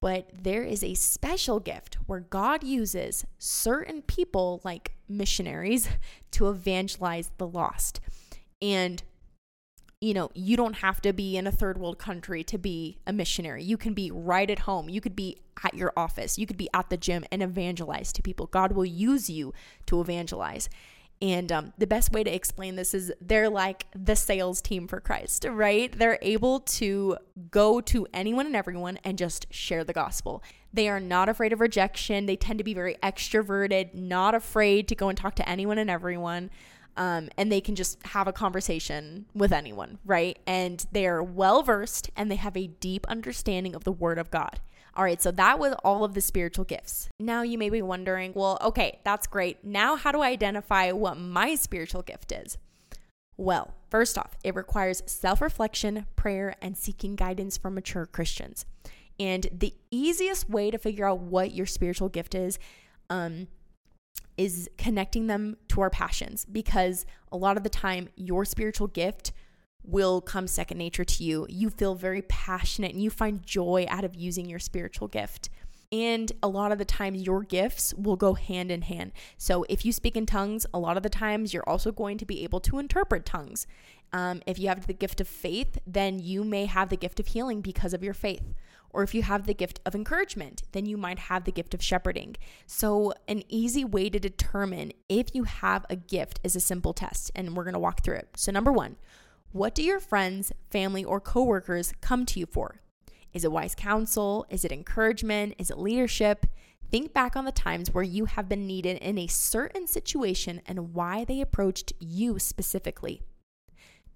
But 0.00 0.30
there 0.42 0.64
is 0.64 0.82
a 0.82 0.94
special 0.94 1.60
gift 1.60 1.96
where 2.06 2.20
God 2.20 2.64
uses 2.64 3.24
certain 3.38 4.02
people, 4.02 4.60
like 4.64 4.96
missionaries, 5.08 5.88
to 6.32 6.48
evangelize 6.48 7.30
the 7.38 7.46
lost. 7.46 8.00
And 8.60 9.02
you 10.02 10.14
know, 10.14 10.32
you 10.34 10.56
don't 10.56 10.78
have 10.78 11.00
to 11.02 11.12
be 11.12 11.36
in 11.36 11.46
a 11.46 11.52
third 11.52 11.78
world 11.78 11.96
country 11.96 12.42
to 12.42 12.58
be 12.58 12.98
a 13.06 13.12
missionary. 13.12 13.62
You 13.62 13.76
can 13.76 13.94
be 13.94 14.10
right 14.10 14.50
at 14.50 14.58
home. 14.58 14.88
You 14.88 15.00
could 15.00 15.14
be 15.14 15.38
at 15.62 15.74
your 15.74 15.92
office. 15.96 16.36
You 16.36 16.44
could 16.44 16.56
be 16.56 16.68
at 16.74 16.90
the 16.90 16.96
gym 16.96 17.24
and 17.30 17.40
evangelize 17.40 18.12
to 18.14 18.22
people. 18.22 18.46
God 18.46 18.72
will 18.72 18.84
use 18.84 19.30
you 19.30 19.54
to 19.86 20.00
evangelize. 20.00 20.68
And 21.22 21.52
um, 21.52 21.72
the 21.78 21.86
best 21.86 22.10
way 22.10 22.24
to 22.24 22.34
explain 22.34 22.74
this 22.74 22.94
is 22.94 23.12
they're 23.20 23.48
like 23.48 23.86
the 23.94 24.16
sales 24.16 24.60
team 24.60 24.88
for 24.88 24.98
Christ, 24.98 25.46
right? 25.48 25.96
They're 25.96 26.18
able 26.20 26.60
to 26.60 27.16
go 27.52 27.80
to 27.80 28.08
anyone 28.12 28.46
and 28.46 28.56
everyone 28.56 28.98
and 29.04 29.16
just 29.16 29.46
share 29.54 29.84
the 29.84 29.92
gospel. 29.92 30.42
They 30.74 30.88
are 30.88 30.98
not 30.98 31.28
afraid 31.28 31.52
of 31.52 31.60
rejection. 31.60 32.26
They 32.26 32.34
tend 32.34 32.58
to 32.58 32.64
be 32.64 32.74
very 32.74 32.96
extroverted, 33.04 33.94
not 33.94 34.34
afraid 34.34 34.88
to 34.88 34.96
go 34.96 35.08
and 35.08 35.16
talk 35.16 35.36
to 35.36 35.48
anyone 35.48 35.78
and 35.78 35.88
everyone. 35.88 36.50
Um, 36.96 37.28
and 37.38 37.52
they 37.52 37.60
can 37.60 37.76
just 37.76 38.04
have 38.08 38.26
a 38.26 38.32
conversation 38.32 39.26
with 39.32 39.52
anyone, 39.52 39.98
right? 40.04 40.40
And 40.44 40.84
they're 40.90 41.22
well 41.22 41.62
versed 41.62 42.10
and 42.16 42.32
they 42.32 42.36
have 42.36 42.56
a 42.56 42.66
deep 42.66 43.06
understanding 43.06 43.76
of 43.76 43.84
the 43.84 43.92
Word 43.92 44.18
of 44.18 44.32
God. 44.32 44.58
All 44.94 45.04
right, 45.04 45.22
so 45.22 45.30
that 45.30 45.58
was 45.58 45.74
all 45.84 46.04
of 46.04 46.12
the 46.12 46.20
spiritual 46.20 46.64
gifts. 46.66 47.08
Now 47.18 47.42
you 47.42 47.56
may 47.56 47.70
be 47.70 47.80
wondering, 47.80 48.32
well, 48.34 48.58
okay, 48.60 49.00
that's 49.04 49.26
great. 49.26 49.64
Now, 49.64 49.96
how 49.96 50.12
do 50.12 50.20
I 50.20 50.28
identify 50.28 50.92
what 50.92 51.16
my 51.16 51.54
spiritual 51.54 52.02
gift 52.02 52.30
is? 52.30 52.58
Well, 53.38 53.72
first 53.90 54.18
off, 54.18 54.36
it 54.44 54.54
requires 54.54 55.02
self 55.06 55.40
reflection, 55.40 56.06
prayer, 56.14 56.54
and 56.60 56.76
seeking 56.76 57.16
guidance 57.16 57.56
from 57.56 57.74
mature 57.74 58.04
Christians. 58.04 58.66
And 59.18 59.48
the 59.50 59.74
easiest 59.90 60.50
way 60.50 60.70
to 60.70 60.78
figure 60.78 61.08
out 61.08 61.20
what 61.20 61.52
your 61.52 61.66
spiritual 61.66 62.08
gift 62.10 62.34
is, 62.34 62.58
um, 63.08 63.48
is 64.36 64.68
connecting 64.76 65.26
them 65.26 65.56
to 65.68 65.80
our 65.80 65.90
passions 65.90 66.44
because 66.44 67.06
a 67.30 67.36
lot 67.36 67.56
of 67.56 67.62
the 67.62 67.68
time, 67.68 68.08
your 68.16 68.44
spiritual 68.44 68.88
gift 68.88 69.32
will 69.84 70.20
come 70.20 70.46
second 70.46 70.78
nature 70.78 71.04
to 71.04 71.24
you. 71.24 71.46
You 71.48 71.70
feel 71.70 71.94
very 71.94 72.22
passionate 72.22 72.92
and 72.92 73.02
you 73.02 73.10
find 73.10 73.44
joy 73.44 73.86
out 73.88 74.04
of 74.04 74.14
using 74.14 74.48
your 74.48 74.58
spiritual 74.58 75.08
gift. 75.08 75.48
And 75.90 76.32
a 76.42 76.48
lot 76.48 76.72
of 76.72 76.78
the 76.78 76.86
times, 76.86 77.22
your 77.22 77.42
gifts 77.42 77.92
will 77.94 78.16
go 78.16 78.32
hand 78.32 78.72
in 78.72 78.82
hand. 78.82 79.12
So, 79.36 79.66
if 79.68 79.84
you 79.84 79.92
speak 79.92 80.16
in 80.16 80.24
tongues, 80.24 80.64
a 80.72 80.78
lot 80.78 80.96
of 80.96 81.02
the 81.02 81.10
times 81.10 81.52
you're 81.52 81.68
also 81.68 81.92
going 81.92 82.16
to 82.16 82.24
be 82.24 82.44
able 82.44 82.60
to 82.60 82.78
interpret 82.78 83.26
tongues. 83.26 83.66
Um, 84.10 84.42
if 84.46 84.58
you 84.58 84.68
have 84.68 84.86
the 84.86 84.94
gift 84.94 85.20
of 85.20 85.28
faith, 85.28 85.78
then 85.86 86.18
you 86.18 86.44
may 86.44 86.64
have 86.64 86.88
the 86.88 86.96
gift 86.96 87.20
of 87.20 87.28
healing 87.28 87.60
because 87.60 87.92
of 87.92 88.02
your 88.02 88.14
faith. 88.14 88.54
Or 88.90 89.02
if 89.02 89.14
you 89.14 89.22
have 89.22 89.46
the 89.46 89.54
gift 89.54 89.80
of 89.86 89.94
encouragement, 89.94 90.62
then 90.72 90.84
you 90.84 90.98
might 90.98 91.18
have 91.18 91.44
the 91.44 91.52
gift 91.52 91.72
of 91.74 91.82
shepherding. 91.82 92.36
So, 92.66 93.12
an 93.28 93.42
easy 93.48 93.84
way 93.84 94.08
to 94.08 94.18
determine 94.18 94.92
if 95.10 95.34
you 95.34 95.44
have 95.44 95.84
a 95.90 95.96
gift 95.96 96.40
is 96.42 96.56
a 96.56 96.60
simple 96.60 96.94
test, 96.94 97.30
and 97.34 97.54
we're 97.54 97.64
gonna 97.64 97.78
walk 97.78 98.02
through 98.02 98.16
it. 98.16 98.28
So, 98.36 98.50
number 98.50 98.72
one, 98.72 98.96
what 99.52 99.74
do 99.74 99.82
your 99.82 100.00
friends, 100.00 100.50
family, 100.70 101.04
or 101.04 101.20
coworkers 101.20 101.92
come 102.00 102.24
to 102.26 102.40
you 102.40 102.46
for? 102.46 102.80
Is 103.34 103.44
it 103.44 103.52
wise 103.52 103.74
counsel? 103.74 104.46
Is 104.48 104.64
it 104.64 104.72
encouragement? 104.72 105.54
Is 105.58 105.70
it 105.70 105.78
leadership? 105.78 106.46
Think 106.90 107.12
back 107.12 107.36
on 107.36 107.44
the 107.44 107.52
times 107.52 107.92
where 107.92 108.04
you 108.04 108.24
have 108.24 108.48
been 108.48 108.66
needed 108.66 108.96
in 108.98 109.18
a 109.18 109.26
certain 109.26 109.86
situation 109.86 110.62
and 110.66 110.94
why 110.94 111.24
they 111.24 111.40
approached 111.40 111.92
you 112.00 112.38
specifically. 112.38 113.20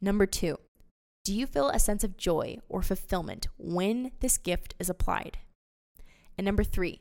Number 0.01 0.25
two, 0.25 0.59
do 1.25 1.35
you 1.35 1.47
feel 1.47 1.69
a 1.69 1.79
sense 1.79 2.03
of 2.03 2.17
joy 2.17 2.59
or 2.69 2.83
fulfillment 2.83 3.49
when 3.59 4.13
this 4.21 4.39
gift 4.39 4.75
is 4.79 4.89
applied? 4.89 5.39
And 6.39 6.45
number 6.45 6.65
three, 6.65 7.01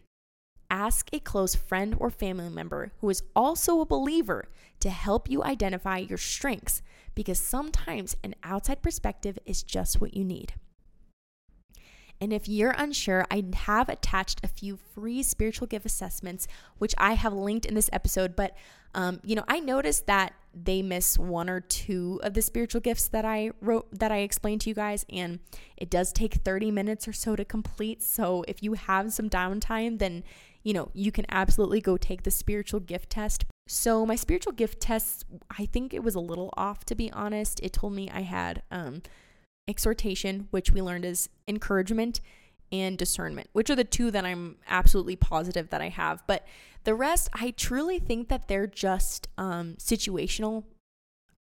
ask 0.70 1.10
a 1.14 1.20
close 1.20 1.56
friend 1.56 1.96
or 2.00 2.10
family 2.10 2.50
member 2.50 2.92
who 3.00 3.10
is 3.10 3.24
also 3.36 3.80
a 3.80 3.86
believer 3.86 4.46
to 4.80 4.90
help 4.90 5.30
you 5.30 5.44
identify 5.44 5.98
your 5.98 6.18
strengths 6.18 6.82
because 7.16 7.40
sometimes 7.40 8.16
an 8.24 8.36
outside 8.44 8.82
perspective 8.82 9.40
is 9.46 9.64
just 9.64 10.00
what 10.00 10.14
you 10.14 10.24
need. 10.24 10.54
And 12.22 12.32
if 12.32 12.48
you're 12.48 12.76
unsure, 12.78 13.26
I 13.30 13.44
have 13.54 13.90
attached 13.90 14.40
a 14.44 14.48
few 14.48 14.78
free 14.78 15.22
spiritual 15.22 15.68
gift 15.68 15.86
assessments, 15.86 16.48
which 16.78 16.96
I 16.98 17.14
have 17.14 17.34
linked 17.34 17.66
in 17.66 17.76
this 17.76 17.90
episode. 17.92 18.36
But, 18.36 18.56
um, 18.94 19.20
you 19.24 19.36
know, 19.36 19.44
I 19.48 19.60
noticed 19.60 20.08
that 20.08 20.34
they 20.54 20.82
miss 20.82 21.20
one 21.20 21.50
or 21.50 21.60
two 21.60 22.22
of 22.24 22.34
the 22.34 22.42
spiritual 22.42 22.80
gifts 22.80 23.10
that 23.10 23.26
I 23.26 23.52
wrote, 23.60 23.88
that 23.92 24.12
I 24.12 24.20
explained 24.20 24.62
to 24.62 24.70
you 24.70 24.76
guys. 24.76 25.06
And 25.10 25.40
it 25.76 25.90
does 25.90 26.14
take 26.14 26.36
30 26.36 26.72
minutes 26.72 27.08
or 27.08 27.14
so 27.14 27.36
to 27.36 27.44
complete. 27.44 28.02
So 28.02 28.46
if 28.48 28.64
you 28.64 28.74
have 28.74 29.12
some 29.12 29.30
downtime, 29.30 30.00
then, 30.00 30.24
you 30.64 30.74
know, 30.74 30.92
you 30.94 31.12
can 31.12 31.26
absolutely 31.30 31.82
go 31.82 31.98
take 31.98 32.24
the 32.24 32.32
spiritual 32.32 32.80
gift 32.80 33.10
test. 33.10 33.46
So 33.68 34.06
my 34.06 34.16
spiritual 34.16 34.54
gift 34.54 34.80
tests, 34.80 35.26
I 35.58 35.66
think 35.66 35.94
it 35.94 36.04
was 36.04 36.16
a 36.16 36.20
little 36.20 36.54
off, 36.56 36.86
to 36.86 36.96
be 36.96 37.12
honest. 37.12 37.60
It 37.64 37.74
told 37.74 37.94
me 37.94 38.10
I 38.12 38.22
had, 38.22 38.62
um, 38.70 39.02
exhortation, 39.68 40.48
which 40.52 40.72
we 40.72 40.82
learned 40.82 41.06
is 41.06 41.30
encouragement, 41.48 42.22
and 42.72 42.98
discernment, 42.98 43.48
which 43.54 43.70
are 43.70 43.76
the 43.76 43.84
two 43.84 44.12
that 44.12 44.26
I'm 44.26 44.58
absolutely 44.68 45.16
positive 45.16 45.70
that 45.70 45.82
I 45.82 45.90
have. 45.90 46.24
But 46.28 46.46
the 46.84 46.96
rest, 46.96 47.30
I 47.34 47.52
truly 47.52 48.00
think 48.00 48.28
that 48.30 48.48
they're 48.48 48.68
just 48.68 49.28
um, 49.38 49.76
situational. 49.78 50.64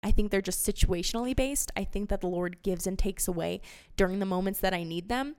I 0.02 0.10
think 0.10 0.30
they're 0.30 0.40
just 0.40 0.66
situationally 0.66 1.36
based. 1.36 1.70
I 1.76 1.84
think 1.84 2.08
that 2.08 2.20
the 2.20 2.26
Lord 2.26 2.62
gives 2.62 2.86
and 2.86 2.98
takes 2.98 3.28
away 3.28 3.60
during 3.96 4.18
the 4.18 4.26
moments 4.26 4.60
that 4.60 4.72
I 4.72 4.82
need 4.82 5.08
them 5.08 5.36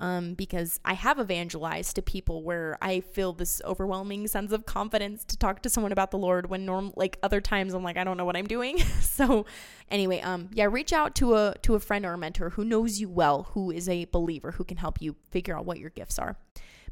um, 0.00 0.34
because 0.34 0.80
I 0.84 0.94
have 0.94 1.20
evangelized 1.20 1.96
to 1.96 2.02
people 2.02 2.42
where 2.42 2.76
I 2.82 3.00
feel 3.00 3.32
this 3.32 3.62
overwhelming 3.64 4.26
sense 4.26 4.52
of 4.52 4.66
confidence 4.66 5.24
to 5.26 5.36
talk 5.36 5.62
to 5.62 5.68
someone 5.68 5.92
about 5.92 6.10
the 6.10 6.18
Lord 6.18 6.50
when 6.50 6.66
norm 6.66 6.92
like 6.96 7.18
other 7.22 7.40
times 7.40 7.74
I'm 7.74 7.84
like 7.84 7.96
I 7.96 8.04
don't 8.04 8.16
know 8.16 8.24
what 8.24 8.36
I'm 8.36 8.46
doing. 8.46 8.78
so 9.00 9.46
anyway, 9.90 10.20
um, 10.20 10.50
yeah, 10.52 10.66
reach 10.70 10.92
out 10.92 11.14
to 11.16 11.34
a 11.34 11.54
to 11.62 11.74
a 11.74 11.80
friend 11.80 12.04
or 12.04 12.14
a 12.14 12.18
mentor 12.18 12.50
who 12.50 12.64
knows 12.64 13.00
you 13.00 13.08
well, 13.08 13.48
who 13.52 13.70
is 13.70 13.88
a 13.88 14.06
believer, 14.06 14.52
who 14.52 14.64
can 14.64 14.76
help 14.76 15.00
you 15.00 15.14
figure 15.30 15.56
out 15.56 15.64
what 15.64 15.78
your 15.78 15.90
gifts 15.90 16.18
are. 16.18 16.36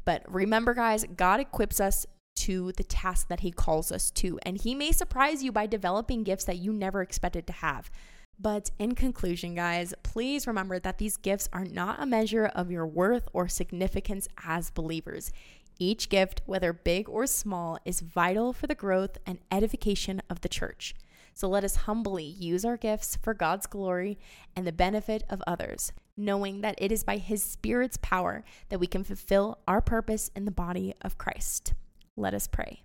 But 0.05 0.23
remember, 0.27 0.73
guys, 0.73 1.05
God 1.15 1.39
equips 1.39 1.79
us 1.79 2.05
to 2.35 2.71
the 2.73 2.83
task 2.83 3.27
that 3.27 3.41
He 3.41 3.51
calls 3.51 3.91
us 3.91 4.11
to, 4.11 4.39
and 4.43 4.57
He 4.57 4.75
may 4.75 4.91
surprise 4.91 5.43
you 5.43 5.51
by 5.51 5.65
developing 5.65 6.23
gifts 6.23 6.45
that 6.45 6.57
you 6.57 6.73
never 6.73 7.01
expected 7.01 7.47
to 7.47 7.53
have. 7.53 7.91
But 8.39 8.71
in 8.79 8.95
conclusion, 8.95 9.55
guys, 9.55 9.93
please 10.03 10.47
remember 10.47 10.79
that 10.79 10.97
these 10.97 11.17
gifts 11.17 11.47
are 11.53 11.65
not 11.65 12.01
a 12.01 12.05
measure 12.05 12.45
of 12.45 12.71
your 12.71 12.87
worth 12.87 13.27
or 13.31 13.47
significance 13.47 14.27
as 14.45 14.71
believers. 14.71 15.31
Each 15.79 16.09
gift, 16.09 16.41
whether 16.45 16.73
big 16.73 17.09
or 17.09 17.25
small, 17.25 17.79
is 17.85 18.01
vital 18.01 18.53
for 18.53 18.67
the 18.67 18.75
growth 18.75 19.17
and 19.25 19.39
edification 19.51 20.21
of 20.29 20.41
the 20.41 20.49
church. 20.49 20.93
So 21.33 21.47
let 21.47 21.63
us 21.63 21.77
humbly 21.77 22.25
use 22.25 22.63
our 22.63 22.77
gifts 22.77 23.17
for 23.21 23.33
God's 23.33 23.65
glory 23.65 24.19
and 24.55 24.67
the 24.67 24.71
benefit 24.71 25.23
of 25.29 25.41
others, 25.47 25.91
knowing 26.15 26.61
that 26.61 26.75
it 26.77 26.91
is 26.91 27.03
by 27.03 27.17
His 27.17 27.43
Spirit's 27.43 27.97
power 28.01 28.43
that 28.69 28.79
we 28.79 28.87
can 28.87 29.03
fulfill 29.03 29.57
our 29.67 29.81
purpose 29.81 30.29
in 30.35 30.45
the 30.45 30.51
body 30.51 30.93
of 31.01 31.17
Christ. 31.17 31.73
Let 32.15 32.35
us 32.35 32.47
pray. 32.47 32.83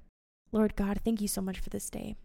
Lord 0.51 0.77
God, 0.77 1.01
thank 1.05 1.21
you 1.21 1.29
so 1.29 1.43
much 1.43 1.59
for 1.59 1.69
this 1.69 1.91
day. 1.91 2.17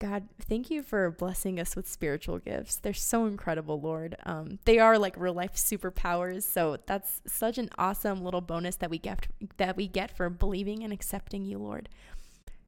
God, 0.00 0.28
thank 0.40 0.70
you 0.70 0.84
for 0.84 1.10
blessing 1.10 1.58
us 1.58 1.74
with 1.74 1.88
spiritual 1.88 2.38
gifts. 2.38 2.76
They're 2.76 2.94
so 2.94 3.26
incredible, 3.26 3.80
Lord. 3.80 4.16
Um, 4.24 4.60
they 4.64 4.78
are 4.78 4.96
like 4.96 5.18
real 5.18 5.34
life 5.34 5.54
superpowers. 5.54 6.44
So 6.44 6.76
that's 6.86 7.20
such 7.26 7.58
an 7.58 7.68
awesome 7.78 8.22
little 8.22 8.40
bonus 8.40 8.76
that 8.76 8.90
we 8.90 8.98
get 8.98 9.26
that 9.56 9.76
we 9.76 9.88
get 9.88 10.16
for 10.16 10.30
believing 10.30 10.84
and 10.84 10.92
accepting 10.92 11.44
you, 11.44 11.58
Lord. 11.58 11.88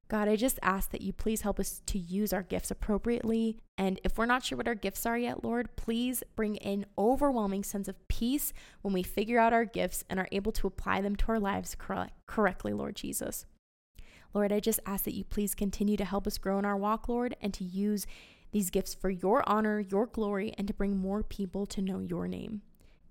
God, 0.09 0.27
I 0.27 0.35
just 0.35 0.59
ask 0.61 0.91
that 0.91 0.99
you 0.99 1.13
please 1.13 1.39
help 1.39 1.57
us 1.57 1.81
to 1.85 1.97
use 1.97 2.33
our 2.33 2.43
gifts 2.43 2.69
appropriately. 2.69 3.55
And 3.77 4.01
if 4.03 4.17
we're 4.17 4.25
not 4.25 4.43
sure 4.43 4.57
what 4.57 4.67
our 4.67 4.75
gifts 4.75 5.05
are 5.05 5.17
yet, 5.17 5.41
Lord, 5.41 5.77
please 5.77 6.21
bring 6.35 6.57
in 6.57 6.85
overwhelming 6.97 7.63
sense 7.63 7.87
of 7.87 8.05
peace 8.09 8.51
when 8.81 8.93
we 8.93 9.03
figure 9.03 9.39
out 9.39 9.53
our 9.53 9.63
gifts 9.63 10.03
and 10.09 10.19
are 10.19 10.27
able 10.33 10.51
to 10.51 10.67
apply 10.67 10.99
them 10.99 11.15
to 11.15 11.29
our 11.29 11.39
lives 11.39 11.77
correctly, 12.27 12.73
Lord 12.73 12.97
Jesus. 12.97 13.45
Lord, 14.33 14.51
I 14.51 14.59
just 14.59 14.79
ask 14.85 15.03
that 15.05 15.15
you 15.15 15.23
please 15.23 15.55
continue 15.55 15.97
to 15.97 16.05
help 16.05 16.27
us 16.27 16.37
grow 16.37 16.59
in 16.59 16.65
our 16.65 16.77
walk, 16.77 17.07
Lord, 17.07 17.35
and 17.41 17.53
to 17.53 17.63
use 17.63 18.07
these 18.51 18.69
gifts 18.69 18.93
for 18.93 19.09
your 19.09 19.47
honor, 19.47 19.79
your 19.79 20.05
glory, 20.05 20.53
and 20.57 20.67
to 20.67 20.73
bring 20.73 20.97
more 20.97 21.23
people 21.23 21.65
to 21.67 21.81
know 21.81 21.99
your 21.99 22.27
name. 22.27 22.61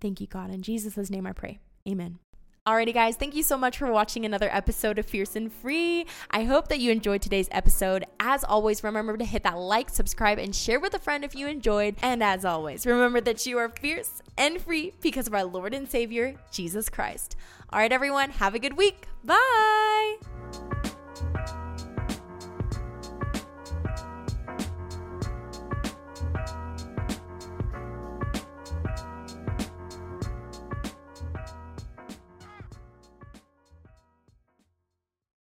Thank 0.00 0.20
you, 0.20 0.26
God. 0.26 0.50
In 0.50 0.62
Jesus' 0.62 1.10
name 1.10 1.26
I 1.26 1.32
pray. 1.32 1.58
Amen. 1.88 2.18
Alrighty, 2.66 2.92
guys, 2.92 3.16
thank 3.16 3.34
you 3.34 3.42
so 3.42 3.56
much 3.56 3.78
for 3.78 3.90
watching 3.90 4.26
another 4.26 4.50
episode 4.52 4.98
of 4.98 5.06
Fierce 5.06 5.34
and 5.34 5.50
Free. 5.50 6.06
I 6.30 6.44
hope 6.44 6.68
that 6.68 6.78
you 6.78 6.92
enjoyed 6.92 7.22
today's 7.22 7.48
episode. 7.50 8.04
As 8.20 8.44
always, 8.44 8.84
remember 8.84 9.16
to 9.16 9.24
hit 9.24 9.44
that 9.44 9.58
like, 9.58 9.88
subscribe, 9.88 10.38
and 10.38 10.54
share 10.54 10.78
with 10.78 10.92
a 10.92 10.98
friend 10.98 11.24
if 11.24 11.34
you 11.34 11.48
enjoyed. 11.48 11.96
And 12.02 12.22
as 12.22 12.44
always, 12.44 12.84
remember 12.84 13.22
that 13.22 13.46
you 13.46 13.56
are 13.56 13.70
fierce 13.70 14.20
and 14.36 14.60
free 14.60 14.92
because 15.00 15.26
of 15.26 15.34
our 15.34 15.44
Lord 15.44 15.72
and 15.72 15.90
Savior, 15.90 16.36
Jesus 16.52 16.90
Christ. 16.90 17.34
All 17.72 17.78
right, 17.78 17.92
everyone, 17.92 18.30
have 18.30 18.54
a 18.54 18.58
good 18.58 18.76
week. 18.76 19.06
Bye. 19.24 20.18